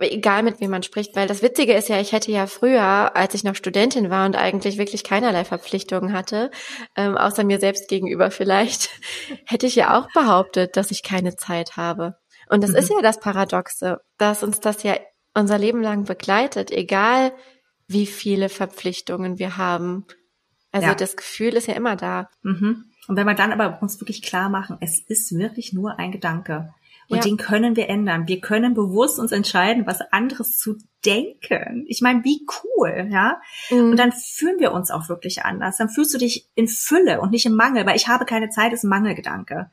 egal 0.00 0.42
mit 0.42 0.60
wem 0.60 0.70
man 0.70 0.82
spricht, 0.82 1.14
weil 1.16 1.28
das 1.28 1.42
Witzige 1.42 1.74
ist 1.74 1.88
ja, 1.88 2.00
ich 2.00 2.12
hätte 2.12 2.32
ja 2.32 2.46
früher, 2.46 3.14
als 3.16 3.34
ich 3.34 3.44
noch 3.44 3.54
Studentin 3.54 4.10
war 4.10 4.26
und 4.26 4.36
eigentlich 4.36 4.78
wirklich 4.78 5.04
keinerlei 5.04 5.44
Verpflichtungen 5.44 6.12
hatte, 6.12 6.50
ähm, 6.96 7.16
außer 7.16 7.44
mir 7.44 7.60
selbst 7.60 7.88
gegenüber 7.88 8.30
vielleicht, 8.30 8.90
hätte 9.46 9.66
ich 9.66 9.76
ja 9.76 9.98
auch 9.98 10.08
behauptet, 10.14 10.76
dass 10.76 10.90
ich 10.90 11.02
keine 11.02 11.36
Zeit 11.36 11.76
habe. 11.76 12.16
Und 12.48 12.62
das 12.62 12.70
mhm. 12.70 12.76
ist 12.76 12.90
ja 12.90 13.02
das 13.02 13.20
Paradoxe, 13.20 13.98
dass 14.18 14.42
uns 14.42 14.60
das 14.60 14.82
ja 14.82 14.96
unser 15.34 15.58
Leben 15.58 15.82
lang 15.82 16.04
begleitet, 16.04 16.70
egal 16.70 17.32
wie 17.86 18.06
viele 18.06 18.48
Verpflichtungen 18.48 19.38
wir 19.38 19.56
haben. 19.56 20.06
Also 20.72 20.88
ja. 20.88 20.94
das 20.94 21.16
Gefühl 21.16 21.54
ist 21.54 21.68
ja 21.68 21.74
immer 21.74 21.96
da. 21.96 22.28
Mhm. 22.42 22.84
Und 23.08 23.16
wenn 23.16 23.26
wir 23.26 23.34
dann 23.34 23.52
aber 23.52 23.80
uns 23.82 24.00
wirklich 24.00 24.22
klar 24.22 24.48
machen, 24.48 24.78
es 24.80 24.98
ist 24.98 25.36
wirklich 25.36 25.72
nur 25.72 25.98
ein 25.98 26.12
Gedanke. 26.12 26.72
Und 27.08 27.18
ja. 27.18 27.22
den 27.24 27.36
können 27.36 27.76
wir 27.76 27.88
ändern. 27.90 28.26
Wir 28.26 28.40
können 28.40 28.74
bewusst 28.74 29.18
uns 29.18 29.32
entscheiden, 29.32 29.86
was 29.86 30.00
anderes 30.12 30.56
zu 30.56 30.78
denken. 31.04 31.84
Ich 31.88 32.00
meine, 32.00 32.24
wie 32.24 32.46
cool, 32.64 33.08
ja? 33.10 33.40
Mhm. 33.70 33.90
Und 33.90 33.96
dann 33.98 34.12
fühlen 34.12 34.60
wir 34.60 34.72
uns 34.72 34.90
auch 34.90 35.08
wirklich 35.08 35.44
anders. 35.44 35.76
Dann 35.76 35.90
fühlst 35.90 36.14
du 36.14 36.18
dich 36.18 36.48
in 36.54 36.68
Fülle 36.68 37.20
und 37.20 37.32
nicht 37.32 37.44
im 37.44 37.54
Mangel, 37.54 37.84
weil 37.84 37.96
ich 37.96 38.08
habe 38.08 38.24
keine 38.24 38.48
Zeit 38.48 38.72
ist 38.72 38.84
ein 38.84 38.88
Mangelgedanke. 38.88 39.70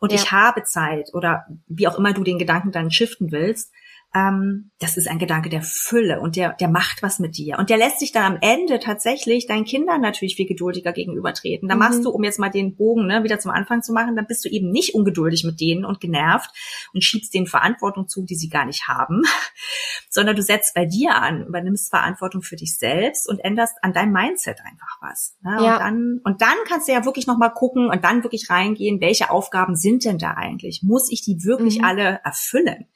Und 0.00 0.10
ja. 0.10 0.18
ich 0.18 0.32
habe 0.32 0.64
Zeit 0.64 1.10
oder 1.12 1.46
wie 1.68 1.86
auch 1.86 1.98
immer 1.98 2.12
du 2.12 2.24
den 2.24 2.38
Gedanken 2.38 2.72
dann 2.72 2.90
shiften 2.90 3.30
willst 3.30 3.70
ähm, 4.14 4.70
das 4.78 4.96
ist 4.96 5.08
ein 5.08 5.18
Gedanke 5.18 5.48
der 5.48 5.62
Fülle 5.62 6.20
und 6.20 6.36
der, 6.36 6.52
der 6.54 6.68
macht 6.68 7.02
was 7.02 7.18
mit 7.18 7.38
dir. 7.38 7.58
Und 7.58 7.70
der 7.70 7.78
lässt 7.78 8.00
sich 8.00 8.12
dann 8.12 8.34
am 8.34 8.38
Ende 8.42 8.78
tatsächlich 8.78 9.46
deinen 9.46 9.64
Kindern 9.64 10.02
natürlich 10.02 10.36
viel 10.36 10.46
geduldiger 10.46 10.92
gegenübertreten. 10.92 11.68
Da 11.68 11.74
mhm. 11.74 11.78
machst 11.78 12.04
du, 12.04 12.10
um 12.10 12.22
jetzt 12.22 12.38
mal 12.38 12.50
den 12.50 12.76
Bogen 12.76 13.06
ne, 13.06 13.24
wieder 13.24 13.38
zum 13.38 13.52
Anfang 13.52 13.82
zu 13.82 13.92
machen, 13.92 14.14
dann 14.14 14.26
bist 14.26 14.44
du 14.44 14.50
eben 14.50 14.70
nicht 14.70 14.94
ungeduldig 14.94 15.44
mit 15.44 15.60
denen 15.60 15.86
und 15.86 16.00
genervt 16.00 16.50
und 16.92 17.02
schiebst 17.02 17.32
denen 17.32 17.46
Verantwortung 17.46 18.06
zu, 18.06 18.22
die 18.24 18.34
sie 18.34 18.50
gar 18.50 18.66
nicht 18.66 18.86
haben, 18.86 19.22
sondern 20.10 20.36
du 20.36 20.42
setzt 20.42 20.74
bei 20.74 20.84
dir 20.84 21.14
an, 21.14 21.46
übernimmst 21.46 21.88
Verantwortung 21.88 22.42
für 22.42 22.56
dich 22.56 22.76
selbst 22.76 23.26
und 23.28 23.38
änderst 23.38 23.76
an 23.80 23.94
deinem 23.94 24.12
Mindset 24.12 24.58
einfach 24.64 24.98
was. 25.00 25.38
Ne? 25.42 25.56
Ja. 25.64 25.76
Und, 25.76 25.80
dann, 25.80 26.20
und 26.24 26.42
dann 26.42 26.56
kannst 26.68 26.86
du 26.86 26.92
ja 26.92 27.06
wirklich 27.06 27.26
nochmal 27.26 27.52
gucken 27.54 27.88
und 27.88 28.04
dann 28.04 28.24
wirklich 28.24 28.50
reingehen, 28.50 29.00
welche 29.00 29.30
Aufgaben 29.30 29.74
sind 29.74 30.04
denn 30.04 30.18
da 30.18 30.32
eigentlich? 30.32 30.82
Muss 30.82 31.10
ich 31.10 31.22
die 31.22 31.44
wirklich 31.44 31.78
mhm. 31.78 31.84
alle 31.84 32.20
erfüllen? 32.24 32.88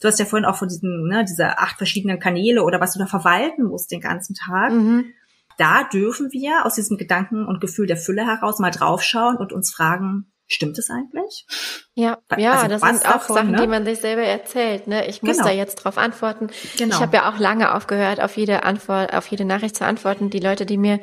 Du 0.00 0.08
hast 0.08 0.18
ja 0.18 0.24
vorhin 0.24 0.46
auch 0.46 0.56
von 0.56 0.68
diesen, 0.68 1.08
ne, 1.08 1.24
dieser 1.24 1.60
acht 1.60 1.76
verschiedenen 1.76 2.18
Kanäle 2.18 2.62
oder 2.62 2.80
was 2.80 2.94
du 2.94 2.98
da 2.98 3.06
verwalten 3.06 3.64
musst 3.64 3.90
den 3.90 4.00
ganzen 4.00 4.34
Tag. 4.34 4.72
Mhm. 4.72 5.12
Da 5.58 5.84
dürfen 5.84 6.32
wir 6.32 6.64
aus 6.64 6.74
diesem 6.74 6.96
Gedanken 6.96 7.44
und 7.44 7.60
Gefühl 7.60 7.86
der 7.86 7.98
Fülle 7.98 8.26
heraus 8.26 8.58
mal 8.58 8.70
draufschauen 8.70 9.36
und 9.36 9.52
uns 9.52 9.70
fragen, 9.70 10.32
stimmt 10.52 10.78
es 10.78 10.90
eigentlich? 10.90 11.46
Ja, 11.94 12.18
ja, 12.36 12.54
also 12.54 12.68
das 12.68 12.82
sind 12.82 13.06
auch 13.06 13.12
davon, 13.12 13.36
Sachen, 13.36 13.50
ne? 13.52 13.60
die 13.62 13.66
man 13.68 13.84
sich 13.84 14.00
selber 14.00 14.22
erzählt. 14.22 14.88
Ne? 14.88 15.06
Ich 15.06 15.22
muss 15.22 15.36
genau. 15.36 15.48
da 15.48 15.54
jetzt 15.54 15.76
drauf 15.76 15.96
antworten. 15.96 16.48
Genau. 16.76 16.96
Ich 16.96 17.00
habe 17.00 17.16
ja 17.16 17.30
auch 17.30 17.38
lange 17.38 17.74
aufgehört, 17.74 18.20
auf 18.20 18.36
jede 18.36 18.64
Antwort, 18.64 19.14
auf 19.14 19.28
jede 19.28 19.44
Nachricht 19.44 19.76
zu 19.76 19.84
antworten. 19.84 20.28
Die 20.28 20.40
Leute, 20.40 20.66
die 20.66 20.76
mir, 20.76 21.00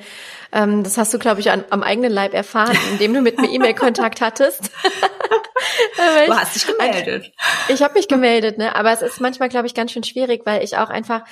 ähm, 0.51 0.83
das 0.83 0.97
hast 0.97 1.13
du, 1.13 1.19
glaube 1.19 1.39
ich, 1.39 1.49
an, 1.49 1.63
am 1.69 1.81
eigenen 1.81 2.11
Leib 2.11 2.33
erfahren, 2.33 2.77
indem 2.91 3.13
du 3.13 3.21
mit 3.21 3.39
mir 3.39 3.49
E-Mail-Kontakt 3.49 4.19
hattest. 4.21 4.69
du 6.27 6.35
hast 6.35 6.55
dich 6.55 6.67
gemeldet. 6.67 7.31
Ich, 7.67 7.75
ich 7.75 7.81
habe 7.81 7.93
mich 7.93 8.07
gemeldet, 8.07 8.57
ne? 8.57 8.75
Aber 8.75 8.91
es 8.91 9.01
ist 9.01 9.21
manchmal, 9.21 9.49
glaube 9.49 9.67
ich, 9.67 9.73
ganz 9.73 9.93
schön 9.93 10.03
schwierig, 10.03 10.41
weil 10.45 10.63
ich 10.63 10.77
auch 10.77 10.89
einfach 10.89 11.23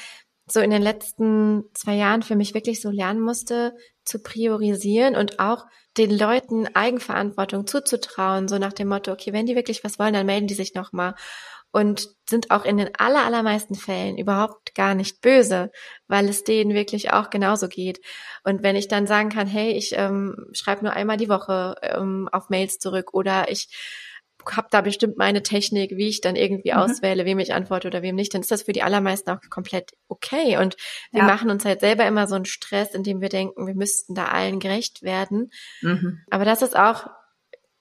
so 0.47 0.59
in 0.59 0.69
den 0.69 0.81
letzten 0.81 1.63
zwei 1.73 1.95
Jahren 1.95 2.21
für 2.21 2.35
mich 2.35 2.53
wirklich 2.53 2.81
so 2.81 2.89
lernen 2.89 3.21
musste, 3.21 3.75
zu 4.03 4.21
priorisieren 4.21 5.15
und 5.15 5.39
auch 5.39 5.65
den 5.97 6.15
Leuten 6.15 6.67
Eigenverantwortung 6.75 7.65
zuzutrauen, 7.65 8.47
so 8.47 8.57
nach 8.57 8.73
dem 8.73 8.89
Motto, 8.89 9.11
okay, 9.11 9.33
wenn 9.33 9.45
die 9.45 9.55
wirklich 9.55 9.83
was 9.83 9.97
wollen, 9.97 10.13
dann 10.13 10.25
melden 10.25 10.47
die 10.47 10.53
sich 10.53 10.75
nochmal 10.75 11.15
und 11.75 12.09
sind 12.29 12.51
auch 12.51 12.63
in 12.63 12.77
den 12.77 12.95
aller, 12.97 13.25
allermeisten 13.25 13.75
Fällen 13.75 14.17
überhaupt 14.17 14.75
gar 14.75 14.95
nicht 14.95 15.19
böse, 15.19 15.71
weil 16.07 16.29
es 16.29 16.45
denen 16.45 16.73
wirklich 16.73 17.11
auch 17.11 17.29
genauso 17.29 17.67
geht. 17.67 17.99
Und 18.45 18.63
wenn 18.63 18.77
ich 18.77 18.87
dann 18.87 19.07
sagen 19.07 19.27
kann, 19.27 19.45
hey, 19.45 19.71
ich 19.71 19.93
ähm, 19.97 20.37
schreibe 20.53 20.85
nur 20.85 20.93
einmal 20.93 21.17
die 21.17 21.27
Woche 21.27 21.75
ähm, 21.81 22.29
auf 22.31 22.47
Mails 22.49 22.79
zurück 22.79 23.13
oder 23.13 23.51
ich 23.51 23.67
habe 24.51 24.67
da 24.71 24.81
bestimmt 24.81 25.17
meine 25.17 25.43
Technik, 25.43 25.91
wie 25.91 26.07
ich 26.07 26.21
dann 26.21 26.35
irgendwie 26.35 26.71
mhm. 26.71 26.77
auswähle, 26.77 27.25
wem 27.25 27.39
ich 27.39 27.53
antworte 27.53 27.87
oder 27.87 28.01
wem 28.01 28.15
nicht, 28.15 28.33
dann 28.33 28.41
ist 28.41 28.51
das 28.51 28.63
für 28.63 28.73
die 28.73 28.83
allermeisten 28.83 29.29
auch 29.31 29.39
komplett 29.49 29.91
okay. 30.07 30.57
Und 30.57 30.75
wir 31.11 31.21
ja. 31.21 31.25
machen 31.25 31.49
uns 31.49 31.65
halt 31.65 31.79
selber 31.79 32.05
immer 32.05 32.27
so 32.27 32.35
einen 32.35 32.45
Stress, 32.45 32.93
indem 32.93 33.21
wir 33.21 33.29
denken, 33.29 33.67
wir 33.67 33.75
müssten 33.75 34.13
da 34.15 34.25
allen 34.25 34.59
gerecht 34.59 35.01
werden. 35.01 35.51
Mhm. 35.81 36.19
Aber 36.29 36.45
das 36.45 36.61
ist 36.61 36.75
auch, 36.75 37.07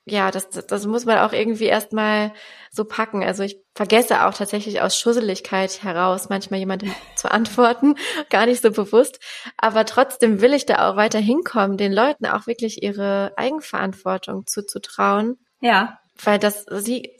ja, 0.05 0.29
das, 0.29 0.49
das 0.49 0.85
muss 0.85 1.05
man 1.05 1.17
auch 1.17 1.33
irgendwie 1.33 1.65
erstmal 1.65 2.31
so 2.71 2.85
packen. 2.85 3.23
Also 3.23 3.43
ich 3.43 3.57
vergesse 3.73 4.25
auch 4.25 4.33
tatsächlich 4.33 4.81
aus 4.81 4.99
Schusseligkeit 4.99 5.83
heraus, 5.83 6.29
manchmal 6.29 6.59
jemandem 6.59 6.93
zu 7.15 7.31
antworten, 7.31 7.95
gar 8.29 8.45
nicht 8.45 8.61
so 8.61 8.71
bewusst. 8.71 9.19
Aber 9.57 9.85
trotzdem 9.85 10.41
will 10.41 10.53
ich 10.53 10.65
da 10.65 10.89
auch 10.89 10.95
weiter 10.95 11.19
hinkommen, 11.19 11.77
den 11.77 11.91
Leuten 11.91 12.25
auch 12.25 12.47
wirklich 12.47 12.83
ihre 12.83 13.33
Eigenverantwortung 13.35 14.45
zuzutrauen. 14.45 15.37
Ja 15.61 15.99
weil 16.23 16.39
das 16.39 16.65
sie 16.69 17.17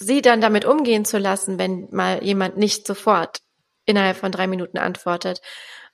sie 0.00 0.22
dann 0.22 0.40
damit 0.40 0.64
umgehen 0.64 1.04
zu 1.04 1.18
lassen, 1.18 1.58
wenn 1.58 1.88
mal 1.90 2.22
jemand 2.22 2.56
nicht 2.56 2.86
sofort 2.86 3.40
innerhalb 3.84 4.16
von 4.16 4.30
drei 4.30 4.46
Minuten 4.46 4.78
antwortet. 4.78 5.40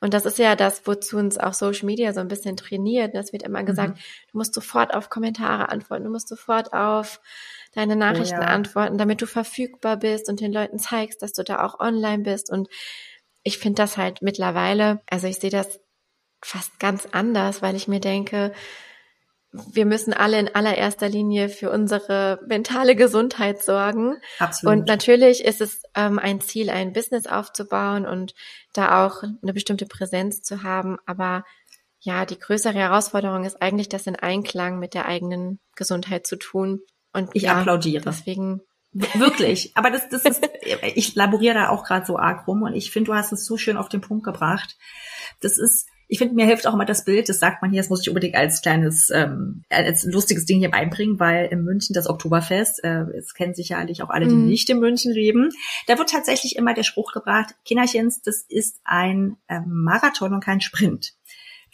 Und 0.01 0.13
das 0.13 0.27
ist 0.27 0.39
ja 0.39 0.57
das, 0.57 0.87
wozu 0.87 1.17
uns 1.17 1.39
auch 1.39 1.55
Social 1.55 1.87
Media 1.87 2.13
so 2.13 2.21
ein 2.21 2.29
bisschen 2.29 2.57
trainiert. 2.57 3.15
Das 3.15 3.33
wird 3.33 3.43
immer 3.43 3.63
gesagt, 3.63 3.97
mhm. 3.97 4.01
du 4.33 4.39
musst 4.39 4.53
sofort 4.53 4.93
auf 4.93 5.09
Kommentare 5.09 5.71
antworten, 5.71 6.05
du 6.05 6.11
musst 6.11 6.29
sofort 6.29 6.75
auf 6.75 7.21
deine 7.73 7.97
Nachrichten 7.97 8.43
ja. 8.43 8.49
antworten, 8.49 8.99
damit 8.99 9.23
du 9.23 9.27
verfügbar 9.27 9.97
bist 9.97 10.29
und 10.29 10.41
den 10.41 10.53
Leuten 10.53 10.79
zeigst, 10.79 11.23
dass 11.23 11.33
du 11.33 11.43
da 11.43 11.65
auch 11.65 11.81
online 11.81 12.23
bist. 12.23 12.51
Und 12.51 12.69
ich 13.43 13.59
finde 13.59 13.77
das 13.77 13.97
halt 13.97 14.21
mittlerweile, 14.21 15.01
also 15.09 15.27
ich 15.27 15.37
sehe 15.37 15.51
das 15.51 15.81
fast 16.43 16.79
ganz 16.79 17.09
anders, 17.13 17.63
weil 17.63 17.75
ich 17.75 17.89
mir 17.89 18.01
denke, 18.01 18.53
wir 19.73 19.87
müssen 19.87 20.13
alle 20.13 20.39
in 20.39 20.53
allererster 20.53 21.09
Linie 21.09 21.49
für 21.49 21.71
unsere 21.71 22.41
mentale 22.47 22.97
Gesundheit 22.97 23.63
sorgen. 23.63 24.17
Absolut. 24.41 24.73
Und 24.73 24.89
natürlich 24.89 25.45
ist 25.45 25.61
es 25.61 25.83
ähm, 25.95 26.19
ein 26.19 26.41
Ziel, 26.41 26.71
ein 26.71 26.93
Business 26.93 27.27
aufzubauen 27.27 28.05
und 28.05 28.35
da 28.73 29.07
auch 29.07 29.23
eine 29.23 29.53
bestimmte 29.53 29.87
Präsenz 29.87 30.43
zu 30.43 30.65
haben. 30.65 30.99
Aber 31.07 31.45
ja, 32.01 32.27
die 32.27 32.39
größere 32.39 32.75
Herausforderung 32.75 33.45
ist 33.45 33.63
eigentlich, 33.63 33.89
das 33.89 34.09
in 34.09 34.17
Einklang 34.17 34.81
mit 34.81 34.93
der 34.93 35.07
eigenen 35.07 35.61
Gesundheit 35.77 36.27
zu 36.27 36.37
tun. 36.37 36.81
Und 37.13 37.31
ich 37.35 37.45
ja, 37.45 37.61
applaudiere. 37.61 38.05
Deswegen. 38.05 38.61
Wirklich. 38.93 39.73
Aber 39.77 39.91
das, 39.91 40.09
das 40.09 40.25
ist, 40.25 40.49
ich 40.95 41.15
laboriere 41.15 41.55
da 41.55 41.69
auch 41.69 41.85
gerade 41.85 42.07
so 42.07 42.19
arg 42.19 42.47
rum 42.49 42.63
und 42.63 42.75
ich 42.75 42.91
finde, 42.91 43.11
du 43.11 43.15
hast 43.15 43.33
es 43.33 43.47
so 43.47 43.57
schön 43.57 43.77
auf 43.77 43.89
den 43.89 44.01
Punkt 44.01 44.25
gebracht. 44.25 44.77
Das 45.41 45.59
ist, 45.59 45.87
ich 46.09 46.19
finde, 46.19 46.35
mir 46.35 46.47
hilft 46.47 46.67
auch 46.67 46.75
immer 46.75 46.85
das 46.85 47.05
Bild, 47.05 47.29
das 47.29 47.39
sagt 47.39 47.63
man 47.63 47.71
hier, 47.71 47.81
das 47.81 47.91
muss 47.91 48.03
ich 48.03 48.09
unbedingt 48.09 48.35
als 48.35 48.63
kleines, 48.63 49.11
ähm, 49.11 49.65
als 49.71 50.05
lustiges 50.05 50.45
Ding 50.45 50.59
hier 50.59 50.71
beibringen, 50.71 51.19
weil 51.19 51.47
in 51.47 51.65
München 51.65 51.95
das 51.95 52.09
Oktoberfest, 52.09 52.85
äh, 52.85 53.05
es 53.17 53.35
kennen 53.35 53.55
sicherlich 53.55 54.03
auch 54.03 54.11
alle, 54.11 54.27
die 54.27 54.35
mhm. 54.35 54.47
nicht 54.47 54.69
in 54.71 54.81
München 54.81 55.13
leben, 55.13 55.51
da 55.87 55.99
wird 55.99 56.11
tatsächlich 56.11 56.57
immer 56.57 56.75
der 56.75 56.83
Spruch 56.83 57.13
gebracht, 57.13 57.55
Kinderchens, 57.65 58.23
das 58.23 58.45
ist 58.49 58.81
ein 58.85 59.37
äh, 59.49 59.61
Marathon 59.67 60.35
und 60.35 60.45
kein 60.45 60.61
Sprint. 60.61 61.15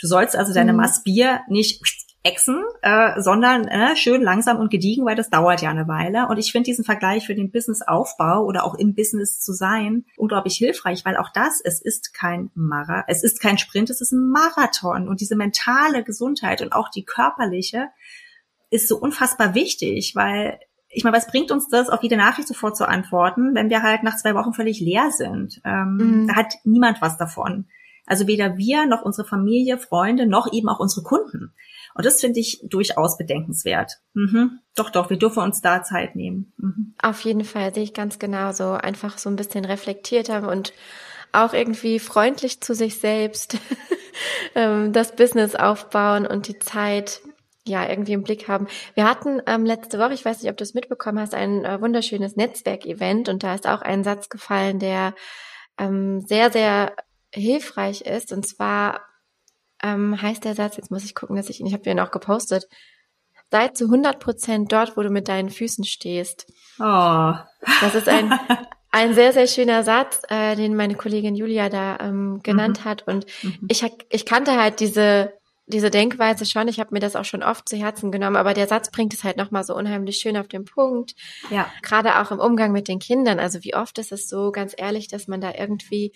Du 0.01 0.07
sollst 0.07 0.37
also 0.37 0.55
deine 0.55 0.73
mhm. 0.73 0.79
Maß 0.79 1.03
Bier 1.03 1.41
nicht 1.49 1.83
Echsen, 2.23 2.63
äh, 2.83 3.21
sondern 3.21 3.67
äh, 3.67 3.97
schön 3.97 4.21
langsam 4.21 4.59
und 4.59 4.71
gediegen, 4.71 5.07
weil 5.07 5.17
das 5.17 5.31
dauert 5.31 5.63
ja 5.63 5.71
eine 5.71 5.89
Weile. 5.89 6.27
Und 6.29 6.39
ich 6.39 6.53
finde 6.53 6.67
diesen 6.67 6.85
Vergleich 6.85 7.25
für 7.25 7.35
den 7.35 7.51
Businessaufbau 7.51 8.45
oder 8.45 8.65
auch 8.65 8.75
im 8.75 8.95
Business 8.95 9.41
zu 9.41 9.55
sein 9.55 10.05
unglaublich 10.19 10.57
hilfreich, 10.57 11.05
weil 11.07 11.17
auch 11.17 11.31
das, 11.33 11.63
es 11.65 11.81
ist 11.81 12.13
kein 12.13 12.51
Mara, 12.55 13.05
es 13.09 13.25
ist 13.25 13.41
kein 13.41 13.57
Sprint, 13.57 13.89
es 13.89 14.03
ist 14.03 14.13
ein 14.13 14.29
Marathon. 14.29 15.09
Und 15.09 15.23
diese 15.23 15.35
mentale 15.35 16.05
Gesundheit 16.05 16.61
und 16.61 16.73
auch 16.75 16.91
die 16.91 17.05
körperliche 17.05 17.89
ist 18.69 18.87
so 18.87 18.99
unfassbar 18.99 19.55
wichtig, 19.55 20.13
weil 20.15 20.61
ich 20.91 21.05
meine, 21.05 21.17
was 21.17 21.29
bringt 21.29 21.51
uns 21.51 21.69
das, 21.69 21.89
auf 21.89 22.03
jede 22.03 22.17
Nachricht 22.17 22.49
sofort 22.49 22.77
zu 22.77 22.87
antworten, 22.87 23.55
wenn 23.55 23.71
wir 23.71 23.83
halt 23.83 24.03
nach 24.03 24.17
zwei 24.17 24.35
Wochen 24.35 24.53
völlig 24.53 24.81
leer 24.81 25.11
sind? 25.11 25.63
Ähm, 25.65 25.97
mhm. 25.97 26.29
Da 26.29 26.35
hat 26.35 26.55
niemand 26.65 27.01
was 27.01 27.17
davon. 27.17 27.67
Also 28.07 28.27
weder 28.27 28.59
wir 28.59 28.87
noch 28.87 29.03
unsere 29.03 29.27
Familie, 29.27 29.79
Freunde 29.79 30.27
noch 30.27 30.53
eben 30.53 30.69
auch 30.69 30.81
unsere 30.81 31.05
Kunden. 31.05 31.55
Und 31.95 32.07
das 32.07 32.21
finde 32.21 32.41
ich 32.41 32.61
durchaus 32.69 33.17
bedenkenswert. 33.17 33.99
Mhm. 34.15 34.61
Doch, 34.75 34.91
doch, 34.91 35.11
wir 35.11 35.19
dürfen 35.19 35.43
uns 35.43 35.61
da 35.61 35.83
Zeit 35.83 36.17
nehmen. 36.17 36.53
Mhm. 36.57 36.95
Auf 37.03 37.21
jeden 37.23 37.45
Fall 37.45 37.75
sehe 37.75 37.83
ich 37.83 37.95
ganz 37.95 38.19
genauso. 38.19 38.73
Einfach 38.73 39.19
so 39.19 39.29
ein 39.29 39.37
bisschen 39.37 39.65
reflektierter 39.65 40.49
und 40.49 40.73
auch 41.33 41.53
irgendwie 41.53 41.99
freundlich 41.99 42.61
zu 42.61 42.75
sich 42.75 42.99
selbst 42.99 43.59
ähm, 44.55 44.93
das 44.93 45.15
Business 45.15 45.55
aufbauen 45.55 46.27
und 46.27 46.49
die 46.49 46.59
Zeit 46.59 47.21
ja 47.67 47.89
irgendwie 47.89 48.15
im 48.15 48.23
Blick 48.23 48.49
haben. 48.49 48.67
Wir 48.95 49.09
hatten 49.09 49.41
ähm, 49.47 49.65
letzte 49.65 49.99
Woche, 49.99 50.15
ich 50.15 50.25
weiß 50.25 50.43
nicht, 50.43 50.51
ob 50.51 50.57
du 50.57 50.65
es 50.65 50.75
mitbekommen 50.75 51.21
hast, 51.21 51.35
ein 51.35 51.65
äh, 51.65 51.81
wunderschönes 51.81 52.37
Netzwerkevent 52.37 53.29
und 53.29 53.43
da 53.43 53.55
ist 53.55 53.67
auch 53.67 53.83
ein 53.83 54.03
Satz 54.03 54.29
gefallen, 54.29 54.79
der 54.79 55.15
ähm, 55.79 56.21
sehr, 56.21 56.51
sehr 56.51 56.95
hilfreich 57.33 58.03
ist. 58.03 58.33
Und 58.33 58.47
zwar 58.47 59.03
ähm, 59.83 60.21
heißt 60.21 60.45
der 60.45 60.55
Satz, 60.55 60.77
jetzt 60.77 60.91
muss 60.91 61.05
ich 61.05 61.15
gucken, 61.15 61.37
dass 61.37 61.49
ich 61.49 61.61
ihn, 61.61 61.67
ich 61.67 61.73
habe 61.73 61.89
ihn 61.89 62.01
auch 62.01 62.11
gepostet, 62.11 62.69
sei 63.51 63.69
zu 63.69 63.85
100 63.85 64.21
Prozent 64.21 64.73
dort, 64.73 64.97
wo 64.97 65.03
du 65.03 65.11
mit 65.11 65.29
deinen 65.29 65.51
Füßen 65.51 65.85
stehst. 65.85 66.47
Oh. 66.79 67.35
Das 67.81 67.95
ist 67.95 68.09
ein, 68.09 68.33
ein 68.91 69.15
sehr, 69.15 69.33
sehr 69.33 69.47
schöner 69.47 69.83
Satz, 69.83 70.23
äh, 70.29 70.57
den 70.57 70.77
meine 70.77 70.95
Kollegin 70.95 71.35
Julia 71.35 71.69
da 71.69 71.99
ähm, 72.01 72.41
genannt 72.43 72.81
mhm. 72.81 72.85
hat. 72.85 73.07
Und 73.07 73.27
mhm. 73.43 73.67
ich, 73.69 73.85
ich 74.09 74.27
kannte 74.27 74.61
halt 74.61 74.81
diese, 74.81 75.33
diese 75.67 75.91
Denkweise 75.91 76.47
schon. 76.47 76.69
Ich 76.69 76.79
habe 76.79 76.91
mir 76.93 77.01
das 77.01 77.17
auch 77.17 77.25
schon 77.25 77.43
oft 77.43 77.69
zu 77.69 77.77
Herzen 77.77 78.13
genommen, 78.13 78.37
aber 78.37 78.55
der 78.55 78.67
Satz 78.67 78.91
bringt 78.91 79.15
es 79.15 79.25
halt 79.25 79.37
nochmal 79.37 79.65
so 79.65 79.75
unheimlich 79.75 80.17
schön 80.17 80.37
auf 80.37 80.49
den 80.49 80.65
Punkt. 80.65 81.15
Ja. 81.51 81.71
Gerade 81.83 82.21
auch 82.21 82.31
im 82.31 82.39
Umgang 82.39 82.73
mit 82.73 82.89
den 82.89 82.99
Kindern. 82.99 83.41
Also 83.41 83.65
wie 83.65 83.75
oft 83.75 83.99
ist 83.99 84.13
es 84.13 84.29
so, 84.29 84.53
ganz 84.53 84.75
ehrlich, 84.77 85.09
dass 85.09 85.27
man 85.27 85.41
da 85.41 85.53
irgendwie 85.57 86.13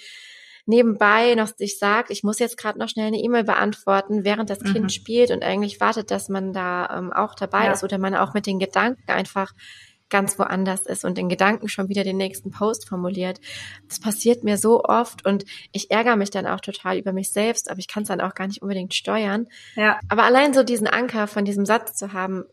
nebenbei 0.67 1.35
noch 1.35 1.49
sich 1.49 1.79
sagt, 1.79 2.11
ich 2.11 2.23
muss 2.23 2.39
jetzt 2.39 2.57
gerade 2.57 2.79
noch 2.79 2.89
schnell 2.89 3.09
eine 3.09 3.19
E-Mail 3.19 3.45
beantworten, 3.45 4.25
während 4.25 4.51
das 4.51 4.61
Kind 4.61 4.85
mhm. 4.85 4.89
spielt 4.89 5.31
und 5.31 5.43
eigentlich 5.43 5.81
wartet, 5.81 6.11
dass 6.11 6.29
man 6.29 6.53
da 6.53 6.99
ähm, 6.99 7.13
auch 7.13 7.35
dabei 7.35 7.67
ja. 7.67 7.73
ist 7.73 7.85
oder 7.85 7.99
man 7.99 8.15
auch 8.15 8.35
mit 8.35 8.47
den 8.47 8.59
Gedanken 8.59 9.11
einfach 9.11 9.53
ganz 10.11 10.39
woanders 10.39 10.87
ist 10.87 11.05
und 11.05 11.19
in 11.19 11.29
Gedanken 11.29 11.69
schon 11.69 11.89
wieder 11.89 12.05
den 12.05 12.17
nächsten 12.17 12.51
Post 12.51 12.89
formuliert. 12.89 13.41
Das 13.89 14.01
passiert 14.01 14.45
mir 14.45 14.59
so 14.59 14.85
oft 14.85 15.27
und 15.27 15.45
ich 15.73 15.91
ärgere 15.91 16.17
mich 16.17 16.31
dann 16.31 16.47
auch 16.47 16.61
total 16.61 16.99
über 16.99 17.13
mich 17.13 17.33
selbst, 17.33 17.71
aber 17.71 17.81
ich 17.81 17.89
kann 17.89 18.05
es 18.05 18.09
dann 18.09 18.21
auch 18.21 18.35
gar 18.35 18.47
nicht 18.47 18.63
unbedingt 18.63 18.95
steuern. 18.95 19.49
Ja. 19.75 19.99
Aber 20.09 20.23
allein 20.23 20.55
so 20.55 20.63
diesen 20.63 20.87
Anker 20.87 21.27
von 21.27 21.45
diesem 21.45 21.67
Satz 21.67 21.97
zu 21.97 22.13
haben, 22.13 22.45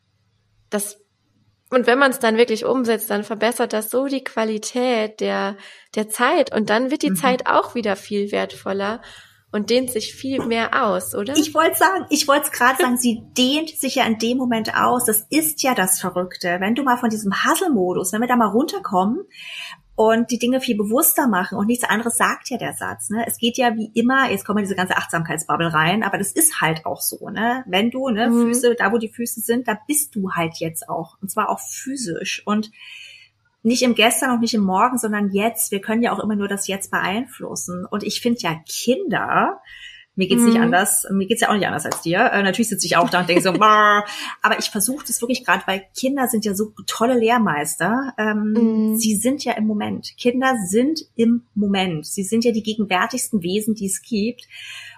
das 0.70 1.00
und 1.72 1.88
wenn 1.88 1.98
man 1.98 2.12
es 2.12 2.20
dann 2.20 2.38
wirklich 2.38 2.66
umsetzt, 2.66 3.10
dann 3.10 3.24
verbessert 3.24 3.74
das 3.74 3.90
so 3.90 4.08
die 4.08 4.24
Qualität 4.24 5.22
der, 5.22 5.56
der 5.96 6.10
Zeit 6.10 6.54
und 6.54 6.70
dann 6.70 6.92
wird 6.92 7.02
die 7.02 7.12
mhm. 7.12 7.16
Zeit 7.16 7.48
auch 7.48 7.76
wieder 7.76 7.96
viel 7.96 8.32
wertvoller 8.32 9.02
und 9.52 9.70
dehnt 9.70 9.92
sich 9.92 10.14
viel 10.14 10.46
mehr 10.46 10.86
aus, 10.86 11.14
oder? 11.14 11.36
Ich 11.36 11.54
wollte 11.54 11.76
sagen, 11.76 12.06
ich 12.10 12.28
wollte 12.28 12.46
es 12.46 12.52
gerade 12.52 12.82
sagen, 12.82 12.98
sie 12.98 13.22
dehnt 13.38 13.70
sich 13.70 13.96
ja 13.96 14.06
in 14.06 14.18
dem 14.18 14.38
Moment 14.38 14.74
aus. 14.76 15.06
Das 15.06 15.28
ist 15.30 15.62
ja 15.62 15.76
das 15.76 16.00
Verrückte. 16.00 16.58
Wenn 16.60 16.76
du 16.76 16.84
mal 16.84 16.98
von 16.98 17.10
diesem 17.10 17.34
Hustle-Modus, 17.34 18.14
wenn 18.14 18.22
wir 18.22 18.28
da 18.28 18.38
mal 18.38 18.48
runterkommen 18.48 19.26
und 19.96 20.32
die 20.32 20.40
Dinge 20.40 20.62
viel 20.62 20.78
bewusster 20.78 21.28
machen 21.28 21.58
und 21.58 21.68
nichts 21.68 21.84
anderes 21.84 22.16
sagt 22.16 22.50
ja 22.50 22.58
der 22.58 22.74
Satz. 22.74 23.10
Ne? 23.10 23.26
Es 23.28 23.38
geht 23.38 23.58
ja 23.58 23.76
wie 23.76 23.92
immer, 23.94 24.32
jetzt 24.32 24.46
kommen 24.46 24.58
wir 24.58 24.62
in 24.62 24.68
diese 24.68 24.78
ganze 24.78 24.96
Achtsamkeitsbubble 24.96 25.74
rein, 25.74 26.04
aber 26.04 26.18
das 26.18 26.32
ist 26.32 26.62
halt 26.62 26.86
auch 26.86 27.02
so. 27.02 27.30
Ne? 27.30 27.64
Wenn 27.68 27.92
du 27.92 28.10
ne, 28.10 28.30
mhm. 28.30 28.48
Füße, 28.48 28.76
da 28.76 28.94
wo 28.94 28.98
die 28.98 29.10
Füße 29.10 29.42
sind, 29.42 29.68
da 29.68 29.78
bist 29.86 30.16
du 30.16 30.32
halt 30.32 30.56
jetzt 30.58 30.88
auch 30.88 31.18
und 31.22 31.30
zwar 31.30 31.50
auch 31.50 31.60
physisch 31.60 32.42
und 32.46 32.72
nicht 33.64 33.84
im 33.84 33.96
Gestern 33.96 34.32
und 34.32 34.42
nicht 34.42 34.54
im 34.54 34.64
Morgen, 34.64 34.98
sondern 34.98 35.32
jetzt. 35.32 35.72
Wir 35.72 35.82
können 35.82 36.02
ja 36.02 36.12
auch 36.12 36.20
immer 36.20 36.36
nur 36.36 36.48
das 36.48 36.68
Jetzt 36.68 36.92
beeinflussen. 36.92 37.86
Und 37.86 38.04
ich 38.04 38.22
finde 38.22 38.40
ja 38.42 38.56
Kinder, 38.68 39.62
mir 40.16 40.28
geht's 40.28 40.42
mhm. 40.42 40.50
nicht 40.50 40.60
anders, 40.60 41.08
mir 41.10 41.26
geht's 41.26 41.42
ja 41.42 41.50
auch 41.50 41.54
nicht 41.54 41.66
anders 41.66 41.86
als 41.86 42.02
dir. 42.02 42.20
Äh, 42.32 42.44
natürlich 42.44 42.70
sitze 42.70 42.86
ich 42.86 42.98
auch 42.98 43.10
da 43.10 43.22
und 43.22 43.30
denke 43.30 43.42
so, 43.42 43.50
aber 43.52 44.60
ich 44.60 44.70
versuche 44.70 45.06
das 45.08 45.22
wirklich 45.22 45.46
gerade, 45.46 45.64
weil 45.68 45.84
Kinder 45.98 46.28
sind 46.28 46.44
ja 46.44 46.54
so 46.54 46.74
tolle 46.86 47.18
Lehrmeister. 47.18 48.14
Ähm, 48.18 48.54
mhm. 48.54 48.98
Sie 48.98 49.16
sind 49.16 49.44
ja 49.46 49.54
im 49.54 49.68
Moment. 49.68 50.14
Kinder 50.18 50.56
sind 50.68 51.02
im 51.16 51.44
Moment. 51.56 52.06
Sie 52.06 52.24
sind 52.24 52.44
ja 52.44 52.52
die 52.52 52.64
gegenwärtigsten 52.64 53.42
Wesen, 53.42 53.74
die 53.74 53.86
es 53.86 54.02
gibt 54.02 54.48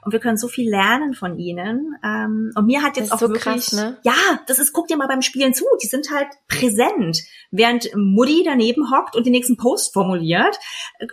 und 0.05 0.11
wir 0.11 0.19
können 0.19 0.37
so 0.37 0.47
viel 0.47 0.69
lernen 0.69 1.13
von 1.13 1.37
ihnen. 1.37 1.95
Ähm, 2.03 2.51
und 2.55 2.65
mir 2.65 2.83
hat 2.83 2.97
jetzt 2.97 3.11
auch 3.11 3.19
so 3.19 3.29
wirklich, 3.29 3.43
krass, 3.43 3.71
ne? 3.73 3.97
ja, 4.03 4.13
das 4.47 4.59
ist, 4.59 4.73
guck 4.73 4.87
dir 4.87 4.97
mal 4.97 5.07
beim 5.07 5.21
Spielen 5.21 5.53
zu, 5.53 5.65
die 5.81 5.87
sind 5.87 6.11
halt 6.11 6.27
präsent, 6.47 7.21
während 7.51 7.89
Mutti 7.95 8.43
daneben 8.45 8.91
hockt 8.91 9.15
und 9.15 9.25
den 9.25 9.31
nächsten 9.31 9.57
Post 9.57 9.93
formuliert. 9.93 10.57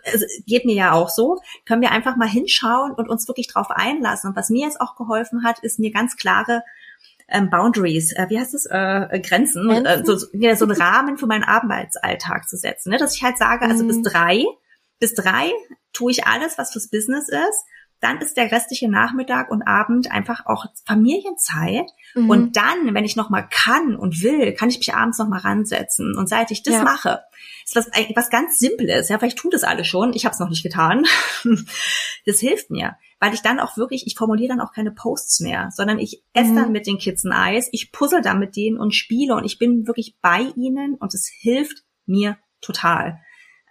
Also, 0.05 0.26
geht 0.47 0.64
mir 0.64 0.74
ja 0.74 0.93
auch 0.93 1.09
so. 1.09 1.38
Können 1.66 1.82
wir 1.82 1.93
einfach 1.93 2.16
mal 2.16 2.28
hinschauen 2.28 2.93
und 2.93 3.09
uns 3.09 3.28
wirklich 3.28 3.49
drauf 3.49 3.70
einlassen. 3.70 4.30
Und 4.30 4.36
was 4.36 4.51
mir 4.51 4.66
jetzt 4.66 4.80
auch 4.80 4.97
geholfen 4.97 5.45
hat, 5.45 5.61
ist 5.61 5.78
mir 5.78 5.93
ganz 5.93 6.16
klare 6.16 6.62
ähm, 7.28 7.49
Boundaries, 7.49 8.12
äh, 8.12 8.26
wie 8.28 8.38
heißt 8.38 8.55
es, 8.55 8.66
äh, 8.66 9.20
Grenzen, 9.20 9.68
Grenzen? 9.68 9.86
Äh, 9.86 10.05
so, 10.05 10.26
ja, 10.32 10.57
so 10.57 10.64
einen 10.64 10.76
Rahmen 10.76 11.16
für 11.16 11.26
meinen 11.26 11.45
Arbeitsalltag 11.45 12.49
zu 12.49 12.57
setzen. 12.57 12.91
Ne? 12.91 12.99
Dass 12.99 13.14
ich 13.14 13.22
halt 13.22 13.38
sage, 13.38 13.66
also 13.66 13.84
mhm. 13.84 13.88
bis 13.88 14.03
drei, 14.03 14.45
bis 14.99 15.14
drei 15.14 15.53
tue 15.93 16.11
ich 16.11 16.26
alles, 16.26 16.59
was 16.59 16.72
fürs 16.72 16.88
Business 16.88 17.28
ist 17.28 17.64
dann 18.01 18.19
ist 18.19 18.37
der 18.37 18.51
restliche 18.51 18.91
Nachmittag 18.91 19.51
und 19.51 19.63
Abend 19.63 20.11
einfach 20.11 20.47
auch 20.47 20.67
Familienzeit. 20.87 21.91
Mhm. 22.15 22.31
Und 22.31 22.57
dann, 22.57 22.95
wenn 22.95 23.05
ich 23.05 23.17
noch 23.17 23.29
mal 23.31 23.43
kann 23.43 23.95
und 23.95 24.23
will, 24.23 24.53
kann 24.55 24.71
ich 24.71 24.79
mich 24.79 24.95
abends 24.95 25.19
noch 25.19 25.29
mal 25.29 25.41
ransetzen. 25.41 26.17
Und 26.17 26.29
seit 26.29 26.51
ich 26.51 26.63
das 26.63 26.75
ja. 26.75 26.83
mache, 26.83 27.21
ist 27.65 27.77
was, 27.77 27.91
was 28.15 28.31
ganz 28.31 28.59
Simples. 28.59 29.09
Ja, 29.09 29.19
vielleicht 29.19 29.39
tut 29.39 29.53
das 29.53 29.65
alle 29.65 29.85
schon. 29.85 30.15
Ich 30.15 30.25
habe 30.25 30.33
es 30.33 30.41
noch 30.41 30.49
nicht 30.49 30.63
getan. 30.63 31.05
das 32.27 32.41
hilft 32.41 32.71
mir, 32.71 32.97
weil 33.19 33.35
ich 33.35 33.43
dann 33.43 33.61
auch 33.61 33.77
wirklich, 33.77 34.07
ich 34.07 34.17
formuliere 34.17 34.49
dann 34.49 34.61
auch 34.61 34.73
keine 34.73 34.93
Posts 34.93 35.41
mehr, 35.41 35.69
sondern 35.71 35.99
ich 35.99 36.23
esse 36.33 36.53
mhm. 36.53 36.57
dann 36.57 36.73
mit 36.73 36.87
den 36.87 36.99
Kids 36.99 37.25
ein 37.25 37.33
Eis, 37.33 37.69
ich 37.73 37.93
puzzle 37.93 38.23
dann 38.23 38.39
mit 38.39 38.57
denen 38.57 38.79
und 38.79 38.95
spiele 38.95 39.35
und 39.35 39.45
ich 39.45 39.59
bin 39.59 39.87
wirklich 39.87 40.17
bei 40.23 40.47
ihnen 40.57 40.95
und 40.95 41.15
es 41.15 41.29
hilft 41.29 41.85
mir 42.07 42.39
total. 42.63 43.21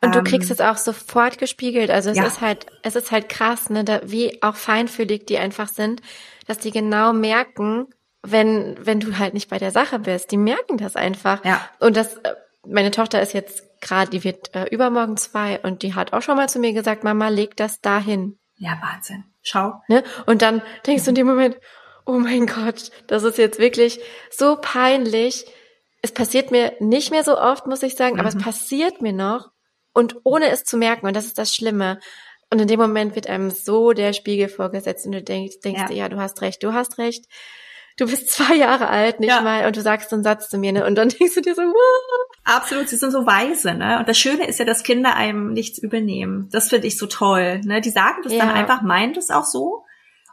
Und 0.01 0.15
du 0.15 0.23
kriegst 0.23 0.49
ähm, 0.49 0.53
es 0.53 0.61
auch 0.61 0.77
sofort 0.77 1.37
gespiegelt. 1.37 1.91
Also 1.91 2.09
es 2.09 2.17
ja. 2.17 2.25
ist 2.25 2.41
halt, 2.41 2.67
es 2.83 2.95
ist 2.95 3.11
halt 3.11 3.27
krass, 3.27 3.69
ne, 3.69 3.83
da, 3.83 4.01
wie 4.03 4.41
auch 4.41 4.55
feinfühlig 4.55 5.25
die 5.25 5.37
einfach 5.37 5.67
sind, 5.67 6.01
dass 6.47 6.57
die 6.57 6.71
genau 6.71 7.11
merken, 7.11 7.87
wenn, 8.23 8.77
wenn 8.79 8.99
du 8.99 9.17
halt 9.17 9.33
nicht 9.33 9.49
bei 9.49 9.57
der 9.57 9.71
Sache 9.71 9.99
bist. 9.99 10.31
Die 10.31 10.37
merken 10.37 10.77
das 10.77 10.95
einfach. 10.95 11.43
Ja. 11.43 11.61
Und 11.79 11.97
das, 11.97 12.15
äh, 12.17 12.35
meine 12.65 12.91
Tochter 12.91 13.21
ist 13.21 13.33
jetzt 13.33 13.63
gerade, 13.81 14.09
die 14.09 14.23
wird 14.23 14.55
äh, 14.55 14.65
übermorgen 14.65 15.17
zwei 15.17 15.59
und 15.59 15.83
die 15.83 15.95
hat 15.95 16.13
auch 16.13 16.21
schon 16.21 16.37
mal 16.37 16.49
zu 16.49 16.59
mir 16.59 16.73
gesagt, 16.73 17.03
Mama, 17.03 17.29
leg 17.29 17.55
das 17.55 17.81
dahin. 17.81 18.37
Ja, 18.55 18.77
Wahnsinn. 18.81 19.25
Schau. 19.41 19.81
Ne? 19.87 20.03
Und 20.25 20.41
dann 20.41 20.61
denkst 20.85 21.05
du 21.05 21.09
in 21.09 21.15
dem 21.15 21.27
Moment, 21.27 21.57
oh 22.05 22.19
mein 22.19 22.45
Gott, 22.45 22.91
das 23.07 23.23
ist 23.23 23.37
jetzt 23.37 23.59
wirklich 23.59 23.99
so 24.31 24.57
peinlich. 24.61 25.45
Es 26.01 26.11
passiert 26.11 26.51
mir 26.51 26.73
nicht 26.79 27.11
mehr 27.11 27.23
so 27.23 27.37
oft, 27.37 27.67
muss 27.67 27.83
ich 27.83 27.95
sagen, 27.95 28.15
mhm. 28.15 28.19
aber 28.19 28.29
es 28.29 28.35
mhm. 28.35 28.41
passiert 28.41 29.01
mir 29.01 29.13
noch. 29.13 29.49
Und 29.93 30.15
ohne 30.23 30.49
es 30.49 30.63
zu 30.63 30.77
merken, 30.77 31.07
und 31.07 31.15
das 31.15 31.25
ist 31.25 31.37
das 31.37 31.53
Schlimme, 31.53 31.99
Und 32.51 32.59
in 32.61 32.67
dem 32.67 32.79
Moment 32.79 33.13
wird 33.13 33.27
einem 33.27 33.51
so 33.51 33.93
der 33.93 34.11
Spiegel 34.11 34.49
vorgesetzt 34.49 35.05
und 35.05 35.11
du 35.11 35.21
denkst, 35.21 35.59
denkst 35.63 35.81
Ja. 35.81 35.87
dir, 35.87 35.95
ja, 35.95 36.09
du 36.09 36.17
hast 36.19 36.41
recht, 36.41 36.63
du 36.63 36.73
hast 36.73 36.97
recht. 36.97 37.25
Du 37.97 38.07
bist 38.07 38.29
zwei 38.31 38.55
Jahre 38.55 38.87
alt, 38.87 39.19
nicht 39.19 39.29
Ja. 39.29 39.41
mal, 39.41 39.67
und 39.67 39.75
du 39.75 39.81
sagst 39.81 40.09
so 40.09 40.15
einen 40.15 40.23
Satz 40.23 40.49
zu 40.49 40.57
mir, 40.57 40.71
ne? 40.71 40.83
Und 40.83 40.95
dann 40.95 41.09
denkst 41.19 41.35
du 41.35 41.41
dir 41.41 41.53
so, 41.53 41.61
wow. 41.61 42.27
Absolut, 42.45 42.89
sie 42.89 42.95
sind 42.95 43.11
so 43.11 43.27
weise, 43.27 43.75
ne? 43.75 43.99
Und 43.99 44.07
das 44.09 44.17
Schöne 44.17 44.47
ist 44.47 44.57
ja, 44.57 44.65
dass 44.65 44.81
Kinder 44.81 45.15
einem 45.15 45.53
nichts 45.53 45.77
übernehmen. 45.77 46.49
Das 46.51 46.69
finde 46.69 46.87
ich 46.87 46.97
so 46.97 47.05
toll, 47.05 47.61
ne? 47.65 47.81
Die 47.81 47.91
sagen 47.91 48.21
das 48.23 48.35
dann 48.35 48.47
Ja. 48.47 48.53
einfach, 48.55 48.81
meint 48.81 49.15
es 49.17 49.29
auch 49.29 49.45
so. 49.45 49.85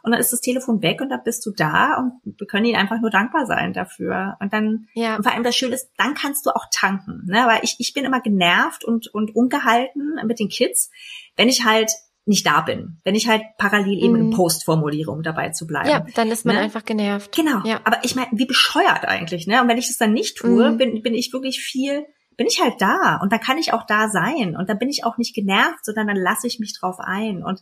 Und 0.07 0.13
dann 0.13 0.21
ist 0.21 0.31
das 0.33 0.41
Telefon 0.41 0.81
weg 0.81 1.01
und 1.01 1.09
dann 1.09 1.21
bist 1.23 1.45
du 1.45 1.51
da 1.51 1.97
und 1.97 2.13
wir 2.39 2.47
können 2.47 2.65
ihnen 2.65 2.77
einfach 2.77 2.99
nur 3.01 3.09
dankbar 3.11 3.45
sein 3.45 3.73
dafür. 3.73 4.37
Und 4.39 4.53
dann, 4.53 4.87
Ja. 4.93 5.17
und 5.17 5.23
vor 5.23 5.33
allem 5.33 5.43
das 5.43 5.55
Schöne 5.55 5.75
ist, 5.75 5.91
dann 5.97 6.13
kannst 6.15 6.45
du 6.45 6.51
auch 6.51 6.65
tanken, 6.71 7.25
ne? 7.25 7.43
Weil 7.45 7.59
ich, 7.63 7.75
ich 7.79 7.93
bin 7.93 8.05
immer 8.05 8.21
genervt 8.21 8.85
und, 8.85 9.13
und 9.13 9.35
ungehalten 9.35 10.15
mit 10.25 10.39
den 10.39 10.47
Kids, 10.49 10.89
wenn 11.35 11.49
ich 11.49 11.65
halt 11.65 11.91
nicht 12.25 12.45
da 12.45 12.61
bin. 12.61 12.99
Wenn 13.03 13.15
ich 13.15 13.27
halt 13.27 13.41
parallel 13.57 14.03
eben 14.03 14.15
im 14.15 14.29
Post 14.31 14.65
formuliere, 14.65 15.11
um 15.11 15.23
dabei 15.23 15.49
zu 15.51 15.65
bleiben. 15.67 15.89
Ja, 15.89 16.05
dann 16.15 16.29
ist 16.29 16.45
man 16.45 16.55
Ne? 16.55 16.61
einfach 16.61 16.83
genervt. 16.85 17.35
Genau. 17.35 17.61
Ja. 17.65 17.79
Aber 17.83 17.99
ich 18.03 18.15
meine, 18.15 18.27
wie 18.33 18.45
bescheuert 18.45 19.05
eigentlich, 19.05 19.45
ne? 19.47 19.61
Und 19.61 19.67
wenn 19.67 19.77
ich 19.77 19.87
das 19.87 19.97
dann 19.97 20.13
nicht 20.13 20.37
tue, 20.37 20.71
Mhm. 20.71 20.77
bin, 20.77 21.01
bin 21.03 21.13
ich 21.13 21.31
wirklich 21.33 21.59
viel, 21.61 22.05
bin 22.35 22.47
ich 22.47 22.61
halt 22.61 22.81
da. 22.81 23.19
Und 23.21 23.31
dann 23.31 23.39
kann 23.39 23.57
ich 23.57 23.73
auch 23.73 23.85
da 23.85 24.09
sein. 24.09 24.55
Und 24.57 24.69
dann 24.69 24.77
bin 24.77 24.89
ich 24.89 25.03
auch 25.05 25.17
nicht 25.17 25.35
genervt, 25.35 25.83
sondern 25.85 26.07
dann 26.07 26.17
lasse 26.17 26.47
ich 26.47 26.59
mich 26.59 26.77
drauf 26.79 26.97
ein. 26.99 27.43
Und 27.43 27.59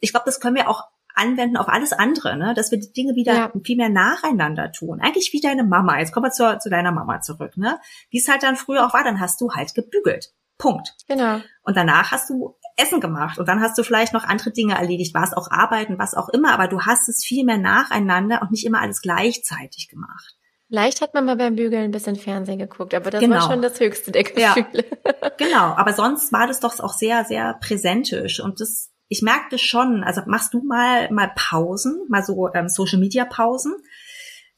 ich 0.00 0.10
glaube, 0.12 0.24
das 0.26 0.40
können 0.40 0.56
wir 0.56 0.68
auch 0.68 0.82
anwenden 1.16 1.56
auf 1.56 1.68
alles 1.68 1.92
andere, 1.92 2.36
ne? 2.36 2.54
Dass 2.54 2.70
wir 2.70 2.78
die 2.78 2.92
Dinge 2.92 3.14
wieder 3.14 3.34
Ja. 3.34 3.52
viel 3.64 3.76
mehr 3.76 3.88
nacheinander 3.88 4.70
tun. 4.72 5.00
Eigentlich 5.00 5.30
wie 5.32 5.40
deine 5.40 5.64
Mama. 5.64 5.98
Jetzt 5.98 6.12
kommen 6.12 6.26
wir 6.26 6.30
zur, 6.30 6.58
zu 6.60 6.70
deiner 6.70 6.92
Mama 6.92 7.20
zurück, 7.20 7.56
ne? 7.56 7.78
Wie 8.10 8.18
es 8.18 8.28
halt 8.28 8.42
dann 8.42 8.56
früher 8.56 8.86
auch 8.86 8.94
war, 8.94 9.02
dann 9.04 9.20
hast 9.20 9.40
du 9.40 9.50
halt 9.52 9.74
gebügelt. 9.74 10.32
Punkt. 10.58 10.94
Genau. 11.08 11.40
Und 11.62 11.76
danach 11.76 12.12
hast 12.12 12.30
du 12.30 12.56
Essen 12.78 13.00
gemacht 13.00 13.38
und 13.38 13.46
dann 13.48 13.60
hast 13.60 13.76
du 13.76 13.82
vielleicht 13.82 14.12
noch 14.14 14.24
andere 14.24 14.52
Dinge 14.52 14.74
erledigt, 14.78 15.14
war 15.14 15.24
es 15.24 15.34
auch 15.34 15.50
Arbeiten, 15.50 15.98
was 15.98 16.14
auch 16.14 16.28
immer, 16.30 16.52
aber 16.52 16.66
du 16.68 16.80
hast 16.82 17.08
es 17.08 17.24
viel 17.24 17.44
mehr 17.44 17.58
nacheinander 17.58 18.40
und 18.42 18.50
nicht 18.52 18.64
immer 18.64 18.80
alles 18.80 19.02
gleichzeitig 19.02 19.88
gemacht. 19.90 20.34
Leicht 20.68 21.00
hat 21.00 21.14
man 21.14 21.24
mal 21.26 21.36
beim 21.36 21.56
Bügeln 21.56 21.84
ein 21.84 21.90
bisschen 21.92 22.16
Fernsehen 22.16 22.58
geguckt, 22.58 22.92
aber 22.94 23.10
das 23.10 23.20
Genau. 23.20 23.36
war 23.36 23.42
schon 23.50 23.62
das 23.62 23.78
höchste 23.80 24.10
der 24.12 24.24
Ja. 24.36 24.54
Gefühle. 24.54 24.84
Genau, 25.38 25.74
aber 25.76 25.92
sonst 25.92 26.32
war 26.32 26.46
das 26.46 26.60
doch 26.60 26.80
auch 26.80 26.92
sehr, 26.94 27.24
sehr 27.24 27.54
präsentisch 27.60 28.40
und 28.40 28.60
das, 28.60 28.90
ich 29.08 29.22
merke 29.22 29.46
das 29.50 29.60
schon. 29.60 30.02
Also 30.04 30.22
machst 30.26 30.54
du 30.54 30.62
mal 30.62 31.10
mal 31.12 31.30
Pausen, 31.36 32.04
mal 32.08 32.22
so 32.22 32.52
ähm, 32.54 32.68
Social 32.68 32.98
Media 32.98 33.24
Pausen, 33.24 33.74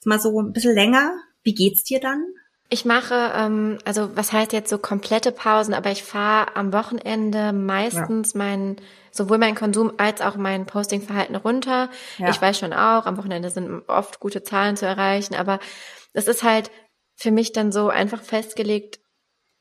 mal 0.04 0.18
so 0.20 0.40
ein 0.40 0.52
bisschen 0.52 0.74
länger. 0.74 1.12
Wie 1.42 1.54
geht's 1.54 1.84
dir 1.84 2.00
dann? 2.00 2.24
Ich 2.70 2.84
mache, 2.84 3.32
ähm, 3.34 3.78
also 3.86 4.14
was 4.14 4.32
heißt 4.32 4.52
jetzt 4.52 4.68
so 4.68 4.76
komplette 4.78 5.32
Pausen, 5.32 5.72
aber 5.72 5.90
ich 5.90 6.02
fahre 6.04 6.54
am 6.54 6.72
Wochenende 6.74 7.52
meistens 7.54 8.34
mein, 8.34 8.76
sowohl 9.10 9.38
mein 9.38 9.54
Konsum 9.54 9.94
als 9.96 10.20
auch 10.20 10.36
mein 10.36 10.66
Postingverhalten 10.66 11.36
runter. 11.36 11.88
Ja. 12.18 12.28
Ich 12.28 12.40
weiß 12.40 12.58
schon 12.58 12.74
auch, 12.74 13.06
am 13.06 13.16
Wochenende 13.16 13.48
sind 13.48 13.88
oft 13.88 14.20
gute 14.20 14.42
Zahlen 14.42 14.76
zu 14.76 14.84
erreichen, 14.84 15.34
aber 15.34 15.60
es 16.12 16.28
ist 16.28 16.42
halt 16.42 16.70
für 17.16 17.30
mich 17.30 17.52
dann 17.52 17.72
so 17.72 17.88
einfach 17.88 18.22
festgelegt, 18.22 19.00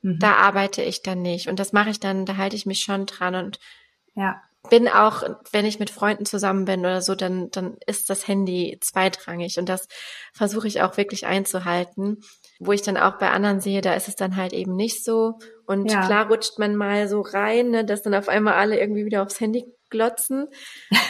Mhm. 0.01 0.19
da 0.19 0.33
arbeite 0.35 0.83
ich 0.83 1.01
dann 1.01 1.21
nicht. 1.21 1.47
Und 1.47 1.59
das 1.59 1.73
mache 1.73 1.89
ich 1.89 1.99
dann, 1.99 2.25
da 2.25 2.37
halte 2.37 2.55
ich 2.55 2.65
mich 2.65 2.81
schon 2.81 3.05
dran 3.05 3.35
und 3.35 3.59
Ja, 4.13 4.41
bin 4.69 4.87
auch, 4.87 5.23
wenn 5.51 5.65
ich 5.65 5.79
mit 5.79 5.89
Freunden 5.89 6.25
zusammen 6.25 6.65
bin 6.65 6.81
oder 6.81 7.01
so, 7.01 7.15
dann, 7.15 7.49
dann 7.51 7.77
ist 7.85 8.09
das 8.09 8.27
Handy 8.27 8.77
zweitrangig 8.81 9.57
und 9.59 9.69
das 9.69 9.87
versuche 10.33 10.67
ich 10.67 10.81
auch 10.81 10.97
wirklich 10.97 11.25
einzuhalten. 11.25 12.21
Wo 12.59 12.71
ich 12.71 12.81
dann 12.81 12.97
auch 12.97 13.19
bei 13.19 13.29
anderen 13.29 13.59
sehe, 13.61 13.81
da 13.81 13.93
ist 13.93 14.07
es 14.07 14.15
dann 14.15 14.35
halt 14.35 14.53
eben 14.53 14.75
nicht 14.75 15.03
so. 15.03 15.37
Und 15.67 15.91
Ja. 15.91 16.05
klar 16.05 16.27
rutscht 16.27 16.57
man 16.57 16.75
mal 16.75 17.07
so 17.07 17.21
rein, 17.21 17.69
ne, 17.69 17.85
dass 17.85 18.01
dann 18.01 18.15
auf 18.15 18.29
einmal 18.29 18.55
alle 18.55 18.79
irgendwie 18.79 19.05
wieder 19.05 19.21
aufs 19.21 19.39
Handy 19.39 19.65
glotzen. 19.89 20.47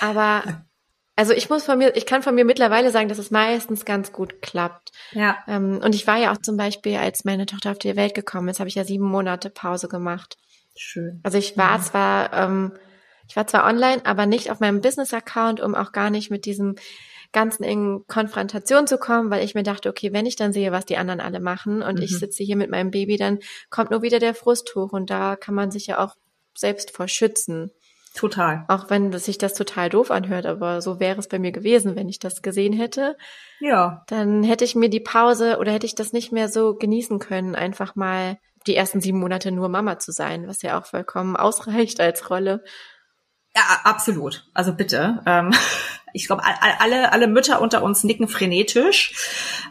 Aber 0.01 0.43
also 1.15 1.33
ich 1.33 1.49
muss 1.49 1.63
von 1.63 1.77
mir, 1.77 1.95
ich 1.95 2.05
kann 2.05 2.21
von 2.21 2.35
mir 2.35 2.45
mittlerweile 2.45 2.91
sagen, 2.91 3.09
dass 3.09 3.17
es 3.17 3.31
meistens 3.31 3.85
ganz 3.85 4.11
gut 4.11 4.41
klappt. 4.41 4.91
ja, 5.11 5.37
Ähm, 5.47 5.79
und 5.83 5.95
ich 5.95 6.05
war 6.05 6.17
ja 6.17 6.33
auch 6.33 6.37
zum 6.37 6.57
Beispiel, 6.57 6.97
als 6.97 7.23
meine 7.23 7.45
Tochter 7.45 7.71
auf 7.71 7.79
die 7.79 7.95
Welt 7.95 8.13
gekommen 8.13 8.49
ist, 8.49 8.59
habe 8.59 8.69
ich 8.69 8.75
ja 8.75 8.83
sieben 8.83 9.05
Monate 9.07 9.49
Pause 9.49 9.87
gemacht. 9.87 10.37
schön. 10.75 11.21
Also 11.23 11.37
ich 11.37 11.57
war 11.57 11.81
zwar, 11.81 12.33
ähm, 12.33 12.73
ich 13.27 13.35
war 13.35 13.47
zwar 13.47 13.65
online, 13.65 14.05
aber 14.05 14.25
nicht 14.25 14.51
auf 14.51 14.59
meinem 14.59 14.81
Business-Account, 14.81 15.59
um 15.61 15.75
auch 15.75 15.91
gar 15.91 16.09
nicht 16.09 16.31
mit 16.31 16.45
diesem 16.45 16.75
ganzen 17.33 17.63
in 17.63 18.05
Konfrontation 18.07 18.87
zu 18.87 18.97
kommen, 18.97 19.29
weil 19.29 19.43
ich 19.43 19.53
mir 19.53 19.63
dachte, 19.63 19.89
okay, 19.89 20.13
wenn 20.13 20.25
ich 20.25 20.37
dann 20.37 20.53
sehe, 20.53 20.71
was 20.71 20.85
die 20.85 20.97
anderen 20.97 21.19
alle 21.19 21.39
machen 21.41 21.81
und 21.81 21.99
ich 21.99 22.13
Mhm. 22.13 22.17
sitze 22.17 22.43
hier 22.43 22.55
mit 22.55 22.69
meinem 22.69 22.89
Baby, 22.91 23.17
dann 23.17 23.39
kommt 23.69 23.91
nur 23.91 24.01
wieder 24.01 24.19
der 24.19 24.33
Frust 24.33 24.73
hoch 24.75 24.93
und 24.93 25.09
da 25.09 25.35
kann 25.35 25.53
man 25.53 25.69
sich 25.69 25.87
ja 25.87 26.03
auch 26.03 26.15
selbst 26.55 26.91
vor 26.95 27.07
schützen. 27.07 27.71
Total. 28.15 28.65
Auch 28.67 28.89
wenn 28.89 29.11
sich 29.13 29.37
das 29.37 29.53
total 29.53 29.89
doof 29.89 30.09
anhört, 30.09 30.45
aber 30.47 30.81
so 30.81 30.99
wäre 30.99 31.19
es 31.19 31.27
bei 31.27 31.37
mir 31.37 31.51
gewesen, 31.51 31.95
wenn 31.95 32.09
ich 32.09 32.17
das 32.17 32.41
gesehen 32.41 32.73
hätte. 32.73 33.15
Ja, 33.59 34.03
Dann 34.07 34.43
hätte 34.43 34.65
ich 34.65 34.73
mir 34.75 34.89
die 34.89 34.99
Pause 34.99 35.57
oder 35.59 35.71
hätte 35.71 35.85
ich 35.85 35.95
das 35.95 36.13
nicht 36.13 36.31
mehr 36.31 36.49
so 36.49 36.75
genießen 36.75 37.19
können, 37.19 37.53
einfach 37.55 37.95
mal 37.95 38.37
die 38.65 38.75
ersten 38.75 39.01
sieben 39.01 39.19
Monate 39.19 39.51
nur 39.51 39.69
Mama 39.69 39.99
zu 39.99 40.11
sein, 40.11 40.47
was 40.47 40.61
ja 40.61 40.79
auch 40.79 40.85
vollkommen 40.85 41.35
ausreicht 41.35 41.99
als 41.99 42.29
Rolle. 42.29 42.63
Ja, 43.57 43.79
absolut. 43.85 44.45
Also 44.53 44.71
bitte. 44.71 45.19
Ähm, 45.25 45.51
ich 46.13 46.27
glaube, 46.27 46.43
alle, 46.45 47.11
alle 47.11 47.27
Mütter 47.27 47.59
unter 47.59 47.81
uns 47.81 48.03
nicken 48.03 48.27
frenetisch. 48.27 49.15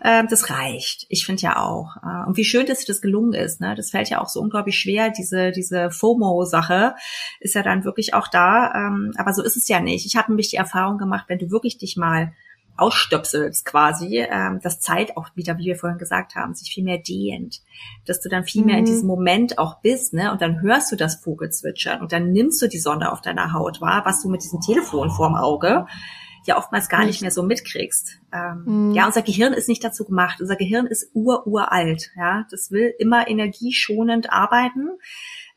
Ähm, 0.03 0.27
das 0.29 0.51
reicht. 0.51 1.07
Ich 1.09 1.25
finde 1.25 1.43
ja 1.43 1.63
auch. 1.63 1.97
Äh, 2.03 2.27
und 2.27 2.37
wie 2.37 2.45
schön, 2.45 2.67
dass 2.67 2.81
dir 2.81 2.87
das 2.89 3.01
gelungen 3.01 3.33
ist. 3.33 3.61
Ne? 3.61 3.77
Das 3.77 3.91
fällt 3.91 4.11
ja 4.11 4.21
auch 4.21 4.29
so 4.29 4.41
unglaublich 4.41 4.77
schwer. 4.77 5.11
Diese, 5.11 5.53
diese 5.53 5.93
FOMO-Sache 5.93 6.97
ist 7.39 7.55
ja 7.55 7.63
dann 7.63 7.85
wirklich 7.85 8.13
auch 8.13 8.27
da. 8.27 8.73
Ähm, 8.75 9.13
aber 9.19 9.33
so 9.33 9.45
ist 9.45 9.57
es 9.57 9.69
ja 9.69 9.79
nicht. 9.79 10.05
Ich 10.05 10.17
habe 10.17 10.33
nämlich 10.33 10.51
die 10.51 10.57
Erfahrung 10.57 10.99
gemacht, 10.99 11.27
wenn 11.29 11.39
du 11.39 11.53
wirklich 11.53 11.79
dich 11.79 11.97
mal 11.97 12.33
ausstöpselst 12.77 13.65
quasi, 13.65 14.19
ähm, 14.29 14.61
dass 14.63 14.81
Zeit 14.81 15.17
auch 15.17 15.29
wieder, 15.35 15.59
wie 15.59 15.65
wir 15.67 15.77
vorhin 15.77 15.99
gesagt 15.99 16.35
haben, 16.35 16.55
sich 16.55 16.73
viel 16.73 16.85
mehr 16.85 16.99
dehnt, 16.99 17.61
dass 18.07 18.21
du 18.21 18.29
dann 18.29 18.45
viel 18.45 18.65
mehr 18.65 18.77
in 18.79 18.83
Mhm. 18.85 18.87
diesem 18.87 19.07
Moment 19.09 19.59
auch 19.59 19.81
bist, 19.81 20.13
ne? 20.15 20.33
Und 20.33 20.41
dann 20.43 20.61
hörst 20.63 20.91
du 20.93 20.97
das 20.97 21.17
Vogelzwitschern 21.17 22.01
und 22.01 22.13
dann 22.13 22.33
nimmst 22.33 22.61
du 22.63 22.69
die 22.69 22.79
Sonne 22.79 23.13
auf 23.13 23.21
deiner 23.21 23.53
Haut 23.53 23.81
wahr, 23.81 24.03
was 24.05 24.23
du 24.23 24.29
mit 24.29 24.43
diesem 24.43 24.61
Telefon 24.61 25.11
vorm 25.11 25.35
Auge 25.35 25.87
ja 26.47 26.57
oftmals 26.57 26.89
gar 26.89 27.05
nicht 27.05 27.23
mehr 27.23 27.33
so 27.33 27.43
mitkriegst. 27.43 28.21
Ähm, 28.33 28.63
Mhm. 28.67 28.95
Ja, 28.95 29.07
unser 29.07 29.23
Gehirn 29.23 29.53
ist 29.53 29.69
nicht 29.69 29.83
dazu 29.83 30.05
gemacht. 30.05 30.41
Unser 30.41 30.55
Gehirn 30.55 30.87
ist 30.87 31.11
ur 31.13 31.45
uralt, 31.47 32.11
ja. 32.17 32.47
Das 32.53 32.71
will 32.71 32.95
immer 33.01 33.27
energieschonend 33.29 34.31
arbeiten 34.33 34.91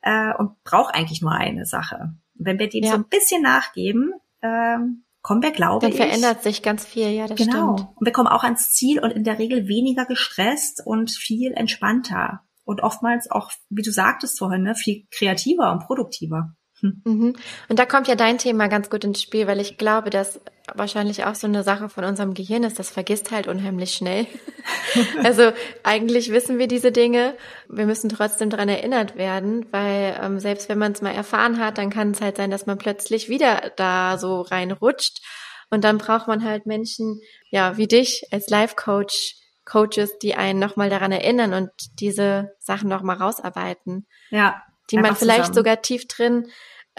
äh, 0.02 0.34
und 0.34 0.64
braucht 0.64 0.96
eigentlich 0.96 1.22
nur 1.22 1.32
eine 1.34 1.66
Sache. 1.68 2.16
Wenn 2.34 2.58
wir 2.58 2.70
dem 2.70 2.84
Ja. 2.86 2.92
so 2.92 2.96
ein 2.98 3.06
bisschen 3.08 3.44
nachgeben, 3.44 4.14
ähm, 4.42 5.04
kommen 5.22 5.42
wir, 5.42 5.52
glaube 5.52 5.82
Dann 5.82 5.92
ich, 5.92 5.98
verändert 5.98 6.44
sich 6.44 6.62
ganz 6.62 6.86
viel, 6.86 7.10
ja, 7.10 7.28
das 7.28 7.38
Genau. 7.38 7.78
stimmt. 7.78 7.90
Und 7.96 8.06
wir 8.06 8.12
kommen 8.12 8.28
auch 8.28 8.44
ans 8.44 8.72
Ziel 8.72 9.00
und 9.00 9.12
in 9.12 9.24
der 9.24 9.40
Regel 9.40 9.68
weniger 9.68 10.06
gestresst 10.06 10.82
und 10.86 11.12
viel 11.12 11.52
entspannter. 11.54 12.42
Und 12.64 12.82
oftmals 12.82 13.30
auch, 13.32 13.52
wie 13.70 13.82
du 13.82 13.92
sagtest 13.92 14.38
vorhin, 14.38 14.64
ne, 14.64 14.76
viel 14.76 15.08
kreativer 15.12 15.72
und 15.72 15.80
produktiver. 15.86 16.54
Hm. 16.82 17.02
Mhm. 17.04 17.36
Und 17.68 17.80
da 17.80 17.86
kommt 17.86 18.08
ja 18.08 18.16
dein 18.16 18.38
Thema 18.38 18.68
ganz 18.68 18.90
gut 18.90 19.04
ins 19.04 19.22
Spiel, 19.22 19.48
weil 19.48 19.60
ich 19.60 19.78
glaube, 19.78 20.10
dass 20.10 20.40
wahrscheinlich 20.76 21.26
auch 21.26 21.36
so 21.36 21.48
eine 21.48 21.64
Sache 21.64 21.90
von 21.90 22.04
unserem 22.04 22.34
Gehirn 22.34 22.64
ist, 22.64 22.80
das 22.80 22.90
vergisst 22.90 23.32
halt 23.32 23.48
unheimlich 23.48 23.94
schnell. 23.94 24.28
also 25.24 25.52
eigentlich 25.84 26.32
wissen 26.32 26.60
wir 26.60 26.68
diese 26.68 26.92
Dinge, 26.92 27.36
wir 27.68 27.86
müssen 27.86 28.10
trotzdem 28.10 28.50
dran 28.50 28.70
erinnert 28.70 29.16
werden, 29.16 29.66
weil 29.72 30.20
ähm, 30.22 30.40
selbst 30.40 30.70
wenn 30.70 30.78
man 30.78 30.92
es 30.92 31.02
mal 31.02 31.14
erfahren 31.14 31.60
hat, 31.60 31.78
dann 31.78 31.90
kann 31.90 32.12
es 32.12 32.22
halt 32.22 32.38
sein, 32.38 32.52
dass 32.52 32.66
man 32.66 32.78
plötzlich 32.78 33.30
wieder 33.30 33.72
da 33.76 34.18
so 34.18 34.42
reinrutscht 34.42 35.22
und 35.70 35.84
dann 35.84 35.98
braucht 35.98 36.28
man 36.28 36.44
halt 36.44 36.66
Menschen, 36.66 37.22
ja, 37.50 37.78
wie 37.78 37.88
dich 37.88 38.26
als 38.32 38.50
Life-Coach, 38.50 39.36
Coaches, 39.66 40.18
die 40.20 40.36
einen 40.36 40.60
nochmal 40.60 40.90
daran 40.90 41.12
erinnern 41.12 41.54
und 41.54 41.70
diese 42.00 42.56
Sachen 42.60 42.90
nochmal 42.90 43.18
rausarbeiten 43.18 44.08
Ja. 44.32 44.64
die 44.90 44.98
man 44.98 45.16
vielleicht 45.16 45.42
zusammen. 45.42 45.54
sogar 45.54 45.82
tief 45.82 46.08
drin 46.08 46.48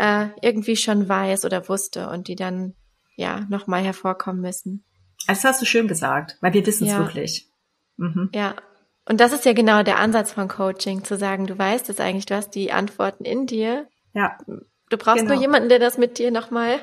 äh, 0.01 0.29
irgendwie 0.43 0.77
schon 0.77 1.09
weiß 1.09 1.45
oder 1.45 1.69
wusste 1.69 2.09
und 2.09 2.27
die 2.29 2.37
dann 2.37 2.75
ja 3.17 3.41
nochmal 3.51 3.83
hervorkommen 3.83 4.41
müssen. 4.41 4.85
Also 5.27 5.43
das 5.43 5.45
hast 5.45 5.61
du 5.63 5.67
schön 5.67 5.87
gesagt, 5.89 6.39
weil 6.41 6.55
wir 6.55 6.65
wissen 6.67 6.87
es 6.87 6.93
Ja. 6.93 6.99
wirklich. 6.99 7.49
Mhm. 7.99 8.31
Ja. 8.35 8.55
Und 9.09 9.21
das 9.21 9.33
ist 9.33 9.45
ja 9.45 9.53
genau 9.53 9.83
der 9.83 9.99
Ansatz 9.99 10.33
von 10.33 10.49
Coaching, 10.49 11.05
zu 11.05 11.17
sagen, 11.17 11.47
du 11.47 11.59
weißt 11.59 11.91
es 11.91 12.01
eigentlich, 12.01 12.27
du 12.27 12.35
hast 12.37 12.51
die 12.55 12.73
Antworten 12.73 13.25
in 13.25 13.47
dir. 13.47 13.87
Ja. 14.15 14.39
Du 14.47 14.97
brauchst 14.97 15.19
Genau. 15.23 15.35
nur 15.35 15.41
jemanden, 15.43 15.69
der 15.69 15.79
das 15.79 15.99
mit 15.99 16.19
dir 16.19 16.31
nochmal 16.31 16.79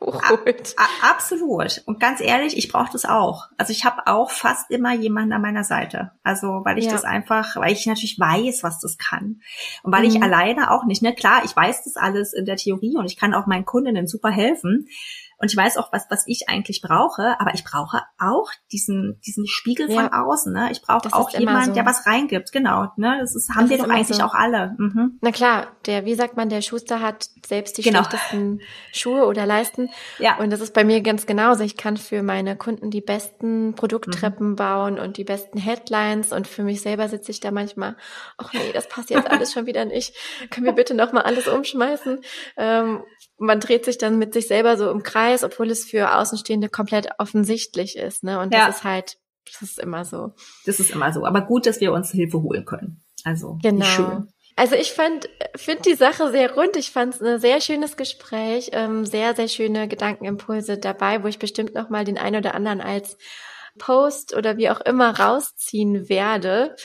hochholt. 0.00 0.74
A 0.76 1.10
absolut. 1.10 1.82
Und 1.86 2.00
ganz 2.00 2.20
ehrlich, 2.20 2.56
ich 2.56 2.70
brauche 2.70 2.90
das 2.92 3.04
auch. 3.04 3.48
Also 3.56 3.72
ich 3.72 3.84
habe 3.84 4.06
auch 4.06 4.30
fast 4.30 4.70
immer 4.70 4.92
jemanden 4.94 5.32
an 5.32 5.42
meiner 5.42 5.64
Seite. 5.64 6.12
Also 6.22 6.62
weil 6.64 6.78
ich 6.78 6.86
Ja. 6.86 6.92
das 6.92 7.04
einfach, 7.04 7.56
weil 7.56 7.72
ich 7.72 7.86
natürlich 7.86 8.18
weiß, 8.18 8.62
was 8.62 8.80
das 8.80 8.98
kann. 8.98 9.40
Und 9.82 9.92
weil 9.92 10.04
ich 10.04 10.16
Mhm. 10.16 10.22
alleine 10.22 10.70
auch 10.70 10.84
nicht, 10.84 11.02
ne, 11.02 11.14
klar, 11.14 11.42
ich 11.44 11.54
weiß 11.54 11.84
das 11.84 11.96
alles 11.96 12.32
in 12.32 12.44
der 12.44 12.56
Theorie 12.56 12.96
und 12.96 13.06
ich 13.06 13.16
kann 13.16 13.34
auch 13.34 13.46
meinen 13.46 13.64
Kundinnen 13.64 14.06
super 14.06 14.30
helfen. 14.30 14.88
Und 15.38 15.50
ich 15.50 15.56
weiß 15.56 15.76
auch, 15.76 15.92
was, 15.92 16.06
was 16.10 16.26
ich 16.26 16.48
eigentlich 16.48 16.80
brauche, 16.80 17.38
aber 17.38 17.54
ich 17.54 17.64
brauche 17.64 18.02
auch 18.18 18.50
diesen, 18.72 19.20
diesen 19.26 19.46
Spiegel 19.46 19.90
ja. 19.90 20.02
von 20.02 20.12
außen. 20.12 20.52
Ne? 20.52 20.70
Ich 20.70 20.82
brauche 20.82 21.12
auch 21.12 21.30
jemanden, 21.30 21.70
so. 21.70 21.74
der 21.74 21.86
was 21.86 22.06
reingibt. 22.06 22.52
Genau. 22.52 22.88
Ne? 22.96 23.18
Das 23.20 23.34
ist, 23.34 23.50
haben 23.50 23.68
das 23.68 23.70
wir 23.70 23.78
doch 23.78 23.88
eigentlich 23.88 24.18
so. 24.18 24.24
auch 24.24 24.34
alle. 24.34 24.74
Mhm. 24.78 25.18
Na 25.20 25.32
klar, 25.32 25.68
der, 25.86 26.04
wie 26.04 26.14
sagt 26.14 26.36
man, 26.36 26.48
der 26.48 26.62
Schuster 26.62 27.00
hat 27.00 27.28
selbst 27.44 27.78
die 27.78 27.82
genau. 27.82 28.04
schlechtesten 28.04 28.60
Schuhe 28.92 29.26
oder 29.26 29.46
Leisten. 29.46 29.90
Ja. 30.18 30.38
Und 30.38 30.50
das 30.50 30.60
ist 30.60 30.72
bei 30.72 30.84
mir 30.84 31.00
ganz 31.00 31.26
genauso. 31.26 31.64
Ich 31.64 31.76
kann 31.76 31.96
für 31.96 32.22
meine 32.22 32.56
Kunden 32.56 32.90
die 32.90 33.00
besten 33.00 33.74
Produkttreppen 33.74 34.50
mhm. 34.50 34.56
bauen 34.56 34.98
und 34.98 35.16
die 35.16 35.24
besten 35.24 35.58
Headlines 35.58 36.32
und 36.32 36.46
für 36.46 36.62
mich 36.62 36.80
selber 36.80 37.08
sitze 37.08 37.30
ich 37.30 37.40
da 37.40 37.50
manchmal, 37.50 37.96
ach 38.38 38.52
nee, 38.52 38.72
das 38.72 38.88
passt 38.88 39.10
jetzt 39.10 39.30
alles 39.30 39.52
schon 39.52 39.66
wieder 39.66 39.84
nicht. 39.84 40.14
Können 40.50 40.66
wir 40.66 40.72
bitte 40.72 40.94
nochmal 40.94 41.24
alles 41.24 41.48
umschmeißen? 41.48 42.20
Ähm, 42.56 43.02
man 43.38 43.60
dreht 43.60 43.84
sich 43.84 43.98
dann 43.98 44.18
mit 44.18 44.32
sich 44.32 44.46
selber 44.46 44.76
so 44.76 44.90
im 44.90 45.02
Kreis, 45.02 45.44
obwohl 45.44 45.70
es 45.70 45.84
für 45.84 46.14
Außenstehende 46.14 46.68
komplett 46.68 47.08
offensichtlich 47.18 47.96
ist. 47.96 48.24
Ne? 48.24 48.38
Und 48.40 48.52
ja. 48.54 48.66
das 48.66 48.76
ist 48.76 48.84
halt, 48.84 49.16
das 49.44 49.62
ist 49.62 49.78
immer 49.78 50.04
so. 50.04 50.32
Das 50.66 50.80
ist 50.80 50.90
immer 50.90 51.12
so. 51.12 51.24
Aber 51.24 51.42
gut, 51.42 51.66
dass 51.66 51.80
wir 51.80 51.92
uns 51.92 52.10
Hilfe 52.10 52.42
holen 52.42 52.64
können. 52.64 53.02
Also 53.24 53.58
genau. 53.62 53.84
schön. 53.84 54.28
Also 54.56 54.76
ich 54.76 54.92
fand, 54.92 55.28
finde 55.56 55.82
die 55.82 55.94
Sache 55.94 56.30
sehr 56.30 56.54
rund. 56.54 56.76
Ich 56.76 56.92
fand 56.92 57.14
es 57.14 57.22
ein 57.22 57.40
sehr 57.40 57.60
schönes 57.60 57.96
Gespräch, 57.96 58.70
ähm, 58.72 59.04
sehr, 59.04 59.34
sehr 59.34 59.48
schöne 59.48 59.88
Gedankenimpulse 59.88 60.78
dabei, 60.78 61.22
wo 61.24 61.26
ich 61.26 61.40
bestimmt 61.40 61.74
noch 61.74 61.90
mal 61.90 62.04
den 62.04 62.18
einen 62.18 62.36
oder 62.36 62.54
anderen 62.54 62.80
als 62.80 63.16
Post 63.78 64.36
oder 64.36 64.56
wie 64.56 64.70
auch 64.70 64.80
immer 64.80 65.18
rausziehen 65.18 66.08
werde. 66.08 66.76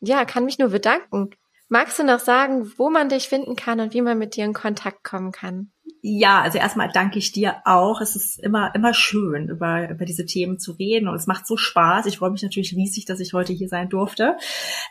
Ja, 0.00 0.24
kann 0.24 0.46
mich 0.46 0.58
nur 0.58 0.70
bedanken. 0.70 1.30
Magst 1.68 1.98
du 1.98 2.04
noch 2.04 2.20
sagen, 2.20 2.72
wo 2.78 2.88
man 2.88 3.10
dich 3.10 3.28
finden 3.28 3.54
kann 3.54 3.80
und 3.80 3.92
wie 3.92 4.00
man 4.00 4.18
mit 4.18 4.34
dir 4.34 4.46
in 4.46 4.54
Kontakt 4.54 5.04
kommen 5.04 5.30
kann? 5.30 5.72
Ja, 6.02 6.40
also 6.40 6.58
erstmal 6.58 6.90
danke 6.92 7.18
ich 7.18 7.32
dir 7.32 7.56
auch. 7.64 8.00
Es 8.00 8.16
ist 8.16 8.38
immer, 8.38 8.74
immer 8.74 8.94
schön, 8.94 9.48
über, 9.48 9.88
über 9.90 10.04
diese 10.04 10.26
Themen 10.26 10.58
zu 10.58 10.72
reden 10.72 11.08
und 11.08 11.14
es 11.14 11.26
macht 11.26 11.46
so 11.46 11.56
Spaß. 11.56 12.06
Ich 12.06 12.18
freue 12.18 12.30
mich 12.30 12.42
natürlich 12.42 12.74
riesig, 12.74 13.04
dass 13.04 13.20
ich 13.20 13.32
heute 13.32 13.52
hier 13.52 13.68
sein 13.68 13.88
durfte. 13.88 14.36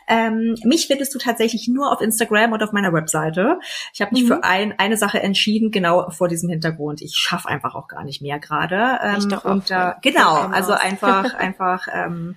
Ähm, 0.08 0.54
mich 0.64 0.86
findest 0.86 1.14
du 1.14 1.18
tatsächlich 1.18 1.68
nur 1.68 1.92
auf 1.92 2.00
Instagram 2.00 2.52
und 2.52 2.62
auf 2.62 2.72
meiner 2.72 2.92
Webseite. 2.92 3.58
Ich 3.92 4.00
habe 4.00 4.14
mich 4.14 4.24
mhm. 4.24 4.28
für 4.28 4.44
ein, 4.44 4.78
eine 4.78 4.96
Sache 4.96 5.22
entschieden, 5.22 5.70
genau 5.70 6.10
vor 6.10 6.28
diesem 6.28 6.48
Hintergrund. 6.48 7.02
Ich 7.02 7.16
schaffe 7.16 7.48
einfach 7.48 7.74
auch 7.74 7.88
gar 7.88 8.04
nicht 8.04 8.22
mehr 8.22 8.38
gerade. 8.38 8.98
Ähm, 9.02 9.38
und 9.44 9.70
äh, 9.70 9.92
genau, 10.02 10.34
also 10.36 10.72
einfach, 10.72 11.34
einfach 11.38 11.88
ähm, 11.92 12.36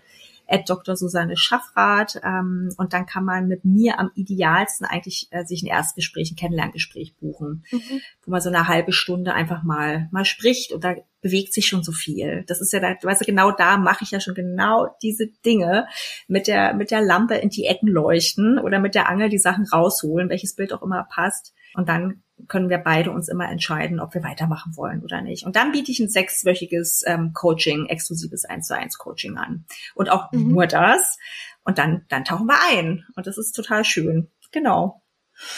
at 0.54 0.70
Dr. 0.70 0.96
Susanne 0.96 1.36
Schaffrath. 1.36 2.22
Ähm, 2.24 2.70
und 2.78 2.94
dann 2.94 3.06
kann 3.06 3.26
man 3.26 3.48
mit 3.48 3.66
mir 3.66 4.00
am 4.00 4.12
idealsten 4.16 4.86
eigentlich 4.86 5.28
äh, 5.32 5.44
sich 5.46 5.64
ein 5.64 5.68
Erstgespräch, 5.68 6.32
ein 6.32 6.36
Kennenlerngespräch 6.36 7.16
buchen, 7.20 7.66
mhm. 7.72 8.02
wo 8.24 8.32
man 8.32 8.42
so 8.42 8.50
eine 8.50 8.68
halbe 8.68 8.94
Stunde 8.94 9.34
einfach 9.34 9.64
mal 9.64 10.08
mal 10.12 10.26
spricht 10.26 10.72
und 10.72 10.84
da 10.84 10.96
bewegt 11.22 11.54
sich 11.54 11.66
schon 11.66 11.84
so 11.84 11.92
viel. 11.92 12.44
Das 12.48 12.62
ist 12.62 12.72
ja, 12.74 12.80
da, 12.80 12.96
weißt 13.02 13.22
du, 13.22 13.26
genau 13.26 13.52
da 13.52 13.78
mache 13.78 14.04
ich 14.04 14.12
ja 14.12 14.20
schon 14.20 14.36
genau 14.36 14.96
diese 15.02 15.28
Dinge 15.46 15.88
mit 16.28 16.48
der 16.48 16.76
mit 16.76 16.92
der 16.92 17.02
Lampe 17.02 17.36
in 17.36 17.50
die 17.50 17.66
Ecken 17.66 17.88
leuchten 17.88 18.60
oder 18.60 18.80
mit 18.80 18.94
der 18.94 19.10
Angel 19.10 19.30
die 19.30 19.40
Sachen 19.40 19.66
rausholen, 19.66 20.30
welches 20.30 20.56
Bild 20.56 20.74
auch 20.74 20.84
immer 20.84 21.08
passt. 21.10 21.54
Und 21.74 21.90
dann 21.90 22.24
können 22.48 22.70
wir 22.70 22.78
beide 22.78 23.12
uns 23.12 23.30
immer 23.30 23.50
entscheiden, 23.50 24.00
ob 24.00 24.14
wir 24.14 24.24
weitermachen 24.24 24.76
wollen 24.76 25.04
oder 25.04 25.22
nicht. 25.22 25.46
Und 25.46 25.56
dann 25.56 25.72
biete 25.72 25.92
ich 25.92 26.00
ein 26.00 26.10
sechswöchiges 26.10 27.04
ähm, 27.06 27.32
Coaching, 27.34 27.88
exklusives 27.88 28.46
1 28.46 28.68
zu 28.68 28.76
1 28.76 28.98
Coaching 28.98 29.38
an. 29.38 29.66
Und 29.96 30.10
auch 30.10 30.32
mhm. 30.32 30.50
nur 30.50 30.68
das. 30.68 31.18
Und 31.64 31.78
dann, 31.78 32.06
dann 32.10 32.26
tauchen 32.26 32.48
wir 32.48 32.60
ein. 32.72 33.06
Und 33.16 33.28
das 33.28 33.38
ist 33.38 33.54
total 33.54 33.86
schön. 33.86 34.30
Genau. 34.52 35.02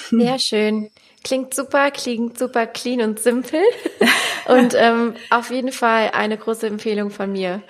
Sehr 0.09 0.39
schön. 0.39 0.89
Klingt 1.23 1.53
super, 1.53 1.91
klingt 1.91 2.37
super 2.37 2.67
clean 2.67 3.01
und 3.01 3.19
simpel. 3.19 3.61
und 4.47 4.73
ähm, 4.75 5.15
auf 5.29 5.49
jeden 5.49 5.71
Fall 5.71 6.11
eine 6.11 6.37
große 6.37 6.67
Empfehlung 6.67 7.09
von 7.09 7.31
mir. 7.31 7.61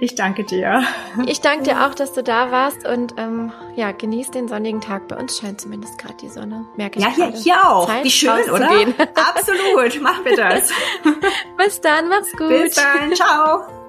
Ich 0.00 0.14
danke 0.14 0.44
dir. 0.44 0.84
Ich 1.26 1.40
danke 1.40 1.64
dir 1.64 1.84
auch, 1.84 1.92
dass 1.92 2.12
du 2.12 2.22
da 2.22 2.52
warst 2.52 2.86
und 2.86 3.14
ähm, 3.16 3.50
ja, 3.74 3.90
genieß 3.90 4.30
den 4.30 4.46
sonnigen 4.46 4.80
Tag. 4.80 5.08
Bei 5.08 5.16
uns 5.16 5.38
scheint 5.38 5.60
zumindest 5.60 5.98
gerade 5.98 6.14
die 6.22 6.28
Sonne. 6.28 6.66
Merke 6.76 7.00
ich 7.00 7.04
Ja, 7.04 7.10
hier, 7.10 7.32
hier 7.32 7.68
auch. 7.68 7.88
Zeit, 7.88 8.04
Wie 8.04 8.10
schön, 8.10 8.48
oder? 8.48 8.70
Absolut. 9.14 10.00
Mach 10.00 10.24
wir 10.24 10.36
das. 10.36 10.70
Bis 11.56 11.80
dann, 11.80 12.08
mach's 12.08 12.30
gut. 12.30 12.48
Bis 12.48 12.76
dann. 12.76 13.12
Ciao. 13.12 13.87